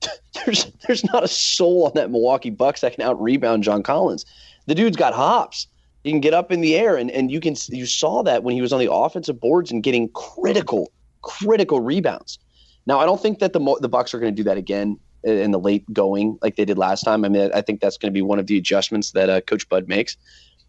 there's 0.44 0.66
there's 0.86 1.04
not 1.04 1.24
a 1.24 1.28
soul 1.28 1.86
on 1.86 1.92
that 1.94 2.10
Milwaukee 2.10 2.50
Bucks 2.50 2.80
that 2.80 2.94
can 2.94 3.02
out 3.02 3.20
rebound 3.20 3.62
John 3.62 3.82
Collins. 3.82 4.24
The 4.66 4.74
dude's 4.74 4.96
got 4.96 5.14
hops. 5.14 5.66
He 6.04 6.10
can 6.10 6.20
get 6.20 6.34
up 6.34 6.52
in 6.52 6.60
the 6.60 6.76
air, 6.76 6.96
and, 6.96 7.10
and 7.10 7.30
you 7.30 7.40
can 7.40 7.56
you 7.68 7.86
saw 7.86 8.22
that 8.22 8.42
when 8.42 8.54
he 8.54 8.60
was 8.60 8.72
on 8.72 8.78
the 8.78 8.92
offensive 8.92 9.40
boards 9.40 9.70
and 9.70 9.82
getting 9.82 10.08
critical 10.10 10.92
critical 11.22 11.80
rebounds. 11.80 12.38
Now 12.86 12.98
I 12.98 13.06
don't 13.06 13.20
think 13.20 13.40
that 13.40 13.52
the 13.52 13.78
the 13.80 13.88
Bucks 13.88 14.14
are 14.14 14.18
going 14.18 14.34
to 14.34 14.36
do 14.36 14.44
that 14.44 14.56
again 14.56 14.98
in 15.24 15.50
the 15.50 15.58
late 15.58 15.84
going 15.92 16.38
like 16.42 16.56
they 16.56 16.64
did 16.64 16.78
last 16.78 17.02
time. 17.02 17.24
I 17.24 17.28
mean 17.28 17.50
I 17.52 17.60
think 17.60 17.80
that's 17.80 17.98
going 17.98 18.12
to 18.12 18.14
be 18.14 18.22
one 18.22 18.38
of 18.38 18.46
the 18.46 18.56
adjustments 18.56 19.12
that 19.12 19.28
uh, 19.28 19.40
Coach 19.40 19.68
Bud 19.68 19.88
makes. 19.88 20.16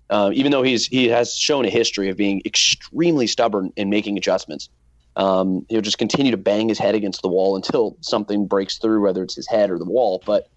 Uh, 0.10 0.32
even 0.34 0.52
though 0.52 0.64
he's 0.64 0.88
he 0.88 1.08
has 1.08 1.36
shown 1.36 1.66
a 1.66 1.70
history 1.70 2.10
of 2.10 2.18
being 2.18 2.42
extremely 2.44 3.28
stubborn 3.28 3.72
in 3.76 3.90
making 3.92 4.18
adjustments, 4.18 4.68
um, 5.16 5.66
he'll 5.70 5.82
just 5.82 6.00
continue 6.00 6.32
to 6.32 6.38
bang 6.38 6.68
his 6.68 6.80
head 6.80 6.96
against 6.96 7.22
the 7.22 7.28
wall 7.28 7.56
until 7.56 7.96
something 8.02 8.48
breaks 8.48 8.80
through, 8.80 9.02
whether 9.02 9.22
it's 9.22 9.36
his 9.36 9.48
head 9.48 9.70
or 9.70 9.78
the 9.78 9.86
wall. 9.86 10.24
But 10.26 10.50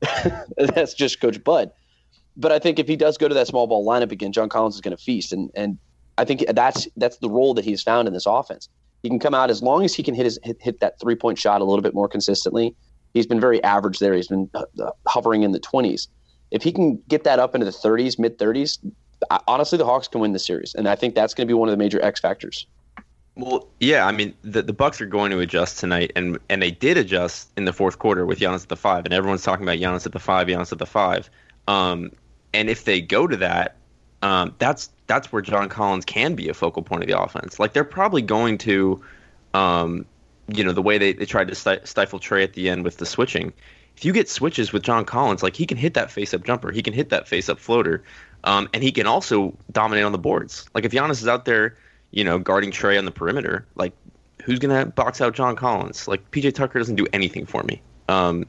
that's 0.56 0.94
just 0.94 1.20
Coach 1.20 1.42
Bud. 1.44 1.70
But 2.36 2.52
I 2.52 2.58
think 2.58 2.78
if 2.78 2.86
he 2.86 2.96
does 2.96 3.16
go 3.16 3.28
to 3.28 3.34
that 3.34 3.46
small 3.46 3.66
ball 3.66 3.86
lineup 3.86 4.12
again, 4.12 4.32
John 4.32 4.48
Collins 4.48 4.74
is 4.74 4.80
going 4.80 4.96
to 4.96 5.02
feast, 5.02 5.32
and 5.32 5.50
and 5.54 5.78
I 6.18 6.24
think 6.24 6.44
that's 6.54 6.86
that's 6.96 7.18
the 7.18 7.30
role 7.30 7.54
that 7.54 7.64
he's 7.64 7.82
found 7.82 8.08
in 8.08 8.14
this 8.14 8.26
offense. 8.26 8.68
He 9.02 9.08
can 9.08 9.18
come 9.18 9.34
out 9.34 9.50
as 9.50 9.62
long 9.62 9.84
as 9.84 9.94
he 9.94 10.02
can 10.02 10.14
hit 10.14 10.24
his 10.24 10.38
hit, 10.42 10.56
hit 10.60 10.80
that 10.80 11.00
three 11.00 11.14
point 11.14 11.38
shot 11.38 11.60
a 11.60 11.64
little 11.64 11.82
bit 11.82 11.94
more 11.94 12.08
consistently. 12.08 12.74
He's 13.14 13.26
been 13.26 13.40
very 13.40 13.62
average 13.62 13.98
there. 13.98 14.14
He's 14.14 14.28
been 14.28 14.50
uh, 14.54 14.90
hovering 15.06 15.42
in 15.42 15.52
the 15.52 15.60
twenties. 15.60 16.08
If 16.50 16.62
he 16.62 16.72
can 16.72 17.02
get 17.08 17.24
that 17.24 17.38
up 17.38 17.54
into 17.54 17.64
the 17.64 17.72
thirties, 17.72 18.18
mid 18.18 18.38
thirties, 18.38 18.78
honestly, 19.48 19.78
the 19.78 19.86
Hawks 19.86 20.08
can 20.08 20.20
win 20.20 20.32
the 20.32 20.38
series, 20.38 20.74
and 20.74 20.88
I 20.88 20.96
think 20.96 21.14
that's 21.14 21.34
going 21.34 21.46
to 21.46 21.50
be 21.50 21.54
one 21.54 21.68
of 21.68 21.72
the 21.72 21.78
major 21.78 22.02
X 22.02 22.20
factors. 22.20 22.66
Well, 23.34 23.68
yeah, 23.80 24.06
I 24.06 24.12
mean 24.12 24.34
the 24.42 24.62
the 24.62 24.72
Bucks 24.72 25.00
are 25.00 25.06
going 25.06 25.30
to 25.30 25.40
adjust 25.40 25.78
tonight, 25.78 26.12
and 26.16 26.38
and 26.48 26.62
they 26.62 26.70
did 26.70 26.96
adjust 26.96 27.50
in 27.56 27.64
the 27.64 27.72
fourth 27.72 27.98
quarter 27.98 28.24
with 28.24 28.38
Giannis 28.38 28.62
at 28.62 28.68
the 28.68 28.76
five, 28.76 29.04
and 29.04 29.12
everyone's 29.12 29.42
talking 29.42 29.64
about 29.64 29.78
Giannis 29.78 30.06
at 30.06 30.12
the 30.12 30.18
five, 30.18 30.46
Giannis 30.46 30.72
at 30.72 30.78
the 30.78 30.86
five. 30.86 31.28
Um, 31.68 32.12
and 32.56 32.68
if 32.68 32.84
they 32.84 33.00
go 33.00 33.26
to 33.26 33.36
that, 33.36 33.76
um, 34.22 34.54
that's 34.58 34.90
that's 35.06 35.30
where 35.30 35.42
John 35.42 35.68
Collins 35.68 36.04
can 36.04 36.34
be 36.34 36.48
a 36.48 36.54
focal 36.54 36.82
point 36.82 37.02
of 37.02 37.08
the 37.08 37.18
offense. 37.20 37.60
Like 37.60 37.72
they're 37.72 37.84
probably 37.84 38.22
going 38.22 38.58
to, 38.58 39.02
um, 39.54 40.04
you 40.48 40.64
know, 40.64 40.72
the 40.72 40.82
way 40.82 40.98
they, 40.98 41.12
they 41.12 41.26
tried 41.26 41.48
to 41.48 41.54
stifle 41.54 42.18
Trae 42.18 42.42
at 42.42 42.54
the 42.54 42.68
end 42.68 42.82
with 42.82 42.96
the 42.96 43.06
switching. 43.06 43.52
If 43.96 44.04
you 44.04 44.12
get 44.12 44.28
switches 44.28 44.72
with 44.72 44.82
John 44.82 45.04
Collins, 45.04 45.42
like 45.42 45.54
he 45.54 45.64
can 45.64 45.78
hit 45.78 45.94
that 45.94 46.10
face 46.10 46.34
up 46.34 46.44
jumper, 46.44 46.72
he 46.72 46.82
can 46.82 46.92
hit 46.92 47.10
that 47.10 47.28
face 47.28 47.48
up 47.48 47.58
floater, 47.58 48.02
um, 48.44 48.68
and 48.74 48.82
he 48.82 48.90
can 48.90 49.06
also 49.06 49.56
dominate 49.70 50.04
on 50.04 50.12
the 50.12 50.18
boards. 50.18 50.68
Like 50.74 50.84
if 50.84 50.92
Giannis 50.92 51.22
is 51.22 51.28
out 51.28 51.44
there 51.44 51.76
you 52.10 52.24
know, 52.24 52.38
guarding 52.38 52.70
Trae 52.70 52.98
on 52.98 53.04
the 53.04 53.10
perimeter, 53.10 53.66
like 53.74 53.92
who's 54.42 54.58
gonna 54.58 54.86
box 54.86 55.20
out 55.20 55.34
John 55.34 55.56
Collins? 55.56 56.08
Like 56.08 56.30
PJ 56.30 56.54
Tucker 56.54 56.78
doesn't 56.78 56.96
do 56.96 57.06
anything 57.12 57.46
for 57.46 57.62
me. 57.62 57.82
Um, 58.08 58.46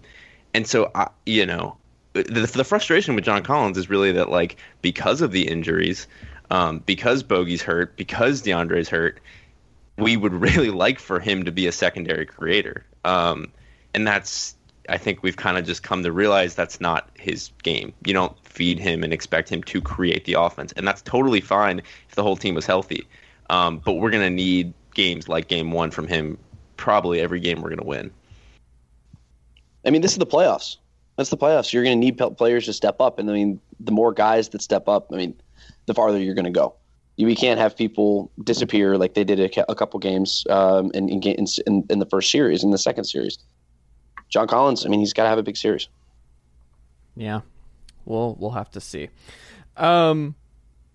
and 0.54 0.68
so 0.68 0.92
I, 0.96 1.10
you 1.26 1.46
know, 1.46 1.78
the, 2.24 2.42
the 2.42 2.64
frustration 2.64 3.16
with 3.16 3.24
John 3.24 3.44
Collins 3.44 3.78
is 3.78 3.90
really 3.90 4.12
that 4.14 4.30
like 4.30 4.58
because 4.82 5.22
of 5.22 5.32
the 5.32 5.48
injuries, 5.48 6.08
um, 6.50 6.80
because 6.86 7.24
Bogey's 7.24 7.62
hurt, 7.62 7.96
because 7.98 8.42
DeAndre's 8.42 8.90
hurt, 8.90 9.20
we 9.98 10.18
would 10.18 10.34
really 10.48 10.70
like 10.70 11.00
for 11.00 11.20
him 11.20 11.46
to 11.46 11.52
be 11.52 11.68
a 11.68 11.72
secondary 11.72 12.26
creator. 12.26 12.86
Um, 13.04 13.52
and 13.94 14.06
that's 14.06 14.56
I 14.90 14.98
think 14.98 15.22
we've 15.22 15.36
kind 15.36 15.58
of 15.58 15.66
just 15.66 15.84
come 15.84 16.04
to 16.04 16.12
realize 16.12 16.56
that's 16.56 16.80
not 16.80 17.10
his 17.20 17.52
game. 17.64 17.94
You 18.06 18.14
don't 18.14 18.34
feed 18.46 18.80
him 18.80 19.04
and 19.04 19.12
expect 19.12 19.50
him 19.50 19.62
to 19.64 19.82
create 19.82 20.26
the 20.26 20.34
offense, 20.34 20.72
and 20.74 20.88
that's 20.88 21.02
totally 21.02 21.42
fine 21.42 21.80
if 21.80 22.16
the 22.16 22.24
whole 22.24 22.38
team 22.38 22.56
was 22.56 22.66
healthy. 22.66 23.08
Um, 23.50 23.82
but 23.84 23.94
we're 23.94 24.12
gonna 24.12 24.30
need 24.30 24.74
games 24.94 25.28
like 25.28 25.48
Game 25.48 25.72
One 25.72 25.92
from 25.92 26.08
him. 26.08 26.38
Probably 26.78 27.20
every 27.20 27.40
game 27.40 27.62
we're 27.62 27.70
gonna 27.70 27.84
win. 27.84 28.12
I 29.86 29.90
mean, 29.90 30.02
this 30.02 30.12
is 30.12 30.18
the 30.18 30.26
playoffs. 30.26 30.78
That's 31.18 31.32
the 31.32 31.38
playoffs. 31.38 31.74
You're 31.74 31.84
going 31.84 32.00
to 32.00 32.06
need 32.06 32.18
players 32.38 32.66
to 32.66 32.74
step 32.74 33.02
up, 33.02 33.20
and 33.20 33.30
I 33.30 33.34
mean, 33.34 33.60
the 33.80 33.92
more 33.92 34.14
guys 34.14 34.50
that 34.50 34.62
step 34.62 34.88
up, 34.88 35.08
I 35.12 35.18
mean, 35.18 35.36
the 35.88 35.94
farther 35.94 36.20
you're 36.20 36.36
going 36.36 36.46
to 36.46 36.52
go. 36.52 36.76
We 37.18 37.36
can't 37.36 37.60
have 37.60 37.76
people 37.76 38.32
disappear 38.44 38.96
like 38.98 39.16
they 39.16 39.24
did 39.24 39.40
a, 39.40 39.72
a 39.72 39.74
couple 39.74 40.00
games 40.00 40.46
um, 40.52 40.92
in, 40.94 41.10
in, 41.10 41.48
in, 41.66 41.84
in 41.90 42.00
the 42.00 42.06
first 42.06 42.30
series, 42.30 42.64
in 42.64 42.70
the 42.70 42.78
second 42.78 43.06
series. 43.06 43.40
John 44.30 44.48
Collins, 44.48 44.86
I 44.86 44.90
mean, 44.90 45.00
he's 45.00 45.14
got 45.14 45.24
to 45.24 45.30
have 45.30 45.40
a 45.40 45.44
big 45.44 45.58
series. 45.58 45.88
Yeah, 47.16 47.42
we'll 48.06 48.36
we'll 48.40 48.52
have 48.52 48.70
to 48.72 48.82
see. 48.82 49.10
Um, 49.76 50.36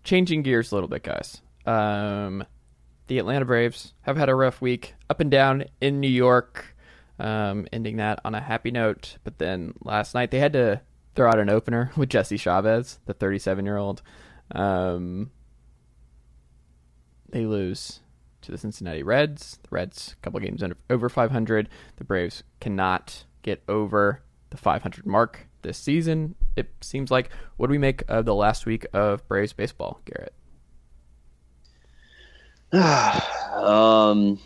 changing 0.04 0.42
gears 0.42 0.70
a 0.70 0.76
little 0.76 0.88
bit, 0.88 1.02
guys. 1.02 1.40
Um, 1.66 2.44
the 3.08 3.18
Atlanta 3.18 3.44
Braves 3.44 3.92
have 4.02 4.16
had 4.16 4.28
a 4.28 4.34
rough 4.36 4.60
week, 4.60 4.94
up 5.10 5.18
and 5.18 5.30
down 5.30 5.64
in 5.80 6.00
New 6.00 6.08
York 6.08 6.71
um, 7.22 7.66
ending 7.72 7.96
that 7.96 8.20
on 8.24 8.34
a 8.34 8.40
happy 8.40 8.70
note. 8.70 9.16
But 9.24 9.38
then 9.38 9.74
last 9.82 10.12
night 10.12 10.30
they 10.30 10.40
had 10.40 10.52
to 10.52 10.82
throw 11.14 11.28
out 11.28 11.38
an 11.38 11.48
opener 11.48 11.92
with 11.96 12.10
Jesse 12.10 12.36
Chavez, 12.36 12.98
the 13.06 13.14
37 13.14 13.64
year 13.64 13.78
old. 13.78 14.02
Um, 14.50 15.30
they 17.30 17.46
lose 17.46 18.00
to 18.42 18.50
the 18.50 18.58
Cincinnati 18.58 19.02
Reds. 19.02 19.58
The 19.62 19.68
Reds, 19.70 20.16
a 20.18 20.22
couple 20.22 20.40
games 20.40 20.62
under, 20.62 20.76
over 20.90 21.08
500. 21.08 21.68
The 21.96 22.04
Braves 22.04 22.42
cannot 22.60 23.24
get 23.42 23.62
over 23.68 24.22
the 24.50 24.56
500 24.56 25.06
mark 25.06 25.46
this 25.62 25.78
season. 25.78 26.34
It 26.56 26.70
seems 26.80 27.10
like. 27.10 27.30
What 27.56 27.68
do 27.68 27.70
we 27.70 27.78
make 27.78 28.02
of 28.08 28.24
the 28.26 28.34
last 28.34 28.66
week 28.66 28.84
of 28.92 29.26
Braves 29.28 29.52
baseball, 29.52 30.00
Garrett? 30.04 30.34
um, 33.54 34.40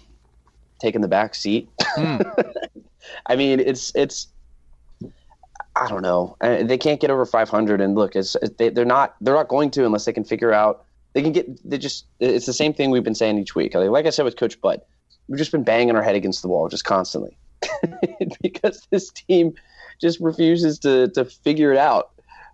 taking 0.79 1.01
the 1.01 1.09
back 1.09 1.35
seat. 1.35 1.69
Mm. 1.97 2.55
I 3.27 3.37
mean, 3.37 3.61
it's 3.61 3.93
it's. 3.95 4.29
I 5.75 5.89
don't 5.89 6.03
know. 6.03 6.37
They 6.41 6.79
can't 6.79 7.01
get 7.01 7.11
over 7.11 7.27
500, 7.27 7.81
and 7.83 7.95
look, 7.95 8.17
it's 8.17 8.35
they, 8.57 8.71
they're 8.71 8.85
not 8.85 9.15
they're 9.21 9.35
not 9.35 9.49
going 9.49 9.71
to 9.73 9.85
unless 9.85 10.07
they 10.07 10.13
can 10.13 10.25
figure 10.25 10.53
out 10.53 10.85
they 11.13 11.23
can 11.23 11.33
get. 11.33 11.69
They 11.69 11.79
just 11.79 12.07
it's 12.21 12.47
the 12.47 12.53
same 12.53 12.73
thing 12.73 12.91
we've 12.91 13.05
been 13.05 13.15
saying 13.15 13.39
each 13.39 13.55
week. 13.55 13.75
Like 13.75 14.07
I 14.07 14.11
said 14.11 14.25
with 14.25 14.37
Coach 14.37 14.61
Bud, 14.61 14.81
we've 15.29 15.39
just 15.39 15.53
been 15.53 15.65
banging 15.65 15.95
our 15.95 16.03
head 16.03 16.15
against 16.15 16.43
the 16.43 16.49
wall 16.49 16.69
just 16.69 16.85
constantly 16.85 17.37
because 18.43 18.87
this 18.91 19.11
team 19.11 19.55
just 20.01 20.21
refuses 20.21 20.79
to 20.81 21.09
to 21.09 21.25
figure 21.25 21.73
it 21.73 21.79
out. 21.79 22.11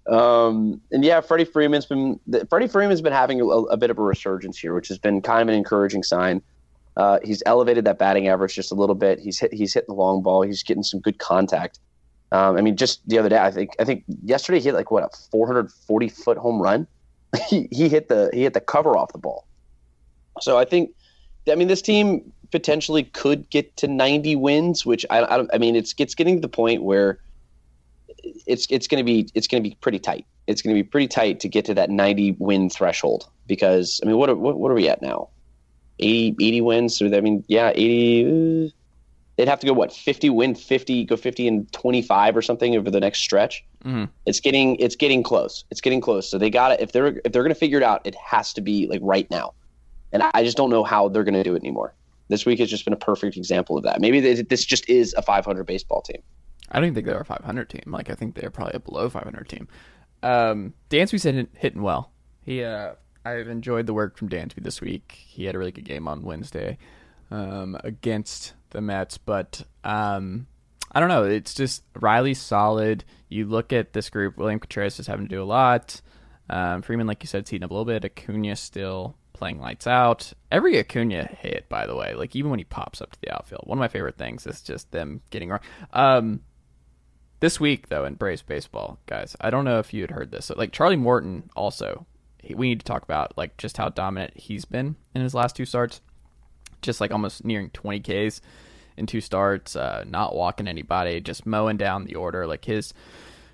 Um, 0.07 0.81
and 0.91 1.05
yeah, 1.05 1.21
Freddie 1.21 1.45
Freeman's 1.45 1.87
been 1.87 2.19
Freddie 2.51 2.67
Freeman's 2.67 3.01
been 3.01 3.13
having 3.13 3.41
a, 3.41 3.47
a, 3.47 3.77
bit 3.77 3.91
of 3.91 3.99
a 3.99 4.03
resurgence 4.03 4.59
here, 4.59 4.75
which 4.75 4.89
has 4.89 4.99
been 4.99 5.23
kind 5.23 5.43
of 5.43 5.49
an 5.49 5.55
encouraging 5.55 6.03
sign. 6.03 6.43
Uh, 6.97 7.19
he's 7.25 7.43
elevated 7.47 7.85
that 7.87 7.99
batting 7.99 8.29
average 8.29 8.55
just 8.55 8.71
a 8.71 8.75
little 8.75 8.95
bit. 8.95 9.19
He's 9.19 9.39
hit 9.39 9.53
he's 9.53 9.73
hitting 9.73 9.89
the 9.89 9.95
long 9.95 10.23
ball. 10.23 10.43
He's 10.43 10.63
getting 10.63 10.83
some 10.83 11.01
good 11.01 11.19
contact. 11.19 11.79
Um, 12.33 12.57
I 12.57 12.63
mean, 12.63 12.77
just 12.77 13.07
the 13.09 13.19
other 13.19 13.29
day, 13.29 13.39
I 13.39 13.51
think 13.51 13.71
I 13.79 13.85
think 13.85 14.05
yesterday 14.25 14.59
he 14.59 14.65
hit 14.65 14.75
like 14.75 14.91
what 14.91 15.03
a 15.03 15.09
440 15.31 16.09
foot 16.09 16.39
home 16.39 16.61
run. 16.61 16.87
he 17.49 17.69
he 17.71 17.89
hit 17.89 18.09
the 18.09 18.31
he 18.33 18.43
hit 18.43 18.55
the 18.55 18.61
cover 18.61 18.97
off 18.97 19.13
the 19.13 19.19
ball. 19.19 19.47
So 20.41 20.59
I 20.59 20.65
think, 20.65 20.91
I 21.51 21.55
mean, 21.55 21.69
this 21.69 21.83
team 21.83 22.33
potentially 22.51 23.05
could 23.05 23.49
get 23.51 23.77
to 23.77 23.87
90 23.87 24.37
wins, 24.37 24.87
which 24.87 25.05
I 25.11 25.21
I, 25.21 25.47
I 25.55 25.59
mean, 25.59 25.77
it's 25.77 25.95
it's 25.99 26.15
getting 26.15 26.37
to 26.37 26.41
the 26.41 26.49
point 26.49 26.83
where 26.83 27.19
it's 28.47 28.67
it's 28.71 28.87
going 28.87 28.99
to 28.99 29.05
be 29.05 29.29
it's 29.35 29.47
going 29.47 29.63
to 29.63 29.69
be 29.69 29.77
pretty 29.77 29.99
tight. 29.99 30.27
It's 30.47 30.63
going 30.63 30.75
to 30.75 30.83
be 30.83 30.89
pretty 30.89 31.09
tight 31.09 31.41
to 31.41 31.49
get 31.49 31.65
to 31.67 31.75
that 31.75 31.91
90 31.91 32.37
win 32.39 32.69
threshold 32.69 33.29
because 33.47 34.01
I 34.03 34.07
mean, 34.07 34.17
what 34.17 34.29
are, 34.29 34.35
what, 34.35 34.59
what 34.59 34.71
are 34.71 34.75
we 34.75 34.89
at 34.89 35.01
now? 35.01 35.29
80, 35.99 36.37
80 36.45 36.61
wins. 36.61 36.97
So 36.97 37.07
I 37.07 37.21
mean, 37.21 37.45
yeah, 37.49 37.73
80. 37.75 38.67
Uh, 38.67 38.71
they'd 39.37 39.49
have 39.49 39.61
to 39.61 39.67
go 39.67 39.73
what 39.73 39.93
50 39.93 40.31
win 40.31 40.55
50 40.55 41.05
go 41.05 41.17
50 41.17 41.49
and 41.49 41.73
25 41.73 42.37
or 42.37 42.43
something 42.43 42.77
over 42.77 42.91
the 42.91 43.01
next 43.01 43.21
stretch. 43.21 43.65
Mm-hmm. 43.85 44.05
it's 44.27 44.39
getting 44.39 44.77
it's 44.77 44.95
getting 44.95 45.23
close. 45.23 45.65
It's 45.71 45.81
getting 45.81 46.01
close. 46.01 46.31
So 46.31 46.39
they 46.39 46.51
got 46.51 46.73
it. 46.73 46.81
If 46.81 46.93
they're 46.93 47.21
if 47.25 47.33
they're 47.33 47.43
going 47.43 47.55
to 47.55 47.59
figure 47.59 47.79
it 47.79 47.85
out 47.85 48.07
it 48.07 48.15
has 48.15 48.53
to 48.55 48.61
be 48.61 48.87
like 48.87 49.01
right 49.03 49.29
now. 49.31 49.55
And 50.13 50.23
i 50.35 50.45
just 50.45 50.59
don't 50.59 50.69
know 50.69 50.85
how 50.85 51.09
they're 51.09 51.25
going 51.25 51.35
to 51.35 51.43
do 51.43 51.55
it 51.55 51.63
anymore. 51.63 51.95
This 52.29 52.47
week 52.47 52.59
has 52.61 52.71
just 52.71 52.85
been 52.85 52.93
a 52.93 52.99
perfect 52.99 53.37
example 53.37 53.77
of 53.77 53.85
that. 53.85 54.01
Maybe 54.01 54.21
this 54.21 54.65
just 54.65 54.89
is 54.89 55.15
a 55.15 55.23
500 55.23 55.65
baseball 55.65 56.03
team. 56.03 56.23
I 56.71 56.77
don't 56.77 56.85
even 56.85 56.95
think 56.95 57.07
they're 57.07 57.21
a 57.21 57.25
500 57.25 57.69
team. 57.71 57.83
Like 57.87 58.11
i 58.11 58.15
think 58.15 58.35
they're 58.35 58.51
probably 58.51 58.75
a 58.75 58.81
below 58.81 59.09
500 59.09 59.49
team. 59.49 59.69
Um 60.23 60.75
Dansby 60.91 61.21
said 61.21 61.49
hitting 61.55 61.83
well. 61.83 62.13
He 62.45 62.63
uh 62.63 62.95
I've 63.25 63.49
enjoyed 63.49 63.87
the 63.87 63.95
work 63.95 64.17
from 64.17 64.29
Dansby 64.29 64.63
this 64.63 64.81
week. 64.81 65.13
He 65.27 65.45
had 65.45 65.55
a 65.55 65.59
really 65.59 65.73
good 65.73 65.85
game 65.85 66.09
on 66.09 66.23
Wednesday 66.23 66.79
um, 67.31 67.77
against 67.85 68.55
the 68.71 68.81
Mets, 68.81 69.19
but 69.19 69.63
um, 69.85 70.47
I 70.91 71.01
don't 71.01 71.09
know. 71.09 71.25
It's 71.25 71.55
just 71.55 71.83
Riley's 71.99 72.41
solid. 72.41 73.05
You 73.29 73.47
look 73.47 73.73
at 73.73 73.93
this 73.93 74.11
group. 74.11 74.37
William 74.37 74.61
Contreras 74.61 74.99
is 74.99 75.07
having 75.07 75.27
to 75.27 75.35
do 75.35 75.43
a 75.43 75.45
lot. 75.45 76.01
Um, 76.51 76.83
Freeman, 76.83 77.07
like 77.07 77.23
you 77.23 77.29
said, 77.29 77.49
heating 77.49 77.65
up 77.65 77.71
a 77.71 77.75
little 77.75 77.85
bit. 77.85 78.05
Acuna 78.05 78.57
still 78.57 79.17
playing 79.33 79.61
lights 79.61 79.87
out. 79.87 80.33
Every 80.51 80.79
Acuna 80.79 81.25
hit, 81.25 81.69
by 81.69 81.87
the 81.87 81.97
way, 81.97 82.15
like 82.15 82.37
even 82.37 82.51
when 82.51 82.61
he 82.61 82.65
pops 82.65 83.01
up 83.01 83.13
to 83.13 83.21
the 83.21 83.35
outfield, 83.35 83.63
one 83.65 83.79
of 83.79 83.81
my 83.81 83.89
favorite 83.89 84.19
things 84.19 84.47
is 84.47 84.61
just 84.61 84.91
them 84.91 85.23
getting 85.31 85.49
wrong. 85.49 85.61
Um, 85.93 86.41
this 87.41 87.59
week, 87.59 87.89
though, 87.89 88.05
in 88.05 88.15
Braves 88.15 88.43
baseball, 88.43 88.99
guys, 89.07 89.35
I 89.41 89.51
don't 89.51 89.65
know 89.65 89.79
if 89.79 89.93
you 89.95 90.03
had 90.03 90.13
heard 90.13 90.31
this. 90.31 90.47
So, 90.47 90.55
like 90.57 90.73
Charlie 90.73 90.97
Morton 90.97 91.51
also 91.57 92.07
we 92.55 92.69
need 92.69 92.81
to 92.81 92.85
talk 92.85 93.03
about 93.03 93.37
like 93.37 93.57
just 93.57 93.77
how 93.77 93.89
dominant 93.89 94.37
he's 94.37 94.65
been 94.65 94.97
in 95.15 95.23
his 95.23 95.35
last 95.35 95.57
two 95.57 95.65
starts. 95.65 96.01
Just 96.81 97.01
like 97.01 97.13
almost 97.13 97.45
nearing 97.45 97.71
20 97.71 98.01
Ks 98.01 98.41
in 98.97 99.07
two 99.07 99.21
starts, 99.21 99.77
uh, 99.77 100.05
not 100.07 100.35
walking 100.35 100.67
anybody, 100.67 101.21
just 101.21 101.47
mowing 101.47 101.77
down 101.77 102.05
the 102.05 102.17
order. 102.17 102.47
Like 102.47 102.65
his 102.65 102.93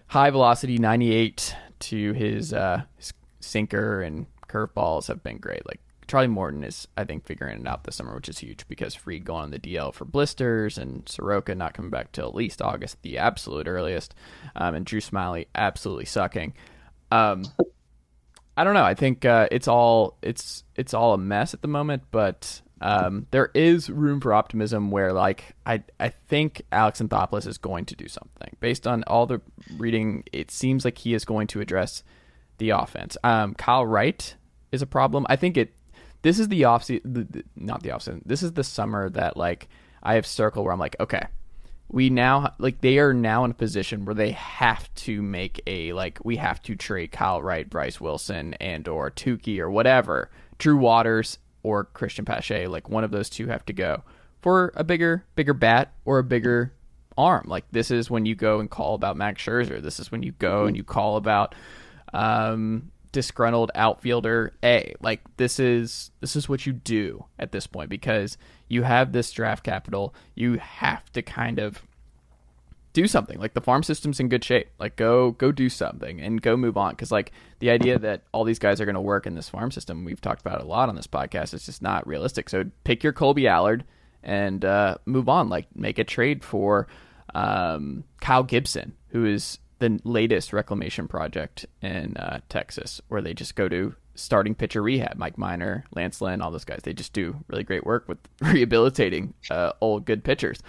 high 0.08 0.30
velocity 0.30 0.78
98 0.78 1.54
to 1.80 2.12
his, 2.14 2.52
uh, 2.52 2.82
his 2.96 3.12
sinker 3.40 4.00
and 4.02 4.26
curveballs 4.48 5.08
have 5.08 5.22
been 5.22 5.36
great. 5.36 5.66
Like 5.66 5.80
Charlie 6.08 6.26
Morton 6.26 6.64
is, 6.64 6.88
I 6.96 7.04
think, 7.04 7.26
figuring 7.26 7.60
it 7.60 7.66
out 7.66 7.84
this 7.84 7.96
summer, 7.96 8.14
which 8.14 8.30
is 8.30 8.38
huge 8.38 8.66
because 8.66 8.94
Fried 8.94 9.26
going 9.26 9.44
on 9.44 9.50
the 9.50 9.58
DL 9.58 9.92
for 9.92 10.06
blisters 10.06 10.78
and 10.78 11.06
Soroka 11.06 11.54
not 11.54 11.74
coming 11.74 11.90
back 11.90 12.12
till 12.12 12.26
at 12.26 12.34
least 12.34 12.62
August, 12.62 13.02
the 13.02 13.18
absolute 13.18 13.68
earliest, 13.68 14.14
um, 14.56 14.74
and 14.74 14.86
Drew 14.86 15.00
Smyly 15.00 15.46
absolutely 15.54 16.06
sucking. 16.06 16.54
Um, 17.12 17.44
I 18.58 18.64
don't 18.64 18.74
know. 18.74 18.82
I 18.82 18.94
think 18.94 19.24
uh, 19.24 19.46
it's 19.52 19.68
all 19.68 20.18
it's 20.20 20.64
it's 20.74 20.92
all 20.92 21.14
a 21.14 21.18
mess 21.18 21.54
at 21.54 21.62
the 21.62 21.68
moment, 21.68 22.02
but 22.10 22.60
um, 22.80 23.28
there 23.30 23.52
is 23.54 23.88
room 23.88 24.20
for 24.20 24.34
optimism. 24.34 24.90
Where 24.90 25.12
like 25.12 25.54
I 25.64 25.84
I 26.00 26.08
think 26.08 26.62
Alex 26.72 27.00
Anthopoulos 27.00 27.46
is 27.46 27.56
going 27.56 27.84
to 27.84 27.94
do 27.94 28.08
something 28.08 28.56
based 28.58 28.84
on 28.88 29.04
all 29.04 29.26
the 29.26 29.40
reading. 29.76 30.24
It 30.32 30.50
seems 30.50 30.84
like 30.84 30.98
he 30.98 31.14
is 31.14 31.24
going 31.24 31.46
to 31.48 31.60
address 31.60 32.02
the 32.58 32.70
offense. 32.70 33.16
Um, 33.22 33.54
Kyle 33.54 33.86
Wright 33.86 34.34
is 34.72 34.82
a 34.82 34.86
problem. 34.86 35.24
I 35.28 35.36
think 35.36 35.56
it. 35.56 35.72
This 36.22 36.40
is 36.40 36.48
the 36.48 36.64
off 36.64 36.90
not 37.54 37.84
the 37.84 37.92
off 37.92 38.08
This 38.26 38.42
is 38.42 38.54
the 38.54 38.64
summer 38.64 39.08
that 39.10 39.36
like 39.36 39.68
I 40.02 40.14
have 40.14 40.26
circled 40.26 40.64
where 40.64 40.72
I'm 40.72 40.80
like, 40.80 40.96
okay, 40.98 41.28
we 41.90 42.10
now 42.10 42.54
like 42.58 42.80
they 42.80 42.98
are 42.98 43.14
now 43.14 43.44
in 43.44 43.50
a 43.50 43.54
position 43.54 44.04
where 44.04 44.14
they 44.14 44.32
have 44.32 44.92
to 44.94 45.22
make 45.22 45.62
a 45.66 45.92
like 45.92 46.18
we 46.24 46.36
have 46.36 46.62
to 46.62 46.76
trade 46.76 47.12
Kyle 47.12 47.40
Wright, 47.40 47.68
Bryce 47.68 48.00
Wilson, 48.00 48.54
and 48.54 48.86
or 48.86 49.10
Touki 49.10 49.58
or 49.58 49.70
whatever, 49.70 50.30
Drew 50.58 50.76
Waters 50.76 51.38
or 51.62 51.86
Cristian 51.86 52.26
Pache. 52.26 52.66
Like 52.66 52.88
one 52.88 53.04
of 53.04 53.10
those 53.10 53.30
two 53.30 53.46
have 53.46 53.64
to 53.66 53.72
go 53.72 54.02
for 54.42 54.72
a 54.76 54.84
bigger 54.84 55.24
bigger 55.34 55.54
bat 55.54 55.92
or 56.04 56.18
a 56.18 56.24
bigger 56.24 56.74
arm. 57.16 57.46
Like 57.48 57.64
this 57.72 57.90
is 57.90 58.10
when 58.10 58.26
you 58.26 58.34
go 58.34 58.60
and 58.60 58.70
call 58.70 58.94
about 58.94 59.16
Max 59.16 59.42
Scherzer. 59.42 59.82
This 59.82 59.98
is 59.98 60.12
when 60.12 60.22
you 60.22 60.32
go 60.32 60.66
and 60.66 60.76
you 60.76 60.84
call 60.84 61.16
about 61.16 61.54
um, 62.12 62.90
disgruntled 63.12 63.70
outfielder 63.74 64.54
A. 64.62 64.94
Like 65.00 65.20
this 65.36 65.58
is 65.58 66.10
this 66.20 66.36
is 66.36 66.48
what 66.48 66.66
you 66.66 66.72
do 66.72 67.24
at 67.38 67.52
this 67.52 67.66
point 67.66 67.90
because 67.90 68.36
you 68.68 68.82
have 68.82 69.12
this 69.12 69.30
draft 69.32 69.64
capital. 69.64 70.14
You 70.34 70.58
have 70.58 71.10
to 71.12 71.22
kind 71.22 71.58
of 71.58 71.82
do 72.92 73.06
something. 73.06 73.38
Like 73.38 73.54
the 73.54 73.60
farm 73.60 73.82
system's 73.82 74.20
in 74.20 74.28
good 74.28 74.44
shape. 74.44 74.68
Like 74.78 74.96
go 74.96 75.32
go 75.32 75.52
do 75.52 75.68
something 75.68 76.20
and 76.20 76.42
go 76.42 76.56
move 76.56 76.76
on 76.76 76.94
cuz 76.96 77.12
like 77.12 77.32
the 77.60 77.70
idea 77.70 77.98
that 77.98 78.22
all 78.32 78.44
these 78.44 78.58
guys 78.58 78.80
are 78.80 78.84
going 78.84 78.94
to 78.94 79.00
work 79.00 79.26
in 79.26 79.34
this 79.34 79.48
farm 79.48 79.70
system, 79.70 80.04
we've 80.04 80.20
talked 80.20 80.40
about 80.40 80.60
a 80.60 80.66
lot 80.66 80.88
on 80.88 80.96
this 80.96 81.06
podcast, 81.06 81.54
it's 81.54 81.66
just 81.66 81.82
not 81.82 82.06
realistic. 82.06 82.48
So 82.48 82.64
pick 82.84 83.02
your 83.02 83.12
Kolby 83.12 83.48
Allard 83.48 83.84
and 84.22 84.64
uh, 84.64 84.98
move 85.06 85.28
on. 85.28 85.48
Like 85.48 85.66
make 85.74 85.98
a 85.98 86.04
trade 86.04 86.44
for 86.44 86.88
um, 87.34 88.04
Kyle 88.20 88.42
Gibson, 88.42 88.94
who 89.08 89.24
is 89.24 89.58
the 89.78 90.00
latest 90.04 90.52
reclamation 90.52 91.08
project 91.08 91.66
in 91.82 92.16
uh, 92.16 92.40
Texas, 92.48 93.00
where 93.08 93.22
they 93.22 93.34
just 93.34 93.54
go 93.54 93.68
to 93.68 93.94
starting 94.14 94.54
pitcher 94.54 94.82
rehab. 94.82 95.16
Mike 95.16 95.38
Minor, 95.38 95.84
Lance 95.94 96.20
Lynn, 96.20 96.40
all 96.42 96.50
those 96.50 96.64
guys. 96.64 96.80
They 96.82 96.92
just 96.92 97.12
do 97.12 97.36
really 97.48 97.64
great 97.64 97.86
work 97.86 98.08
with 98.08 98.18
rehabilitating 98.40 99.34
uh, 99.50 99.72
old 99.80 100.04
good 100.04 100.24
pitchers. 100.24 100.60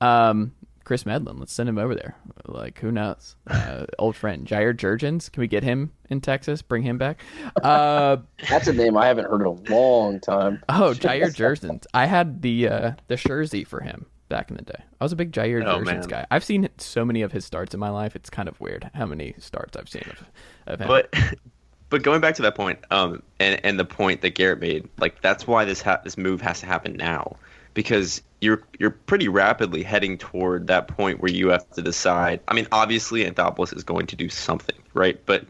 Um, 0.00 0.52
Kris 0.84 1.06
Medlen, 1.06 1.38
let's 1.38 1.52
send 1.52 1.68
him 1.68 1.78
over 1.78 1.94
there. 1.94 2.16
Like, 2.46 2.78
who 2.80 2.90
knows? 2.90 3.36
Uh, 3.46 3.86
old 3.98 4.16
friend 4.16 4.46
Jair 4.46 4.74
Jurrjens, 4.74 5.30
can 5.30 5.40
we 5.40 5.46
get 5.46 5.62
him 5.62 5.92
in 6.10 6.20
Texas? 6.20 6.60
Bring 6.60 6.82
him 6.82 6.98
back. 6.98 7.20
Uh, 7.62 8.16
That's 8.48 8.66
a 8.66 8.72
name 8.72 8.96
I 8.96 9.06
haven't 9.06 9.26
heard 9.26 9.42
in 9.42 9.46
a 9.46 9.72
long 9.72 10.18
time. 10.20 10.62
oh, 10.68 10.92
Jair 10.92 11.32
Jurrjens. 11.34 11.86
I 11.94 12.06
had 12.06 12.42
the 12.42 12.68
uh, 12.68 12.92
the 13.06 13.16
jersey 13.16 13.62
for 13.64 13.80
him 13.80 14.06
back 14.32 14.50
in 14.50 14.56
the 14.56 14.62
day. 14.62 14.82
I 15.00 15.04
was 15.04 15.12
a 15.12 15.16
big 15.16 15.30
Jair 15.30 15.62
Oh, 15.64 16.06
guy. 16.08 16.26
I've 16.30 16.42
seen 16.42 16.68
so 16.78 17.04
many 17.04 17.20
of 17.22 17.32
his 17.32 17.44
starts 17.44 17.74
in 17.74 17.80
my 17.80 17.90
life. 17.90 18.16
It's 18.16 18.30
kind 18.30 18.48
of 18.48 18.58
weird 18.60 18.90
how 18.94 19.06
many 19.06 19.34
starts 19.38 19.76
I've 19.76 19.88
seen 19.88 20.04
of, 20.10 20.24
of 20.66 20.80
him. 20.80 20.88
But 20.88 21.14
but 21.90 22.02
going 22.02 22.20
back 22.22 22.34
to 22.36 22.42
that 22.42 22.54
point, 22.54 22.78
um, 22.90 23.22
and 23.38 23.60
and 23.64 23.78
the 23.78 23.84
point 23.84 24.22
that 24.22 24.30
Garrett 24.30 24.60
made, 24.60 24.88
like 24.98 25.20
that's 25.20 25.46
why 25.46 25.64
this 25.66 25.82
ha- 25.82 26.00
this 26.02 26.16
move 26.16 26.40
has 26.40 26.60
to 26.60 26.66
happen 26.66 26.96
now, 26.96 27.36
because 27.74 28.22
you're 28.40 28.62
you're 28.78 28.90
pretty 28.90 29.28
rapidly 29.28 29.82
heading 29.82 30.16
toward 30.16 30.66
that 30.68 30.88
point 30.88 31.20
where 31.20 31.30
you 31.30 31.48
have 31.48 31.68
to 31.72 31.82
decide. 31.82 32.40
I 32.48 32.54
mean, 32.54 32.66
obviously, 32.72 33.24
Anthopoulos 33.24 33.76
is 33.76 33.84
going 33.84 34.06
to 34.06 34.16
do 34.16 34.30
something, 34.30 34.76
right? 34.94 35.20
But 35.26 35.44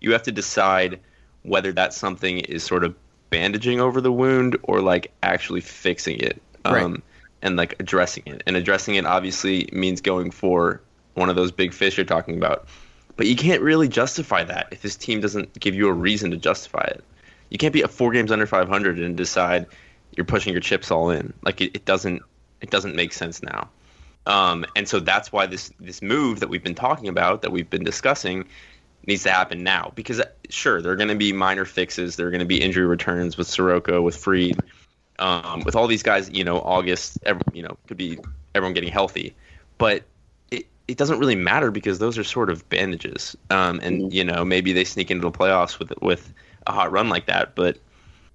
you 0.00 0.12
have 0.12 0.22
to 0.22 0.32
decide 0.32 1.00
whether 1.42 1.72
that 1.72 1.92
something 1.92 2.38
is 2.38 2.62
sort 2.62 2.84
of 2.84 2.94
bandaging 3.30 3.80
over 3.80 4.00
the 4.00 4.12
wound 4.12 4.56
or 4.62 4.80
like 4.80 5.10
actually 5.24 5.60
fixing 5.60 6.20
it. 6.20 6.40
Um, 6.64 6.74
Right. 6.74 7.02
And 7.40 7.56
like 7.56 7.76
addressing 7.78 8.24
it. 8.26 8.42
And 8.46 8.56
addressing 8.56 8.96
it 8.96 9.06
obviously 9.06 9.68
means 9.72 10.00
going 10.00 10.30
for 10.30 10.80
one 11.14 11.30
of 11.30 11.36
those 11.36 11.52
big 11.52 11.72
fish 11.72 11.96
you're 11.96 12.06
talking 12.06 12.36
about. 12.36 12.66
But 13.16 13.26
you 13.26 13.36
can't 13.36 13.62
really 13.62 13.88
justify 13.88 14.44
that 14.44 14.68
if 14.70 14.82
this 14.82 14.96
team 14.96 15.20
doesn't 15.20 15.58
give 15.58 15.74
you 15.74 15.88
a 15.88 15.92
reason 15.92 16.30
to 16.30 16.36
justify 16.36 16.84
it. 16.84 17.04
You 17.50 17.58
can't 17.58 17.72
be 17.72 17.82
at 17.82 17.90
four 17.90 18.12
games 18.12 18.30
under 18.30 18.46
500 18.46 18.98
and 18.98 19.16
decide 19.16 19.66
you're 20.16 20.24
pushing 20.24 20.52
your 20.52 20.60
chips 20.60 20.90
all 20.90 21.10
in. 21.10 21.32
Like 21.42 21.60
it, 21.60 21.74
it 21.74 21.84
doesn't 21.84 22.22
it 22.60 22.70
doesn't 22.70 22.96
make 22.96 23.12
sense 23.12 23.42
now. 23.42 23.70
Um, 24.26 24.66
and 24.76 24.86
so 24.88 25.00
that's 25.00 25.32
why 25.32 25.46
this 25.46 25.72
this 25.80 26.02
move 26.02 26.40
that 26.40 26.48
we've 26.48 26.62
been 26.62 26.74
talking 26.74 27.08
about, 27.08 27.42
that 27.42 27.50
we've 27.50 27.68
been 27.68 27.84
discussing, 27.84 28.46
needs 29.06 29.22
to 29.24 29.30
happen 29.30 29.64
now. 29.64 29.92
Because 29.94 30.20
uh, 30.20 30.26
sure, 30.50 30.82
there 30.82 30.92
are 30.92 30.96
going 30.96 31.08
to 31.08 31.14
be 31.14 31.32
minor 31.32 31.64
fixes. 31.64 32.16
There 32.16 32.26
are 32.26 32.30
going 32.30 32.40
to 32.40 32.46
be 32.46 32.60
injury 32.60 32.86
returns 32.86 33.36
with 33.36 33.46
Soroka, 33.46 34.02
with 34.02 34.16
Fried, 34.16 34.58
um, 35.18 35.62
with 35.64 35.76
all 35.76 35.86
these 35.86 36.02
guys. 36.02 36.30
You 36.30 36.44
know, 36.44 36.60
August, 36.60 37.18
every, 37.24 37.42
you 37.52 37.62
know, 37.62 37.76
could 37.86 37.96
be 37.96 38.18
everyone 38.54 38.74
getting 38.74 38.92
healthy, 38.92 39.34
but 39.78 40.04
it 40.50 40.66
it 40.86 40.96
doesn't 40.96 41.18
really 41.18 41.36
matter 41.36 41.70
because 41.70 41.98
those 41.98 42.18
are 42.18 42.24
sort 42.24 42.50
of 42.50 42.68
bandages. 42.68 43.36
Um, 43.50 43.80
and 43.82 44.12
you 44.12 44.24
know, 44.24 44.44
maybe 44.44 44.72
they 44.72 44.84
sneak 44.84 45.10
into 45.10 45.22
the 45.22 45.36
playoffs 45.36 45.78
with 45.78 45.92
with 46.00 46.32
a 46.66 46.72
hot 46.72 46.92
run 46.92 47.08
like 47.08 47.26
that, 47.26 47.54
but 47.54 47.78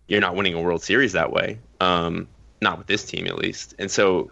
you're 0.08 0.22
not 0.22 0.36
winning 0.36 0.54
a 0.54 0.62
World 0.62 0.84
Series 0.84 1.14
that 1.14 1.32
way. 1.32 1.60
Um, 1.80 2.28
not 2.62 2.78
with 2.78 2.88
this 2.88 3.04
team, 3.04 3.28
at 3.28 3.38
least. 3.38 3.76
And 3.78 3.92
so, 3.92 4.32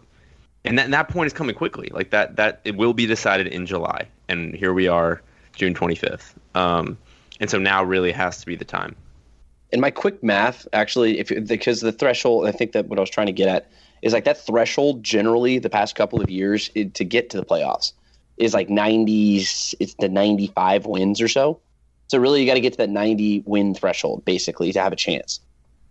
and 0.65 0.77
that, 0.79 0.85
and 0.85 0.93
that 0.93 1.09
point 1.09 1.27
is 1.27 1.33
coming 1.33 1.55
quickly. 1.55 1.89
Like 1.91 2.09
that, 2.11 2.37
that 2.37 2.61
it 2.63 2.75
will 2.75 2.93
be 2.93 3.05
decided 3.05 3.47
in 3.47 3.65
July, 3.65 4.07
and 4.27 4.55
here 4.55 4.73
we 4.73 4.87
are, 4.87 5.21
June 5.55 5.73
25th. 5.73 6.33
Um, 6.55 6.97
and 7.39 7.49
so 7.49 7.59
now 7.59 7.83
really 7.83 8.11
has 8.11 8.39
to 8.39 8.45
be 8.45 8.55
the 8.55 8.65
time. 8.65 8.95
In 9.71 9.79
my 9.79 9.91
quick 9.91 10.21
math, 10.21 10.67
actually, 10.73 11.19
if 11.19 11.47
because 11.47 11.81
the 11.81 11.91
threshold, 11.91 12.47
I 12.47 12.51
think 12.51 12.73
that 12.73 12.87
what 12.87 12.99
I 12.99 13.01
was 13.01 13.09
trying 13.09 13.27
to 13.27 13.33
get 13.33 13.47
at 13.47 13.71
is 14.01 14.13
like 14.13 14.25
that 14.25 14.45
threshold. 14.45 15.03
Generally, 15.03 15.59
the 15.59 15.69
past 15.69 15.95
couple 15.95 16.21
of 16.21 16.29
years 16.29 16.69
it, 16.75 16.93
to 16.95 17.05
get 17.05 17.29
to 17.31 17.37
the 17.37 17.45
playoffs 17.45 17.93
is 18.37 18.53
like 18.53 18.67
90s. 18.67 19.73
It's 19.79 19.93
the 19.95 20.09
95 20.09 20.85
wins 20.85 21.21
or 21.21 21.27
so. 21.27 21.59
So 22.07 22.17
really, 22.17 22.41
you 22.41 22.47
got 22.47 22.55
to 22.55 22.61
get 22.61 22.73
to 22.73 22.77
that 22.77 22.89
90 22.89 23.43
win 23.45 23.73
threshold 23.73 24.25
basically 24.25 24.73
to 24.73 24.81
have 24.81 24.91
a 24.91 24.97
chance. 24.97 25.39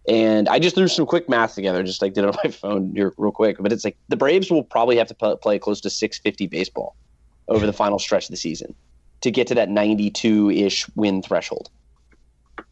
And 0.09 0.49
I 0.49 0.59
just 0.59 0.75
threw 0.75 0.88
some 0.88 1.07
quick 1.07 1.29
math 1.29 1.55
together, 1.55 1.83
just 1.83 2.03
like 2.03 2.14
did 2.14 2.25
it 2.25 2.29
on 2.29 2.37
my 2.45 2.51
phone 2.51 2.93
here 2.95 3.14
real 3.16 3.33
quick. 3.33 3.57
But 3.59 3.73
it's 3.73 3.85
like 3.85 3.97
the 4.09 4.16
Braves 4.16 4.51
will 4.51 4.64
probably 4.64 4.97
have 4.97 5.09
to 5.09 5.37
play 5.37 5.59
close 5.59 5.81
to 5.83 5.90
650 5.90 6.47
baseball 6.49 6.97
over 7.49 7.66
the 7.66 7.73
final 7.73 7.99
stretch 7.99 8.25
of 8.25 8.31
the 8.31 8.37
season 8.37 8.75
to 9.23 9.31
get 9.31 9.47
to 9.49 9.55
that 9.55 9.69
92 9.69 10.51
ish 10.51 10.87
win 10.97 11.23
threshold. 11.23 11.71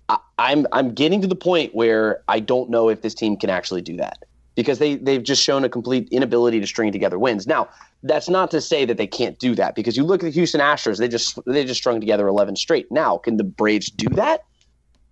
I- 0.09 0.18
I'm 0.38 0.66
I'm 0.73 0.94
getting 0.94 1.21
to 1.23 1.27
the 1.27 1.37
point 1.37 1.75
where 1.75 2.23
I 2.29 2.40
don't 2.40 2.71
know 2.71 2.88
if 2.88 3.03
this 3.03 3.14
team 3.14 3.37
can 3.37 3.51
actually 3.51 3.83
do 3.83 3.97
that 3.97 4.18
because 4.55 4.79
they 4.79 4.97
they've 4.97 5.23
just 5.23 5.42
shown 5.42 5.64
a 5.64 5.68
complete 5.68 6.09
inability 6.11 6.61
to 6.61 6.66
string 6.66 6.92
together 6.92 7.18
wins. 7.18 7.47
Now, 7.47 7.68
that's 8.03 8.29
not 8.29 8.51
to 8.53 8.61
say 8.61 8.85
that 8.85 8.97
they 8.97 9.07
can't 9.07 9.38
do 9.38 9.55
that 9.55 9.75
because 9.75 9.97
you 9.97 10.05
look 10.05 10.23
at 10.23 10.27
the 10.27 10.33
Houston 10.33 10.61
Astros, 10.61 10.99
they 10.99 11.09
just 11.09 11.38
they 11.47 11.64
just 11.64 11.81
strung 11.81 12.01
together 12.01 12.27
11 12.27 12.57
straight. 12.57 12.90
Now, 12.90 13.18
can 13.18 13.37
the 13.37 13.44
Braves 13.44 13.90
do 13.90 14.09
that? 14.11 14.44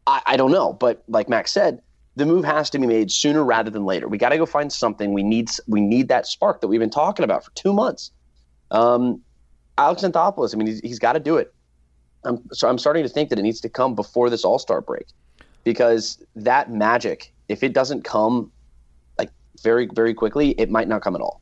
I, 0.06 0.22
I 0.26 0.36
don't 0.36 0.52
know, 0.52 0.72
but 0.72 1.02
like 1.08 1.28
Max 1.28 1.52
said, 1.52 1.80
the 2.16 2.26
move 2.26 2.44
has 2.44 2.70
to 2.70 2.78
be 2.78 2.86
made 2.86 3.10
sooner 3.12 3.44
rather 3.44 3.70
than 3.70 3.84
later. 3.84 4.08
We 4.08 4.18
got 4.18 4.30
to 4.30 4.38
go 4.38 4.46
find 4.46 4.72
something. 4.72 5.12
We 5.12 5.22
need 5.22 5.50
we 5.68 5.80
need 5.80 6.08
that 6.08 6.26
spark 6.26 6.60
that 6.60 6.68
we've 6.68 6.80
been 6.80 6.90
talking 6.90 7.24
about 7.24 7.44
for 7.44 7.50
two 7.52 7.72
months. 7.72 8.10
Um, 8.70 9.22
Alex 9.78 10.02
Anthopoulos, 10.02 10.54
I 10.54 10.58
mean, 10.58 10.66
he's, 10.66 10.80
he's 10.80 10.98
got 10.98 11.12
to 11.12 11.20
do 11.20 11.36
it. 11.36 11.52
I'm, 12.26 12.42
so 12.52 12.68
I'm 12.68 12.78
starting 12.78 13.02
to 13.02 13.08
think 13.08 13.30
that 13.30 13.38
it 13.38 13.42
needs 13.42 13.60
to 13.60 13.68
come 13.68 13.94
before 13.94 14.30
this 14.30 14.44
All 14.44 14.58
Star 14.58 14.80
break, 14.80 15.06
because 15.64 16.22
that 16.34 16.70
magic, 16.70 17.32
if 17.48 17.62
it 17.62 17.72
doesn't 17.72 18.02
come 18.04 18.50
like 19.18 19.30
very 19.62 19.88
very 19.94 20.14
quickly, 20.14 20.50
it 20.58 20.70
might 20.70 20.88
not 20.88 21.02
come 21.02 21.14
at 21.14 21.20
all. 21.20 21.40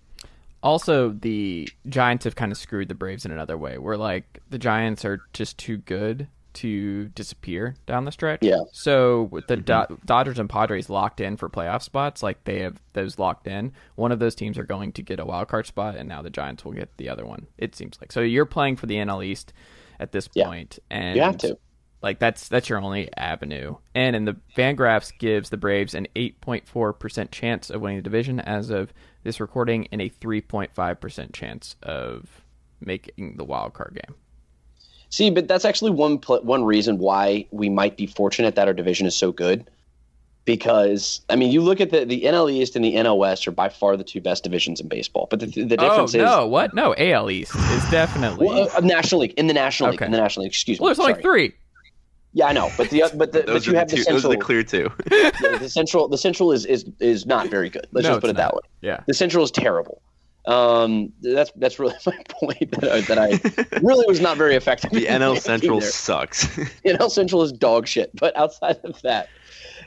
Also, 0.63 1.11
the 1.11 1.69
Giants 1.89 2.25
have 2.25 2.37
kind 2.37 2.51
of 2.51 2.57
screwed 2.57 2.89
the 2.89 2.95
Braves 2.95 3.27
in 3.27 3.31
another 3.31 3.59
way. 3.59 3.79
Where 3.79 3.97
like 3.97 4.41
the 4.49 4.59
Giants 4.59 5.05
are 5.05 5.21
just 5.33 5.59
too 5.59 5.79
good 5.79 6.29
to 6.55 7.09
disappear 7.09 7.75
down 7.87 8.05
the 8.05 8.13
stretch. 8.13 8.41
Yeah. 8.43 8.61
So 8.73 9.25
with 9.25 9.47
the 9.49 9.57
Do- 9.57 9.73
mm-hmm. 9.73 9.95
Dodgers 10.07 10.39
and 10.39 10.49
Padres 10.49 10.89
locked 10.89 11.21
in 11.21 11.37
for 11.37 11.51
playoff 11.51 11.83
spots, 11.83 12.23
like 12.23 12.43
they 12.45 12.61
have 12.61 12.81
those 12.95 13.19
locked 13.19 13.47
in. 13.47 13.73
One 13.97 14.13
of 14.13 14.21
those 14.21 14.35
teams 14.35 14.57
are 14.57 14.65
going 14.65 14.93
to 14.93 15.03
get 15.03 15.21
a 15.21 15.25
wild 15.25 15.49
card 15.49 15.67
spot, 15.67 15.97
and 15.97 16.09
now 16.09 16.23
the 16.23 16.31
Giants 16.31 16.65
will 16.65 16.73
get 16.73 16.97
the 16.97 17.09
other 17.09 17.27
one. 17.27 17.49
It 17.59 17.75
seems 17.75 17.99
like 18.01 18.13
so 18.13 18.21
you're 18.21 18.47
playing 18.47 18.77
for 18.77 18.87
the 18.87 18.97
NL 18.97 19.25
East 19.25 19.53
at 20.01 20.13
this 20.13 20.29
Yeah. 20.35 20.47
point, 20.47 20.79
and 20.91 21.17
You 21.17 21.23
have 21.23 21.39
to. 21.39 21.59
like 22.03 22.19
that's 22.19 22.49
that's 22.49 22.69
your 22.69 22.81
only 22.81 23.09
avenue. 23.17 23.77
And 23.95 24.15
in 24.17 24.25
the 24.25 24.37
Fangraphs 24.57 25.13
gives 25.19 25.51
the 25.51 25.57
Braves 25.57 25.95
an 25.95 26.07
8.4% 26.17 27.31
chance 27.31 27.71
of 27.71 27.81
winning 27.81 27.99
the 27.99 28.03
division 28.03 28.41
as 28.41 28.71
of 28.71 28.93
this 29.23 29.41
recording 29.41 29.89
and 29.93 30.03
a 30.03 30.09
3.5% 30.11 31.33
chance 31.33 31.77
of 31.83 32.43
making 32.81 33.37
the 33.37 33.45
wild 33.45 33.73
card 33.73 33.99
game. 34.07 34.15
See, 35.11 35.31
but 35.31 35.47
that's 35.49 35.65
actually 35.65 35.93
one 35.93 36.19
pl- 36.19 36.43
one 36.43 36.65
reason 36.65 36.99
why 36.99 37.47
we 37.53 37.69
might 37.69 37.97
be 37.97 38.07
fortunate 38.07 38.57
that 38.57 38.67
our 38.69 38.75
division 38.75 39.07
is 39.07 39.17
so 39.17 39.31
good. 39.33 39.71
Because 40.45 41.23
I 41.31 41.37
mean, 41.37 41.51
you 41.51 41.63
look 41.63 41.81
at 41.81 41.91
the 41.91 42.05
the 42.05 42.23
NL 42.25 42.53
East 42.53 42.77
and 42.77 42.85
the 42.85 42.95
NL 42.95 43.17
West 43.17 43.49
are 43.49 43.51
by 43.51 43.69
far 43.71 43.97
the 43.97 44.05
two 44.05 44.21
best 44.21 44.45
divisions 44.45 44.79
in 44.81 44.89
baseball. 44.89 45.27
But 45.31 45.41
the, 45.41 45.47
the 45.47 45.77
Oh 45.79 45.89
difference 45.89 46.11
is 46.15 46.23
no, 46.23 46.47
what? 46.47 46.75
No, 46.75 46.95
AL 46.99 47.31
East 47.31 47.55
is 47.55 47.91
definitely. 47.91 48.47
well, 48.47 48.69
uh, 48.77 48.81
National 48.81 49.23
League 49.23 49.33
in 49.39 49.47
the 49.47 49.55
National 49.55 49.91
League 49.91 50.01
Okay. 50.01 50.07
in 50.07 50.13
the 50.13 50.19
National 50.19 50.43
League. 50.45 50.53
Excuse 50.53 50.79
me. 50.79 50.85
well, 50.85 50.95
there's 50.95 51.01
only 51.01 51.21
three. 51.23 51.55
Yeah, 52.35 52.47
I 52.47 52.53
know, 52.53 52.71
but 52.77 52.91
the 52.91 53.05
but 53.15 53.33
the, 53.33 53.43
Those 53.47 53.65
but 53.65 53.67
you 53.73 53.79
have 53.79 53.89
the 53.89 53.97
the 53.97 54.05
two. 54.05 54.13
Those 54.13 54.25
are 54.25 54.29
central. 54.29 54.33
the 54.33 54.39
clear 54.39 54.63
two. 54.65 54.91
the, 55.07 55.57
the 55.61 55.69
central 55.71 56.09
the 56.09 56.19
central 56.19 56.53
is 56.53 56.67
is 56.67 56.85
is 57.01 57.25
not 57.25 57.49
very 57.49 57.71
good. 57.71 57.87
Let's 57.93 58.05
No, 58.07 58.11
just 58.15 58.21
put 58.21 58.31
it's 58.31 58.37
it 58.37 58.43
that 58.43 58.55
way. 58.55 58.61
Yeah. 58.83 59.01
The 59.07 59.15
central 59.15 59.45
is 59.45 59.51
terrible. 59.51 60.03
Um, 60.47 61.11
that's 61.23 61.53
that's 61.57 61.79
really 61.79 61.95
my 62.07 62.19
point 62.29 62.71
that 62.81 62.93
I, 62.93 63.01
that 63.03 63.19
I 63.19 63.79
really 63.81 64.05
was 64.07 64.21
not 64.21 64.37
very 64.37 64.57
effective. 64.57 64.91
the 64.91 65.07
NL 65.07 65.39
Central 65.41 65.81
there. 65.81 65.89
sucks. 65.91 66.49
NL 66.85 67.11
Central 67.11 67.43
is 67.45 67.51
dog 67.53 67.87
shit. 67.89 68.11
But 68.21 68.37
outside 68.37 68.79
of 68.85 69.01
that, 69.03 69.29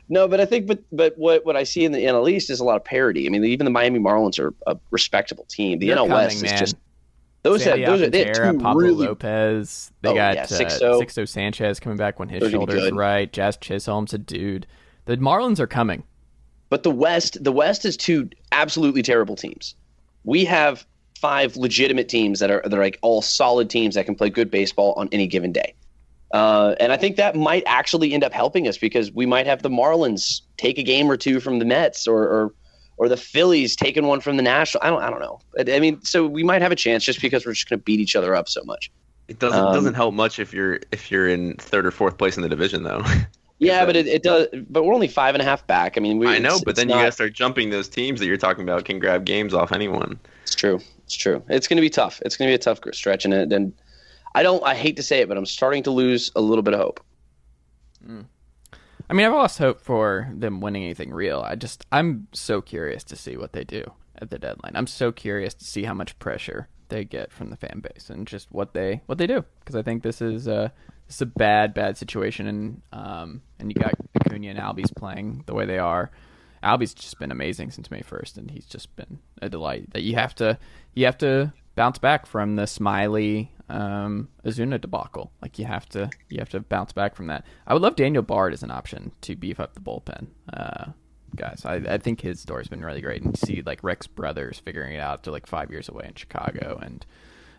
no. 0.09 0.27
But 0.27 0.39
I 0.41 0.45
think, 0.45 0.67
but 0.67 0.79
but 0.91 1.17
what 1.17 1.45
what 1.45 1.55
I 1.55 1.63
see 1.63 1.85
in 1.85 1.91
the 1.91 1.99
NL 1.99 2.29
East 2.29 2.49
is 2.49 2.59
a 2.59 2.63
lot 2.63 2.75
of 2.75 2.83
parity. 2.83 3.25
I 3.25 3.29
mean, 3.29 3.43
even 3.45 3.65
the 3.65 3.71
Miami 3.71 3.99
Marlins 3.99 4.39
are 4.39 4.53
a 4.65 4.77
respectable 4.91 5.45
team. 5.45 5.79
The 5.79 5.87
They're 5.87 5.97
NL 5.97 6.09
West 6.09 6.43
is 6.43 6.51
just 6.53 6.75
those 7.43 7.63
Sandy 7.63 7.83
have 7.83 7.91
those 7.91 8.07
are 8.07 8.09
they 8.09 8.25
two 8.25 8.57
Pablo 8.59 8.81
really 8.81 9.07
Lopez. 9.07 9.91
They 10.01 10.09
Oh, 10.09 10.15
got 10.15 10.35
yeah, 10.35 10.43
uh, 10.43 10.45
Sixto. 10.47 11.27
Sanchez 11.27 11.79
coming 11.79 11.97
back 11.97 12.19
when 12.19 12.29
his 12.29 12.49
shoulder's 12.51 12.91
right. 12.91 13.31
Jazz 13.31 13.57
Chisholm's 13.57 14.13
a 14.13 14.17
dude. 14.17 14.67
The 15.05 15.17
Marlins 15.17 15.59
are 15.59 15.67
coming. 15.67 16.03
But 16.69 16.83
the 16.83 16.91
West, 16.91 17.41
the 17.41 17.51
West 17.53 17.85
is 17.85 17.95
two 17.95 18.29
absolutely 18.51 19.01
terrible 19.01 19.37
teams. 19.37 19.75
We 20.25 20.43
have 20.45 20.85
five 21.17 21.55
legitimate 21.55 22.09
teams 22.09 22.39
that 22.39 22.51
are 22.51 22.61
that 22.63 22.73
are 22.73 22.81
like 22.81 22.99
all 23.01 23.21
solid 23.21 23.69
teams 23.69 23.95
that 23.95 24.05
can 24.05 24.15
play 24.15 24.29
good 24.29 24.51
baseball 24.51 24.93
on 24.97 25.07
any 25.11 25.27
given 25.27 25.51
day. 25.51 25.73
Uh, 26.31 26.75
and 26.79 26.91
I 26.91 26.97
think 26.97 27.15
that 27.15 27.35
might 27.35 27.63
actually 27.65 28.13
end 28.13 28.23
up 28.23 28.33
helping 28.33 28.67
us 28.67 28.77
because 28.77 29.11
we 29.11 29.25
might 29.25 29.45
have 29.45 29.61
the 29.61 29.69
Marlins 29.69 30.41
take 30.57 30.77
a 30.77 30.83
game 30.83 31.09
or 31.09 31.15
two 31.17 31.39
from 31.39 31.59
the 31.59 31.65
Mets 31.65 32.07
or 32.07 32.23
or, 32.23 32.53
or 32.97 33.07
the 33.09 33.15
Phillies 33.17 33.75
taking 33.75 34.05
one 34.07 34.19
from 34.19 34.35
the 34.37 34.43
National. 34.43 34.83
I 34.83 34.89
don't 34.89 35.01
I 35.01 35.09
don't 35.09 35.19
know. 35.21 35.39
I 35.57 35.75
I 35.75 35.79
mean, 35.79 36.01
so 36.03 36.27
we 36.27 36.43
might 36.43 36.61
have 36.61 36.71
a 36.71 36.75
chance 36.75 37.03
just 37.03 37.21
because 37.21 37.45
we're 37.45 37.53
just 37.53 37.69
going 37.69 37.79
to 37.79 37.83
beat 37.83 37.99
each 37.99 38.15
other 38.15 38.35
up 38.35 38.49
so 38.49 38.61
much. 38.65 38.91
It 39.29 39.39
doesn't 39.39 39.59
Um, 39.59 39.73
doesn't 39.73 39.93
help 39.93 40.13
much 40.13 40.39
if 40.39 40.53
you're 40.53 40.79
if 40.91 41.11
you're 41.11 41.27
in 41.27 41.55
third 41.55 41.85
or 41.85 41.91
fourth 41.91 42.17
place 42.17 42.35
in 42.37 42.43
the 42.43 42.49
division 42.49 42.83
though. 42.83 43.03
Yeah, 43.59 43.87
but 43.87 43.95
it, 43.95 44.05
it 44.05 44.21
does. 44.21 44.45
But 44.69 44.83
we're 44.83 44.93
only 44.93 45.07
five 45.07 45.33
and 45.33 45.41
a 45.41 45.43
half 45.43 45.65
back. 45.65 45.97
I 45.97 45.99
mean, 45.99 46.19
we, 46.19 46.27
I 46.27 46.37
know, 46.37 46.59
but 46.63 46.75
then 46.75 46.89
you 46.89 46.93
not- 46.93 47.01
gotta 47.01 47.11
start 47.11 47.33
jumping 47.33 47.71
those 47.71 47.89
teams 47.89 48.19
that 48.19 48.27
you're 48.27 48.37
talking 48.37 48.61
about 48.61 48.85
can 48.85 48.99
grab 48.99 49.25
games 49.25 49.51
off 49.51 49.71
anyone. 49.71 50.19
It's 50.43 50.53
true. 50.53 50.79
It's 51.05 51.15
true. 51.15 51.41
It's 51.49 51.67
going 51.67 51.77
to 51.77 51.81
be 51.81 51.89
tough. 51.89 52.21
It's 52.23 52.37
going 52.37 52.49
to 52.49 52.51
be 52.51 52.53
a 52.55 52.59
tough 52.59 52.79
stretch, 52.93 53.25
and 53.25 53.33
it- 53.33 53.51
and 53.51 53.73
I 54.35 54.43
don't. 54.43 54.63
I 54.63 54.75
hate 54.75 54.97
to 54.97 55.03
say 55.03 55.21
it, 55.21 55.27
but 55.27 55.37
I'm 55.37 55.45
starting 55.45 55.83
to 55.83 55.91
lose 55.91 56.31
a 56.35 56.41
little 56.41 56.63
bit 56.63 56.73
of 56.73 56.79
hope. 56.79 56.99
I 59.09 59.13
mean, 59.13 59.25
I've 59.25 59.33
lost 59.33 59.57
hope 59.57 59.81
for 59.81 60.29
them 60.33 60.59
winning 60.59 60.83
anything 60.83 61.11
real. 61.11 61.39
I 61.39 61.55
just, 61.55 61.85
I'm 61.91 62.27
so 62.33 62.61
curious 62.61 63.03
to 63.05 63.15
see 63.15 63.37
what 63.37 63.53
they 63.53 63.63
do 63.63 63.83
at 64.17 64.29
the 64.29 64.37
deadline. 64.37 64.73
I'm 64.75 64.87
so 64.87 65.11
curious 65.11 65.53
to 65.55 65.65
see 65.65 65.83
how 65.83 65.93
much 65.93 66.17
pressure 66.19 66.67
they 66.89 67.03
get 67.03 67.31
from 67.31 67.49
the 67.49 67.57
fan 67.57 67.81
base 67.81 68.09
and 68.09 68.27
just 68.27 68.51
what 68.51 68.73
they 68.73 69.01
what 69.07 69.17
they 69.17 69.27
do 69.27 69.43
because 69.59 69.75
I 69.75 69.81
think 69.81 70.03
this 70.03 70.21
is 70.21 70.47
a 70.47 70.71
this 71.05 71.15
is 71.15 71.21
a 71.21 71.25
bad 71.25 71.73
bad 71.73 71.97
situation 71.97 72.47
and 72.47 72.81
um 72.93 73.41
and 73.59 73.69
you 73.69 73.75
got 73.75 73.93
Acuna 74.15 74.47
and 74.47 74.59
Albies 74.59 74.95
playing 74.95 75.43
the 75.47 75.53
way 75.53 75.65
they 75.65 75.79
are. 75.79 76.11
Albies 76.63 76.95
just 76.95 77.19
been 77.19 77.31
amazing 77.31 77.71
since 77.71 77.91
May 77.91 78.01
first, 78.01 78.37
and 78.37 78.49
he's 78.49 78.65
just 78.65 78.95
been 78.95 79.19
a 79.41 79.49
delight. 79.49 79.91
That 79.91 80.03
you 80.03 80.15
have 80.15 80.33
to 80.35 80.57
you 80.95 81.05
have 81.05 81.17
to 81.19 81.53
bounce 81.77 81.99
back 81.99 82.25
from 82.25 82.57
the 82.57 82.63
Smyly 82.63 83.49
um, 83.69 84.27
Azuna 84.43 84.81
debacle. 84.81 85.31
Like 85.41 85.57
you 85.57 85.65
have 85.65 85.87
to 85.89 86.09
you 86.27 86.39
have 86.39 86.49
to 86.49 86.59
bounce 86.59 86.91
back 86.91 87.15
from 87.15 87.27
that. 87.27 87.45
I 87.65 87.73
would 87.73 87.81
love 87.83 87.95
Daniel 87.95 88.23
Bard 88.23 88.51
as 88.51 88.63
an 88.63 88.71
option 88.71 89.13
to 89.21 89.35
beef 89.35 89.61
up 89.61 89.73
the 89.75 89.79
bullpen. 89.79 90.27
Uh, 90.51 90.91
guys, 91.35 91.63
I, 91.63 91.75
I 91.75 91.97
think 91.99 92.21
his 92.21 92.41
story's 92.41 92.67
been 92.67 92.83
really 92.83 93.01
great, 93.01 93.21
and 93.21 93.37
you 93.37 93.47
see 93.47 93.61
like 93.61 93.83
Rex 93.83 94.07
Brothers 94.07 94.59
figuring 94.59 94.95
it 94.95 94.99
out 94.99 95.19
after 95.19 95.31
like 95.31 95.45
five 95.45 95.71
years 95.71 95.87
away 95.87 96.05
in 96.07 96.15
Chicago, 96.15 96.79
and 96.81 97.05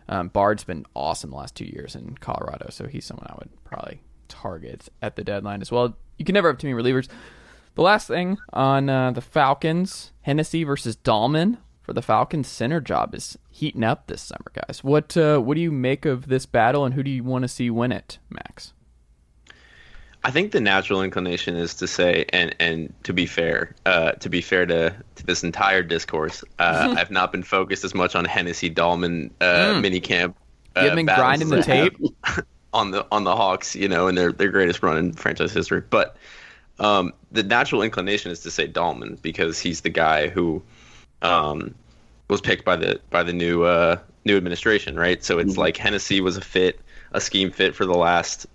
um, 0.09 0.27
Bard's 0.27 0.63
been 0.63 0.85
awesome 0.95 1.31
the 1.31 1.37
last 1.37 1.55
two 1.55 1.65
years 1.65 1.95
in 1.95 2.17
Colorado, 2.17 2.67
so 2.69 2.87
he's 2.87 3.05
someone 3.05 3.27
I 3.29 3.35
would 3.39 3.63
probably 3.63 4.01
target 4.27 4.89
at 5.01 5.15
the 5.15 5.23
deadline 5.23 5.61
as 5.61 5.71
well. 5.71 5.97
You 6.17 6.25
can 6.25 6.33
never 6.33 6.49
have 6.49 6.57
too 6.57 6.67
many 6.67 6.81
relievers. 6.81 7.07
The 7.75 7.83
last 7.83 8.07
thing 8.07 8.37
on 8.51 8.89
uh, 8.89 9.11
the 9.11 9.21
Falcons, 9.21 10.11
Hennessy 10.23 10.65
versus 10.65 10.97
Dalman 10.97 11.57
for 11.89 11.93
the 11.93 12.03
Falcons 12.03 12.47
center 12.47 12.79
job 12.79 13.15
is 13.15 13.35
heating 13.49 13.83
up 13.83 14.05
this 14.05 14.21
summer, 14.21 14.51
guys. 14.53 14.83
What 14.83 15.17
uh, 15.17 15.39
what 15.39 15.55
do 15.55 15.61
you 15.61 15.71
make 15.71 16.05
of 16.05 16.27
this 16.27 16.45
battle, 16.45 16.85
and 16.85 16.93
who 16.93 17.01
do 17.01 17.09
you 17.09 17.23
want 17.23 17.41
to 17.45 17.47
see 17.47 17.71
win 17.71 17.91
it, 17.91 18.19
Max? 18.29 18.73
I 20.23 20.29
think 20.29 20.51
the 20.51 20.59
natural 20.61 21.01
inclination 21.01 21.55
is 21.55 21.73
to 21.75 21.87
say, 21.87 22.25
and 22.31 22.55
and 22.59 22.93
to 23.05 23.11
be 23.11 23.25
fair, 23.25 23.73
uh, 23.87 24.11
to 24.11 24.29
be 24.29 24.39
fair 24.39 24.67
to, 24.67 24.95
to 25.15 25.25
this 25.25 25.43
entire 25.43 25.81
discourse, 25.81 26.43
uh, 26.59 26.93
I've 26.99 27.09
not 27.09 27.31
been 27.31 27.41
focused 27.41 27.83
as 27.83 27.95
much 27.95 28.13
on 28.13 28.23
Hennessy 28.23 28.69
Dalman 28.69 29.31
uh, 29.41 29.73
Mm. 29.73 29.81
mini 29.81 29.99
camp. 29.99 30.37
You 30.75 30.83
haven't 30.83 31.07
been 31.07 31.15
grinding 31.15 31.49
the 31.49 31.63
tape. 31.63 31.97
on 32.71 32.91
the 32.91 33.03
on 33.11 33.23
the 33.23 33.35
Hawks, 33.35 33.75
you 33.75 33.87
know, 33.87 34.07
in 34.07 34.13
their 34.13 34.31
their 34.31 34.49
greatest 34.49 34.83
run 34.83 34.95
in 34.95 35.13
franchise 35.13 35.53
history. 35.53 35.81
But 35.89 36.17
um, 36.77 37.13
the 37.31 37.41
natural 37.41 37.81
inclination 37.81 38.29
is 38.31 38.41
to 38.41 38.51
say 38.51 38.67
Dalman 38.67 39.19
because 39.23 39.59
he's 39.59 39.81
the 39.81 39.89
guy 39.89 40.27
who 40.27 40.61
um, 41.21 41.75
was 42.29 42.41
picked 42.41 42.65
by 42.65 42.75
the 42.75 42.99
by 43.09 43.23
the 43.23 43.33
new 43.33 43.63
uh, 43.63 43.97
new 44.25 44.37
administration, 44.37 44.97
right? 44.97 45.23
So 45.23 45.39
it's 45.39 45.57
like 45.57 45.77
Hennessy 45.77 46.21
was 46.21 46.37
a 46.37 46.41
fit, 46.41 46.79
a 47.11 47.21
scheme 47.21 47.51
fit 47.51 47.75
for 47.75 47.85
the 47.85 47.93
last, 47.93 48.47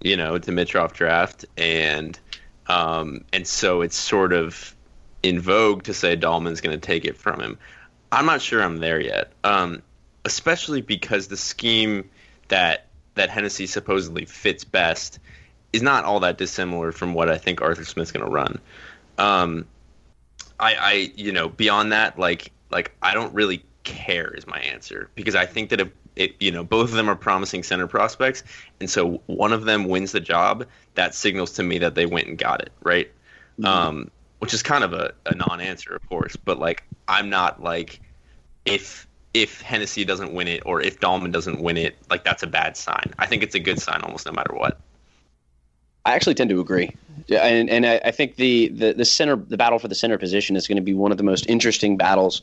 you 0.00 0.16
know, 0.16 0.38
Dimitroff 0.38 0.92
draft, 0.92 1.44
and 1.56 2.18
um, 2.66 3.24
and 3.32 3.46
so 3.46 3.82
it's 3.82 3.96
sort 3.96 4.32
of 4.32 4.74
in 5.22 5.40
vogue 5.40 5.84
to 5.84 5.94
say 5.94 6.16
Dalman's 6.16 6.60
going 6.60 6.78
to 6.78 6.84
take 6.84 7.04
it 7.04 7.16
from 7.16 7.40
him. 7.40 7.58
I'm 8.12 8.26
not 8.26 8.40
sure 8.40 8.62
I'm 8.62 8.78
there 8.78 9.00
yet, 9.00 9.32
um, 9.42 9.82
especially 10.24 10.80
because 10.80 11.28
the 11.28 11.36
scheme 11.36 12.08
that 12.48 12.86
that 13.14 13.30
Hennessy 13.30 13.66
supposedly 13.66 14.26
fits 14.26 14.64
best 14.64 15.18
is 15.72 15.82
not 15.82 16.04
all 16.04 16.20
that 16.20 16.38
dissimilar 16.38 16.92
from 16.92 17.14
what 17.14 17.28
I 17.28 17.38
think 17.38 17.60
Arthur 17.60 17.84
Smith's 17.84 18.12
going 18.12 18.24
to 18.24 18.30
run. 18.30 18.60
Um, 19.18 19.66
I, 20.58 20.74
I, 20.74 21.12
you 21.16 21.32
know, 21.32 21.48
beyond 21.48 21.92
that, 21.92 22.18
like, 22.18 22.52
like 22.70 22.94
I 23.02 23.14
don't 23.14 23.32
really 23.34 23.64
care 23.84 24.30
is 24.34 24.46
my 24.46 24.58
answer 24.58 25.10
because 25.14 25.34
I 25.34 25.46
think 25.46 25.70
that 25.70 25.80
if 25.80 25.90
it, 26.16 26.34
you 26.40 26.50
know, 26.50 26.64
both 26.64 26.90
of 26.90 26.96
them 26.96 27.08
are 27.08 27.16
promising 27.16 27.62
center 27.62 27.86
prospects, 27.86 28.42
and 28.80 28.88
so 28.88 29.22
one 29.26 29.52
of 29.52 29.64
them 29.64 29.84
wins 29.84 30.12
the 30.12 30.20
job, 30.20 30.66
that 30.94 31.14
signals 31.14 31.52
to 31.52 31.62
me 31.62 31.78
that 31.78 31.94
they 31.94 32.06
went 32.06 32.26
and 32.26 32.38
got 32.38 32.62
it, 32.62 32.72
right? 32.82 33.10
Um, 33.64 34.10
which 34.38 34.52
is 34.52 34.62
kind 34.62 34.84
of 34.84 34.92
a, 34.92 35.12
a 35.24 35.34
non-answer, 35.34 35.94
of 35.94 36.06
course, 36.08 36.36
but 36.36 36.58
like 36.58 36.84
I'm 37.08 37.30
not 37.30 37.62
like 37.62 38.00
if 38.64 39.06
if 39.34 39.60
Hennessy 39.60 40.04
doesn't 40.04 40.32
win 40.32 40.48
it 40.48 40.62
or 40.64 40.80
if 40.80 40.98
Dalman 40.98 41.32
doesn't 41.32 41.60
win 41.60 41.76
it, 41.76 41.96
like 42.10 42.24
that's 42.24 42.42
a 42.42 42.46
bad 42.46 42.76
sign. 42.76 43.12
I 43.18 43.26
think 43.26 43.42
it's 43.42 43.54
a 43.54 43.60
good 43.60 43.78
sign 43.80 44.00
almost 44.02 44.26
no 44.26 44.32
matter 44.32 44.54
what. 44.54 44.80
I 46.06 46.14
actually 46.14 46.34
tend 46.34 46.50
to 46.50 46.60
agree, 46.60 46.94
yeah, 47.26 47.44
and 47.44 47.68
and 47.68 47.84
I, 47.84 48.00
I 48.04 48.10
think 48.12 48.36
the, 48.36 48.68
the 48.68 48.92
the 48.94 49.04
center 49.04 49.36
the 49.36 49.56
battle 49.56 49.78
for 49.78 49.88
the 49.88 49.94
center 49.94 50.16
position 50.16 50.56
is 50.56 50.66
going 50.66 50.76
to 50.76 50.82
be 50.82 50.94
one 50.94 51.10
of 51.12 51.18
the 51.18 51.24
most 51.24 51.46
interesting 51.48 51.96
battles 51.96 52.42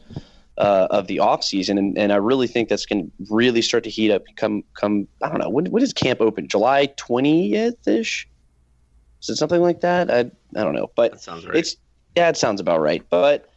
uh, 0.57 0.87
of 0.91 1.07
the 1.07 1.17
offseason. 1.17 1.79
and 1.79 1.97
and 1.97 2.11
I 2.11 2.17
really 2.17 2.47
think 2.47 2.69
that's 2.69 2.85
going 2.85 3.05
to 3.05 3.11
really 3.33 3.61
start 3.61 3.83
to 3.85 3.89
heat 3.89 4.11
up. 4.11 4.23
Come 4.35 4.63
come 4.73 5.07
I 5.21 5.29
don't 5.29 5.39
know 5.39 5.49
when 5.49 5.65
when 5.67 5.81
does 5.81 5.93
camp 5.93 6.21
open? 6.21 6.47
July 6.47 6.87
twentieth 6.97 7.87
ish. 7.87 8.27
Is 9.21 9.29
it 9.29 9.35
something 9.37 9.61
like 9.61 9.79
that? 9.81 10.11
I 10.11 10.19
I 10.59 10.63
don't 10.63 10.75
know, 10.75 10.91
but 10.95 11.13
That 11.13 11.21
sounds 11.21 11.45
right. 11.47 11.55
it's 11.55 11.77
yeah, 12.15 12.29
it 12.29 12.37
sounds 12.37 12.59
about 12.59 12.81
right. 12.81 13.01
But 13.09 13.49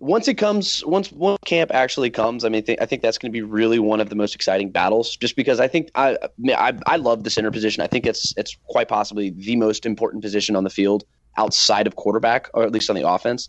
once 0.00 0.28
it 0.28 0.34
comes, 0.34 0.84
once 0.84 1.10
once 1.10 1.38
camp 1.44 1.70
actually 1.72 2.10
comes, 2.10 2.44
I 2.44 2.48
mean, 2.48 2.62
th- 2.62 2.78
I 2.80 2.86
think 2.86 3.02
that's 3.02 3.18
going 3.18 3.30
to 3.30 3.32
be 3.32 3.42
really 3.42 3.78
one 3.78 4.00
of 4.00 4.08
the 4.08 4.14
most 4.14 4.34
exciting 4.34 4.70
battles. 4.70 5.16
Just 5.16 5.34
because 5.34 5.58
I 5.58 5.66
think 5.66 5.90
I, 5.94 6.16
I 6.50 6.72
I 6.86 6.96
love 6.96 7.24
the 7.24 7.30
center 7.30 7.50
position. 7.50 7.82
I 7.82 7.88
think 7.88 8.06
it's 8.06 8.32
it's 8.36 8.56
quite 8.68 8.88
possibly 8.88 9.30
the 9.30 9.56
most 9.56 9.84
important 9.86 10.22
position 10.22 10.54
on 10.54 10.64
the 10.64 10.70
field 10.70 11.04
outside 11.36 11.86
of 11.86 11.96
quarterback, 11.96 12.48
or 12.54 12.62
at 12.62 12.72
least 12.72 12.90
on 12.90 12.96
the 12.96 13.08
offense. 13.08 13.48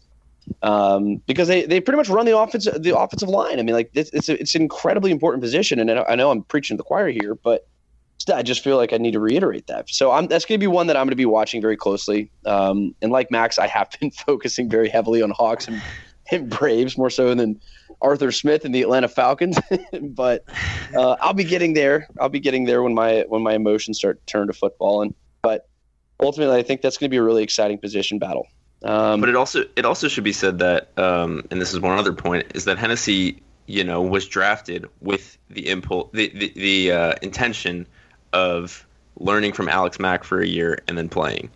Um, 0.64 1.18
because 1.28 1.48
they, 1.48 1.66
they 1.66 1.80
pretty 1.80 1.98
much 1.98 2.10
run 2.10 2.26
the 2.26 2.36
offense 2.36 2.66
the 2.66 2.98
offensive 2.98 3.30
line. 3.30 3.60
I 3.60 3.64
mean, 3.64 3.76
like 3.76 3.92
it's 3.94 4.10
it's, 4.12 4.30
a, 4.30 4.40
it's 4.40 4.56
an 4.56 4.64
incredibly 4.64 5.12
important 5.12 5.44
position, 5.44 5.80
and 5.80 5.92
I 5.92 5.94
know, 5.94 6.06
I 6.10 6.16
know 6.16 6.32
I'm 6.32 6.44
preaching 6.44 6.78
to 6.78 6.80
the 6.80 6.84
choir 6.84 7.10
here, 7.10 7.36
but 7.36 7.68
I 8.34 8.42
just 8.42 8.64
feel 8.64 8.78
like 8.78 8.92
I 8.92 8.98
need 8.98 9.14
to 9.14 9.20
reiterate 9.20 9.68
that. 9.68 9.90
So 9.90 10.12
I'm, 10.12 10.28
that's 10.28 10.46
going 10.46 10.60
to 10.60 10.64
be 10.64 10.68
one 10.68 10.88
that 10.88 10.98
I'm 10.98 11.06
going 11.06 11.12
to 11.12 11.16
be 11.16 11.26
watching 11.26 11.62
very 11.62 11.78
closely. 11.78 12.30
Um, 12.46 12.94
and 13.02 13.12
like 13.12 13.32
Max, 13.32 13.58
I 13.58 13.68
have 13.68 13.90
been 14.00 14.12
focusing 14.12 14.70
very 14.70 14.90
heavily 14.90 15.22
on 15.22 15.32
Hawks 15.32 15.68
and, 15.68 15.82
and 16.32 16.50
Braves 16.50 16.98
more 16.98 17.10
so 17.10 17.34
than 17.34 17.60
Arthur 18.02 18.32
Smith 18.32 18.66
and 18.66 18.74
the 18.74 18.82
Atlanta 18.82 19.08
Falcons. 19.08 19.58
but 20.02 20.46
uh, 20.96 21.18
I'll 21.22 21.34
be 21.34 21.44
getting 21.44 21.74
there. 21.74 22.08
I'll 22.20 22.30
be 22.30 22.40
getting 22.40 22.66
there 22.66 22.82
when 22.84 22.94
my 22.94 23.26
when 23.28 23.42
my 23.42 23.54
emotions 23.54 23.98
start 23.98 24.20
to 24.20 24.32
turn 24.32 24.48
to 24.48 24.54
football. 24.54 25.02
And 25.02 25.14
but 25.42 25.68
ultimately, 26.20 26.58
I 26.58 26.64
think 26.64 26.82
that's 26.82 26.98
going 26.98 27.10
to 27.10 27.14
be 27.14 27.18
a 27.18 27.24
really 27.24 27.44
exciting 27.44 27.78
position 27.78 28.20
battle. 28.20 28.48
Um, 28.84 29.20
But 29.20 29.30
it 29.30 29.36
also 29.36 29.66
it 29.76 29.86
also 29.86 30.08
should 30.08 30.24
be 30.24 30.32
said 30.32 30.60
that, 30.60 30.98
um, 30.98 31.44
and 31.52 31.60
this 31.60 31.74
is 31.74 31.80
one 31.80 31.98
other 31.98 32.14
point, 32.14 32.52
is 32.56 32.66
that 32.66 32.78
Hennessy, 32.78 33.42
you 33.66 33.84
know, 33.84 34.02
was 34.02 34.28
drafted 34.28 34.86
with 35.02 35.38
the 35.50 35.70
impulse, 35.70 36.10
the 36.14 36.30
the, 36.30 36.54
the 36.56 36.92
uh, 36.92 37.14
intention 37.22 37.88
of 38.32 38.86
learning 39.18 39.52
from 39.52 39.68
Alex 39.68 40.00
Mack 40.00 40.24
for 40.24 40.42
a 40.42 40.48
year 40.48 40.80
and 40.88 40.98
then 40.98 41.10
playing. 41.10 41.50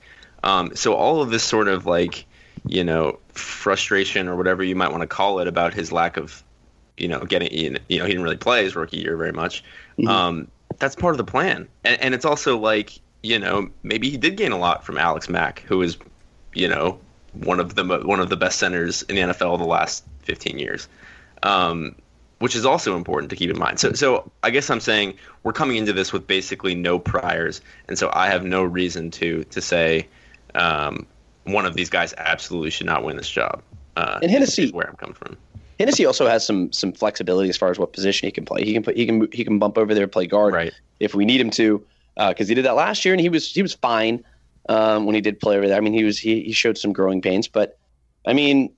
Um, 0.44 0.76
so 0.76 0.94
all 0.94 1.22
of 1.22 1.30
this 1.30 1.44
sort 1.44 1.70
of 1.70 1.86
like, 1.86 2.26
you 2.66 2.84
know, 2.84 3.20
frustration 3.30 4.28
or 4.28 4.36
whatever 4.36 4.64
you 4.64 4.76
might 4.76 4.90
want 4.90 5.02
to 5.02 5.08
call 5.08 5.40
it 5.40 5.48
about 5.48 5.74
his 5.74 5.92
lack 5.92 6.18
of, 6.18 6.44
you 6.98 7.08
know, 7.08 7.20
getting, 7.22 7.50
in 7.50 7.80
you 7.90 8.00
know, 8.00 8.06
he 8.06 8.12
didn't 8.12 8.24
really 8.24 8.38
play 8.38 8.64
his 8.64 8.76
rookie 8.76 9.00
year 9.00 9.18
very 9.18 9.34
much. 9.34 9.64
Um, 10.08 10.48
that's 10.80 10.96
part 10.96 11.14
of 11.14 11.18
the 11.18 11.24
plan, 11.24 11.68
and, 11.84 12.02
and 12.02 12.14
it's 12.14 12.26
also 12.26 12.58
like, 12.58 13.00
you 13.22 13.40
know, 13.40 13.70
maybe 13.84 14.10
he 14.10 14.18
did 14.18 14.38
gain 14.38 14.52
a 14.52 14.58
lot 14.58 14.84
from 14.84 14.98
Alex 14.98 15.30
Mack, 15.30 15.60
who 15.62 15.82
is, 15.82 15.98
you 16.54 16.68
know, 16.68 17.00
one 17.34 17.60
of 17.60 17.76
the 17.76 17.84
one 17.84 18.20
of 18.20 18.30
the 18.30 18.38
best 18.38 18.60
centers 18.60 19.02
in 19.04 19.16
the 19.16 19.22
NFL 19.22 19.58
the 19.58 19.66
last 19.66 20.04
15 20.24 20.60
years, 20.60 20.88
um, 21.42 21.96
which 22.40 22.56
is 22.56 22.66
also 22.66 22.96
important 22.96 23.30
to 23.32 23.36
keep 23.36 23.50
in 23.50 23.58
mind. 23.58 23.80
So, 23.80 23.94
so 23.94 24.32
I 24.44 24.50
guess 24.50 24.70
I'm 24.70 24.80
saying 24.80 25.16
we're 25.44 25.54
coming 25.54 25.78
into 25.78 25.94
this 25.94 26.14
with 26.14 26.28
basically 26.28 26.76
no 26.76 27.00
priors, 27.00 27.62
and 27.88 27.98
so 27.98 28.10
I 28.14 28.28
have 28.28 28.44
no 28.44 28.64
reason 28.64 29.12
to 29.12 29.44
to 29.46 29.62
say 29.62 30.08
um, 30.56 31.06
one 31.46 31.66
of 31.66 31.76
these 31.76 31.90
guys 31.90 32.14
absolutely 32.18 32.70
should 32.70 32.86
not 32.88 33.04
win 33.04 33.18
this 33.18 33.30
job. 33.30 33.62
Uh, 33.96 34.20
And 34.22 34.32
Hennessy- 34.32 34.72
where 34.72 34.88
I'm 34.90 34.96
coming 34.96 35.16
from. 35.16 35.38
Hennessy 35.80 36.06
also 36.06 36.28
has 36.28 36.46
some 36.46 36.72
some 36.72 36.94
flexibility 36.94 37.50
as 37.50 37.58
far 37.58 37.70
as 37.72 37.80
what 37.80 37.94
position 37.94 38.28
he 38.28 38.32
can 38.32 38.46
play. 38.46 38.64
He 38.64 38.74
can 38.74 38.84
put 38.84 38.96
he 38.96 39.06
can 39.06 39.28
he 39.32 39.44
can 39.44 39.60
bump 39.60 39.78
over 39.78 39.94
there 39.94 40.04
and 40.04 40.12
play 40.12 40.28
guard 40.28 40.54
Right. 40.54 40.72
if 41.00 41.14
we 41.16 41.26
need 41.26 41.42
him 41.42 41.50
to, 41.52 41.84
because 42.30 42.48
he 42.48 42.56
did 42.56 42.66
that 42.66 42.76
last 42.76 43.04
year 43.04 43.14
and 43.14 43.20
he 43.22 43.28
was 43.30 43.52
he 43.52 43.62
was 43.62 43.74
fine 43.74 44.24
um, 44.70 45.06
when 45.06 45.16
he 45.16 45.22
did 45.22 45.40
play 45.40 45.58
over 45.58 45.68
there. 45.68 45.76
I 45.78 45.82
mean, 45.82 45.94
he 45.94 46.04
was 46.04 46.18
he, 46.20 46.42
he 46.44 46.52
showed 46.54 46.78
some 46.78 46.94
growing 46.94 47.22
pains, 47.22 47.48
but 47.48 47.78
I 48.26 48.34
mean, 48.34 48.72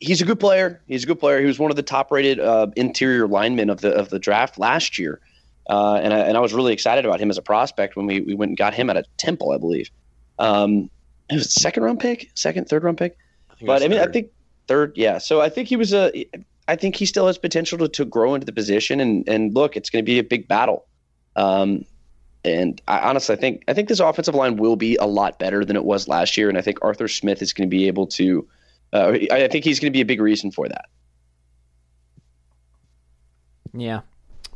he's 0.00 0.22
a 0.22 0.24
good 0.24 0.40
player. 0.40 0.80
He's 0.86 1.02
a 1.04 1.06
good 1.06 1.18
player. 1.20 1.40
He 1.40 1.46
was 1.46 1.58
one 1.58 1.70
of 1.70 1.76
the 1.76 1.82
top 1.82 2.10
rated 2.10 2.40
uh, 2.40 2.68
interior 2.76 3.26
linemen 3.26 3.68
of 3.68 3.80
the 3.80 3.90
of 3.92 4.08
the 4.08 4.18
draft 4.20 4.56
last 4.58 4.98
year, 4.98 5.20
uh, 5.68 5.96
and 5.96 6.14
I, 6.14 6.18
and 6.20 6.36
I 6.36 6.40
was 6.40 6.54
really 6.54 6.72
excited 6.72 7.04
about 7.04 7.20
him 7.20 7.28
as 7.28 7.38
a 7.38 7.42
prospect 7.42 7.96
when 7.96 8.06
we, 8.06 8.20
we 8.20 8.34
went 8.34 8.50
and 8.50 8.56
got 8.56 8.72
him 8.72 8.88
at 8.88 8.96
a 8.96 9.04
Temple, 9.18 9.50
I 9.52 9.58
believe. 9.58 9.90
Um, 10.38 10.88
it 11.30 11.34
was 11.34 11.52
second 11.52 11.82
round 11.82 12.00
pick, 12.00 12.30
second 12.34 12.68
third 12.68 12.84
round 12.84 12.98
pick 12.98 13.16
think 13.60 13.68
it 13.68 13.72
but 13.72 13.82
I 13.82 13.88
mean, 13.88 14.00
I 14.00 14.06
think 14.06 14.30
third, 14.66 14.92
yeah. 14.96 15.18
So 15.18 15.40
I 15.40 15.48
think 15.48 15.68
he 15.68 15.76
was 15.76 15.92
a. 15.92 16.26
I 16.68 16.76
think 16.76 16.96
he 16.96 17.06
still 17.06 17.26
has 17.26 17.36
potential 17.36 17.78
to, 17.78 17.88
to 17.88 18.04
grow 18.04 18.34
into 18.34 18.44
the 18.44 18.52
position, 18.52 19.00
and 19.00 19.28
and 19.28 19.54
look, 19.54 19.76
it's 19.76 19.90
going 19.90 20.04
to 20.04 20.06
be 20.06 20.18
a 20.18 20.24
big 20.24 20.48
battle. 20.48 20.86
Um, 21.36 21.84
and 22.44 22.80
I 22.88 23.00
honestly, 23.00 23.34
I 23.34 23.38
think 23.38 23.64
I 23.68 23.74
think 23.74 23.88
this 23.88 24.00
offensive 24.00 24.34
line 24.34 24.56
will 24.56 24.76
be 24.76 24.96
a 24.96 25.06
lot 25.06 25.38
better 25.38 25.64
than 25.64 25.76
it 25.76 25.84
was 25.84 26.08
last 26.08 26.36
year, 26.36 26.48
and 26.48 26.56
I 26.56 26.62
think 26.62 26.78
Arthur 26.82 27.08
Smith 27.08 27.42
is 27.42 27.52
going 27.52 27.68
to 27.68 27.76
be 27.76 27.86
able 27.86 28.06
to. 28.08 28.46
Uh, 28.92 29.16
I 29.30 29.44
I 29.44 29.48
think 29.48 29.64
he's 29.64 29.78
going 29.78 29.92
to 29.92 29.96
be 29.96 30.00
a 30.00 30.06
big 30.06 30.20
reason 30.20 30.50
for 30.50 30.68
that. 30.68 30.86
Yeah. 33.72 34.00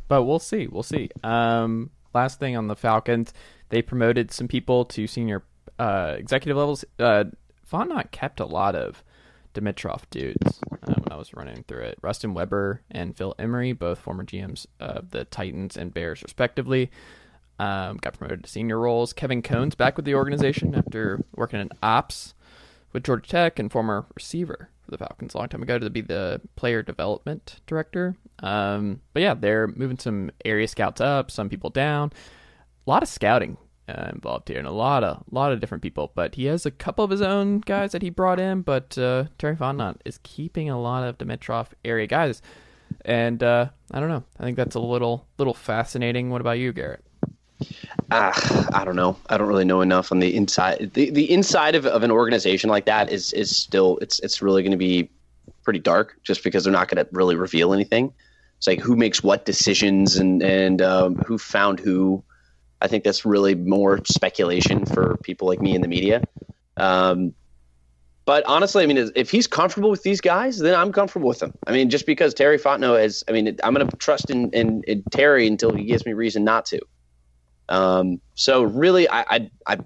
but 0.09 0.23
we'll 0.23 0.39
see. 0.39 0.67
We'll 0.67 0.83
see. 0.83 1.09
Um, 1.23 1.89
last 2.13 2.37
thing 2.37 2.57
on 2.57 2.67
the 2.67 2.75
Falcons, 2.75 3.33
they 3.69 3.81
promoted 3.81 4.29
some 4.29 4.49
people 4.49 4.83
to 4.85 5.07
senior 5.07 5.43
uh, 5.79 6.15
executive 6.17 6.57
levels. 6.57 6.85
Uh, 6.99 7.25
Fontenot 7.69 8.11
kept 8.11 8.39
a 8.39 8.45
lot 8.45 8.75
of 8.75 9.03
Dimitroff 9.53 10.03
dudes 10.09 10.59
uh, 10.71 10.93
when 10.93 11.11
I 11.11 11.15
was 11.15 11.33
running 11.33 11.63
through 11.67 11.83
it. 11.83 11.97
Ruston 12.01 12.33
Webster 12.33 12.81
and 12.91 13.15
Phil 13.15 13.33
Emery, 13.39 13.73
both 13.73 13.99
former 13.99 14.23
GMs 14.23 14.65
of 14.79 15.11
the 15.11 15.25
Titans 15.25 15.77
and 15.77 15.93
Bears, 15.93 16.21
respectively, 16.21 16.91
um, 17.57 17.97
got 17.97 18.17
promoted 18.17 18.43
to 18.43 18.49
senior 18.49 18.79
roles. 18.79 19.13
Kevin 19.13 19.41
Cone's 19.41 19.75
back 19.75 19.95
with 19.95 20.05
the 20.05 20.15
organization 20.15 20.75
after 20.75 21.23
working 21.35 21.59
in 21.59 21.69
ops 21.81 22.33
with 22.91 23.03
Georgia 23.03 23.27
Tech 23.27 23.59
and 23.59 23.71
former 23.71 24.05
receiver 24.13 24.69
for 24.83 24.91
the 24.91 24.97
Falcons 24.97 25.33
a 25.33 25.37
long 25.37 25.49
time 25.49 25.63
ago 25.63 25.79
to 25.79 25.89
be 25.89 26.01
the 26.01 26.41
player 26.55 26.83
development 26.83 27.61
director. 27.65 28.15
Um, 28.39 29.01
but 29.13 29.21
yeah, 29.21 29.33
they're 29.33 29.67
moving 29.67 29.97
some 29.97 30.31
area 30.43 30.67
scouts 30.67 31.01
up, 31.01 31.31
some 31.31 31.49
people 31.49 31.69
down. 31.69 32.11
A 32.85 32.89
lot 32.89 33.03
of 33.03 33.09
scouting 33.09 33.57
uh, 33.87 34.09
involved 34.13 34.47
here, 34.47 34.57
and 34.57 34.67
a 34.67 34.71
lot 34.71 35.03
of 35.03 35.23
lot 35.31 35.51
of 35.51 35.59
different 35.59 35.83
people. 35.83 36.11
But 36.15 36.35
he 36.35 36.45
has 36.45 36.65
a 36.65 36.71
couple 36.71 37.03
of 37.03 37.11
his 37.11 37.21
own 37.21 37.59
guys 37.59 37.91
that 37.91 38.01
he 38.01 38.09
brought 38.09 38.39
in. 38.39 38.61
But 38.61 38.97
uh, 38.97 39.25
Terry 39.37 39.55
Fontenot 39.55 39.97
is 40.05 40.19
keeping 40.23 40.69
a 40.69 40.79
lot 40.79 41.03
of 41.03 41.17
Dimitroff 41.17 41.67
area 41.83 42.07
guys, 42.07 42.41
and 43.03 43.41
uh, 43.43 43.69
I 43.91 43.99
don't 43.99 44.09
know. 44.09 44.23
I 44.39 44.43
think 44.43 44.57
that's 44.57 44.75
a 44.75 44.79
little 44.79 45.27
little 45.37 45.53
fascinating. 45.53 46.29
What 46.29 46.41
about 46.41 46.59
you, 46.59 46.73
Garrett? 46.73 47.03
Uh, 48.11 48.33
I 48.73 48.83
don't 48.83 48.95
know. 48.95 49.17
I 49.29 49.37
don't 49.37 49.47
really 49.47 49.65
know 49.65 49.81
enough 49.81 50.11
on 50.11 50.19
the 50.19 50.35
inside. 50.35 50.91
The 50.93 51.09
the 51.09 51.31
inside 51.31 51.75
of, 51.75 51.85
of 51.85 52.03
an 52.03 52.11
organization 52.11 52.69
like 52.69 52.85
that 52.85 53.11
is 53.11 53.33
is 53.33 53.55
still 53.55 53.97
it's 54.01 54.19
it's 54.19 54.41
really 54.41 54.61
going 54.63 54.71
to 54.71 54.77
be 54.77 55.09
pretty 55.63 55.79
dark, 55.79 56.17
just 56.23 56.43
because 56.43 56.63
they're 56.63 56.73
not 56.73 56.87
going 56.87 57.03
to 57.03 57.09
really 57.11 57.35
reveal 57.35 57.73
anything. 57.73 58.13
It's 58.57 58.67
like 58.67 58.79
who 58.79 58.95
makes 58.95 59.23
what 59.23 59.45
decisions 59.45 60.17
and 60.17 60.41
and 60.41 60.81
um, 60.81 61.15
who 61.27 61.37
found 61.37 61.79
who. 61.79 62.23
I 62.85 62.87
think 62.87 63.03
that's 63.03 63.25
really 63.25 63.55
more 63.55 63.99
speculation 64.05 64.85
for 64.85 65.17
people 65.23 65.47
like 65.47 65.59
me 65.59 65.73
in 65.73 65.81
the 65.81 65.87
media. 65.87 66.21
Um, 66.77 67.33
but 68.25 68.43
honestly, 68.45 68.83
I 68.83 68.85
mean, 68.85 69.09
if 69.15 69.31
he's 69.31 69.47
comfortable 69.47 69.89
with 69.89 70.03
these 70.03 70.21
guys, 70.21 70.59
then 70.59 70.75
I'm 70.75 70.91
comfortable 70.91 71.27
with 71.27 71.39
them. 71.39 71.53
I 71.65 71.71
mean, 71.71 71.89
just 71.89 72.05
because 72.05 72.35
Terry 72.35 72.59
Fontenot 72.59 73.01
has, 73.01 73.23
I 73.27 73.31
mean, 73.31 73.57
I'm 73.63 73.73
going 73.73 73.87
to 73.87 73.97
trust 73.97 74.29
in, 74.29 74.51
in, 74.51 74.83
in 74.83 75.01
Terry 75.09 75.47
until 75.47 75.73
he 75.73 75.85
gives 75.85 76.05
me 76.05 76.13
reason 76.13 76.43
not 76.43 76.65
to. 76.67 76.79
Um, 77.69 78.21
so 78.35 78.61
really, 78.61 79.09
I, 79.09 79.21
I, 79.21 79.51
I 79.65 79.77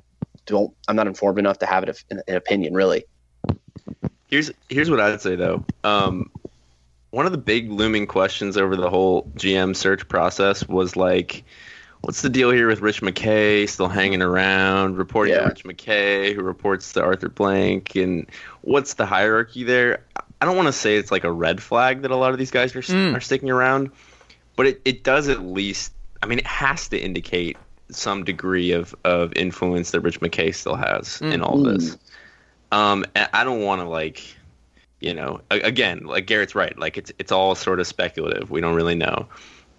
don't, 0.45 0.73
I'm 0.89 0.97
not 0.97 1.07
informed 1.07 1.39
enough 1.39 1.59
to 1.59 1.65
have 1.65 1.83
it, 1.83 2.03
an, 2.11 2.21
an 2.27 2.35
opinion 2.35 2.73
really. 2.73 3.05
Here's 4.27 4.51
here's 4.67 4.89
what 4.89 4.99
I'd 4.99 5.21
say 5.21 5.35
though. 5.35 5.65
Um, 5.85 6.29
one 7.11 7.25
of 7.25 7.31
the 7.31 7.37
big 7.37 7.71
looming 7.71 8.05
questions 8.07 8.57
over 8.57 8.75
the 8.75 8.89
whole 8.89 9.23
GM 9.35 9.75
search 9.75 10.07
process 10.07 10.67
was 10.67 10.95
like, 10.95 11.43
what's 12.01 12.21
the 12.21 12.29
deal 12.29 12.51
here 12.51 12.67
with 12.67 12.81
Rich 12.81 13.01
McKay 13.01 13.67
still 13.67 13.87
hanging 13.89 14.21
around, 14.21 14.97
reporting 14.97 15.33
Yeah. 15.33 15.41
to 15.41 15.47
Rich 15.47 15.63
McKay, 15.65 16.33
who 16.33 16.41
reports 16.41 16.93
to 16.93 17.03
Arthur 17.03 17.29
Blank, 17.29 17.95
and 17.95 18.25
what's 18.61 18.93
the 18.95 19.05
hierarchy 19.05 19.63
there? 19.63 20.03
I 20.41 20.45
don't 20.45 20.55
want 20.55 20.67
to 20.67 20.73
say 20.73 20.95
it's 20.95 21.11
like 21.11 21.25
a 21.25 21.31
red 21.31 21.61
flag 21.61 22.03
that 22.03 22.11
a 22.11 22.15
lot 22.15 22.31
of 22.31 22.37
these 22.39 22.51
guys 22.51 22.75
are 22.75 22.81
Mm. 22.81 23.15
are 23.15 23.19
sticking 23.19 23.49
around, 23.49 23.91
but 24.55 24.65
it, 24.67 24.81
it 24.85 25.03
does 25.03 25.27
at 25.27 25.41
least. 25.43 25.91
I 26.23 26.27
mean, 26.27 26.39
it 26.39 26.47
has 26.47 26.87
to 26.89 26.97
indicate 26.97 27.57
some 27.91 28.23
degree 28.23 28.71
of, 28.71 28.93
of 29.03 29.33
influence 29.35 29.91
that 29.91 30.01
Rich 30.01 30.19
McKay 30.21 30.53
still 30.53 30.75
has 30.75 31.19
in 31.21 31.41
all 31.41 31.57
this. 31.63 31.97
Um, 32.71 33.03
I 33.33 33.43
don't 33.43 33.61
want 33.63 33.81
to 33.81 33.87
like, 33.87 34.21
you 34.99 35.13
know, 35.13 35.41
again, 35.49 36.01
like 36.05 36.27
Garrett's 36.27 36.55
right. 36.55 36.77
Like 36.77 36.97
it's 36.97 37.11
it's 37.19 37.31
all 37.31 37.55
sort 37.55 37.79
of 37.79 37.87
speculative. 37.87 38.51
We 38.51 38.61
don't 38.61 38.75
really 38.75 38.95
know, 38.95 39.27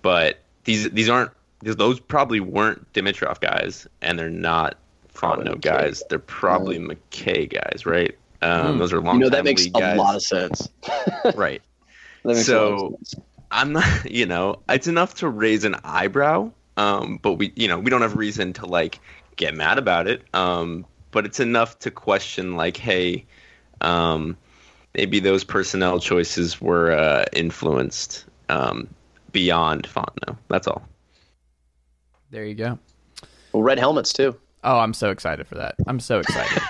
but 0.03 0.41
these 0.65 0.91
these 0.91 1.09
aren't 1.09 1.31
these, 1.63 1.77
those 1.77 2.01
probably 2.01 2.41
weren't 2.41 2.91
Dimitroff 2.93 3.41
guys, 3.41 3.87
and 4.03 4.19
they're 4.19 4.31
not 4.31 4.77
Probably 5.15 5.45
Fontenot 5.47 5.57
McKay. 5.57 5.61
guys. 5.61 6.03
They're 6.09 6.19
probably 6.19 6.79
McKay 6.79 7.49
guys, 7.51 7.85
right? 7.87 8.17
Um, 8.43 8.73
Hmm. 8.75 8.79
Those 8.79 8.93
are 8.93 9.01
long. 9.01 9.17
You 9.17 9.21
know, 9.25 9.29
that 9.37 9.45
makes 9.45 9.67
a 9.67 9.95
lot 9.97 10.17
of 10.17 10.23
sense. 10.23 10.69
right. 11.35 11.61
That 12.23 12.29
makes 12.29 12.41
a 12.41 12.45
So- 12.45 12.97
sense. 12.99 13.15
I'm 13.53 13.73
not, 13.73 13.85
you 14.11 14.27
know, 14.27 14.61
it's 14.69 14.87
enough 14.87 15.15
to 15.17 15.29
raise 15.29 15.65
an 15.65 15.75
eyebrow, 15.85 16.53
um, 16.77 17.19
but 17.21 17.33
we, 17.35 17.53
you 17.57 17.67
know, 17.69 17.79
we 17.81 17.91
don't 17.91 18.01
have 18.03 18.17
reason 18.17 18.53
to 18.55 18.67
like 18.67 19.01
get 19.37 19.55
mad 19.55 19.77
about 19.77 20.07
it. 20.07 20.23
Um, 20.35 20.87
but 21.11 21.27
it's 21.27 21.41
enough 21.41 21.79
to 21.81 21.91
question, 21.91 22.57
like, 22.57 22.77
hey, 22.77 23.27
um, 23.81 24.37
maybe 24.95 25.19
those 25.19 25.43
personnel 25.43 25.99
choices 25.99 26.61
were 26.61 26.93
uh, 26.93 27.25
influenced 27.33 28.25
um, 28.49 28.87
beyond 29.33 29.89
Fontenot. 29.89 30.37
That's 30.49 30.69
all. 30.69 30.87
There 32.31 32.45
you 32.45 32.55
go. 32.55 32.79
Well, 33.53 33.63
red 33.63 33.79
helmets 33.79 34.13
too. 34.13 34.37
Oh, 34.63 34.79
I'm 34.79 34.95
so 34.95 35.11
excited 35.11 35.47
for 35.47 35.57
that. 35.57 35.75
I'm 35.87 35.99
so 35.99 36.21
excited. 36.21 36.63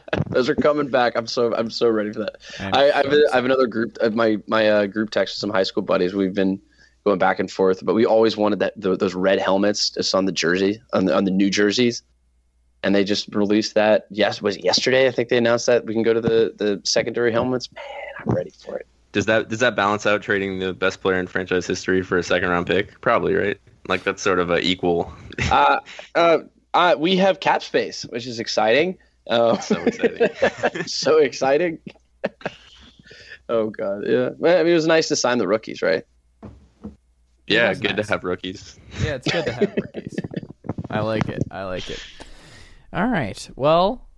Those 0.30 0.48
are 0.48 0.54
coming 0.54 0.88
back. 0.88 1.14
I'm 1.16 1.26
so 1.26 1.54
I'm 1.54 1.70
so 1.70 1.88
ready 1.88 2.12
for 2.12 2.20
that. 2.20 2.36
I'm 2.60 2.74
I, 2.74 2.90
I, 2.90 2.96
have, 2.98 3.12
a, 3.12 3.22
I 3.32 3.34
have 3.34 3.44
another 3.44 3.66
group 3.66 3.98
my 4.14 4.38
my 4.46 4.68
uh, 4.68 4.86
group 4.86 5.10
text 5.10 5.34
with 5.34 5.40
some 5.40 5.50
high 5.50 5.64
school 5.64 5.82
buddies. 5.82 6.14
We've 6.14 6.34
been 6.34 6.60
going 7.04 7.18
back 7.18 7.40
and 7.40 7.50
forth, 7.50 7.84
but 7.84 7.94
we 7.94 8.06
always 8.06 8.36
wanted 8.36 8.60
that 8.60 8.74
tho- 8.76 8.96
those 8.96 9.14
red 9.14 9.40
helmets 9.40 9.90
just 9.90 10.14
on 10.14 10.24
the 10.26 10.32
jersey 10.32 10.80
on 10.92 11.06
the 11.06 11.16
on 11.16 11.24
the 11.24 11.30
new 11.30 11.50
jerseys, 11.50 12.02
and 12.84 12.94
they 12.94 13.02
just 13.02 13.34
released 13.34 13.74
that. 13.74 14.06
Yes, 14.10 14.40
was 14.40 14.56
it 14.56 14.64
yesterday? 14.64 15.08
I 15.08 15.10
think 15.10 15.28
they 15.28 15.38
announced 15.38 15.66
that 15.66 15.84
we 15.84 15.94
can 15.94 16.04
go 16.04 16.14
to 16.14 16.20
the 16.20 16.54
the 16.56 16.80
secondary 16.84 17.32
helmets. 17.32 17.70
Man, 17.72 17.84
I'm 18.20 18.34
ready 18.34 18.50
for 18.50 18.78
it. 18.78 18.86
Does 19.12 19.26
that 19.26 19.48
does 19.48 19.58
that 19.58 19.74
balance 19.74 20.06
out 20.06 20.22
trading 20.22 20.60
the 20.60 20.72
best 20.72 21.00
player 21.00 21.18
in 21.18 21.26
franchise 21.26 21.66
history 21.66 22.02
for 22.02 22.18
a 22.18 22.22
second 22.22 22.48
round 22.50 22.68
pick? 22.68 23.00
Probably, 23.00 23.34
right? 23.34 23.58
Like 23.90 24.04
that's 24.04 24.22
sort 24.22 24.38
of 24.38 24.50
a 24.50 24.60
equal. 24.60 25.12
Uh, 25.50 25.80
uh, 26.14 26.38
uh, 26.74 26.94
we 26.98 27.16
have 27.16 27.40
cap 27.40 27.62
space, 27.62 28.02
which 28.04 28.26
is 28.26 28.38
exciting. 28.40 28.96
Uh, 29.28 29.56
So 29.60 29.76
exciting. 29.84 30.86
so 30.86 31.18
exciting. 31.18 31.78
oh 33.48 33.70
god, 33.70 34.02
yeah. 34.06 34.30
Well, 34.38 34.58
I 34.58 34.62
mean, 34.64 34.72
it 34.72 34.74
was 34.74 34.86
nice 34.86 35.08
to 35.08 35.14
sign 35.16 35.38
the 35.38 35.46
rookies, 35.46 35.82
right? 35.82 36.04
yeah, 37.46 37.72
good 37.74 37.96
nice. 37.96 38.06
to 38.06 38.12
have 38.12 38.24
rookies. 38.24 38.80
Yeah, 39.04 39.16
it's 39.16 39.30
good 39.30 39.44
to 39.44 39.52
have 39.52 39.74
rookies. 39.76 40.16
I 40.90 41.00
like 41.00 41.28
it. 41.28 41.42
I 41.50 41.64
like 41.64 41.88
it. 41.90 42.02
All 42.92 43.06
right. 43.06 43.48
Well, 43.54 44.08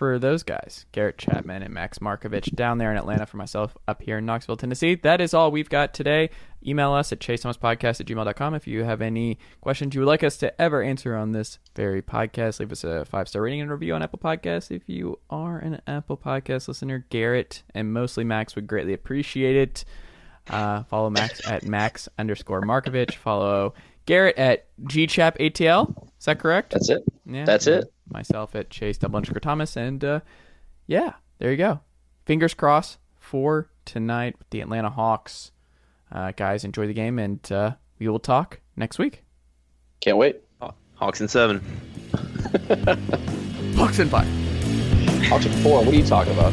for 0.00 0.18
those 0.18 0.42
guys, 0.42 0.86
Garrett 0.92 1.18
Chapman 1.18 1.62
and 1.62 1.74
Max 1.74 1.98
Marcovitch 1.98 2.54
down 2.54 2.78
there 2.78 2.90
in 2.90 2.96
Atlanta, 2.96 3.26
for 3.26 3.36
myself 3.36 3.76
up 3.86 4.00
here 4.00 4.16
in 4.16 4.24
Knoxville, 4.24 4.56
Tennessee, 4.56 4.94
that 4.94 5.20
is 5.20 5.34
all 5.34 5.50
we've 5.50 5.68
got 5.68 5.92
today. 5.92 6.30
Email 6.66 6.94
us 6.94 7.12
at 7.12 7.18
chasethomaspodcast 7.18 8.00
at 8.00 8.06
gmail.com 8.06 8.54
if 8.54 8.66
you 8.66 8.82
have 8.84 9.02
any 9.02 9.38
questions 9.60 9.94
you 9.94 10.00
would 10.00 10.06
like 10.06 10.24
us 10.24 10.38
to 10.38 10.58
ever 10.58 10.80
answer 10.80 11.14
on 11.14 11.32
this 11.32 11.58
very 11.76 12.00
podcast. 12.00 12.60
Leave 12.60 12.72
us 12.72 12.82
a 12.82 13.04
five 13.04 13.28
star 13.28 13.42
rating 13.42 13.60
and 13.60 13.70
review 13.70 13.92
on 13.94 14.02
Apple 14.02 14.18
Podcasts. 14.18 14.74
If 14.74 14.88
you 14.88 15.18
are 15.28 15.58
an 15.58 15.82
Apple 15.86 16.16
Podcast 16.16 16.66
listener, 16.66 17.04
Garrett 17.10 17.62
and 17.74 17.92
mostly 17.92 18.24
Max 18.24 18.56
would 18.56 18.66
greatly 18.66 18.94
appreciate 18.94 19.54
it. 19.54 19.84
Uh, 20.48 20.84
follow 20.84 21.10
Max 21.10 21.46
at 21.46 21.64
Max 21.64 22.08
underscore 22.18 22.62
Marcovitch. 22.62 23.16
Follow 23.16 23.74
Garrett 24.10 24.38
at 24.38 24.66
GChapATL. 24.82 26.08
Is 26.18 26.24
that 26.24 26.40
correct? 26.40 26.72
That's 26.72 26.90
it. 26.90 27.04
Yeah. 27.26 27.44
That's 27.44 27.68
it. 27.68 27.92
Myself 28.12 28.56
at 28.56 28.68
Chase 28.68 28.98
double 28.98 29.18
underscore 29.18 29.38
Thomas. 29.38 29.76
And 29.76 30.02
uh, 30.04 30.20
yeah, 30.88 31.12
there 31.38 31.52
you 31.52 31.56
go. 31.56 31.78
Fingers 32.26 32.52
crossed 32.52 32.98
for 33.20 33.70
tonight 33.84 34.34
with 34.36 34.50
the 34.50 34.62
Atlanta 34.62 34.90
Hawks. 34.90 35.52
Uh, 36.10 36.32
guys, 36.32 36.64
enjoy 36.64 36.88
the 36.88 36.92
game, 36.92 37.20
and 37.20 37.52
uh, 37.52 37.74
we 38.00 38.08
will 38.08 38.18
talk 38.18 38.58
next 38.74 38.98
week. 38.98 39.22
Can't 40.00 40.16
wait. 40.16 40.40
Hawks 40.94 41.20
and 41.20 41.30
seven. 41.30 41.60
Hawks 43.76 44.00
and 44.00 44.10
five. 44.10 44.26
Hawks 45.28 45.46
at 45.46 45.54
four. 45.62 45.84
What 45.84 45.94
are 45.94 45.96
you 45.96 46.04
talking 46.04 46.32
about? 46.32 46.52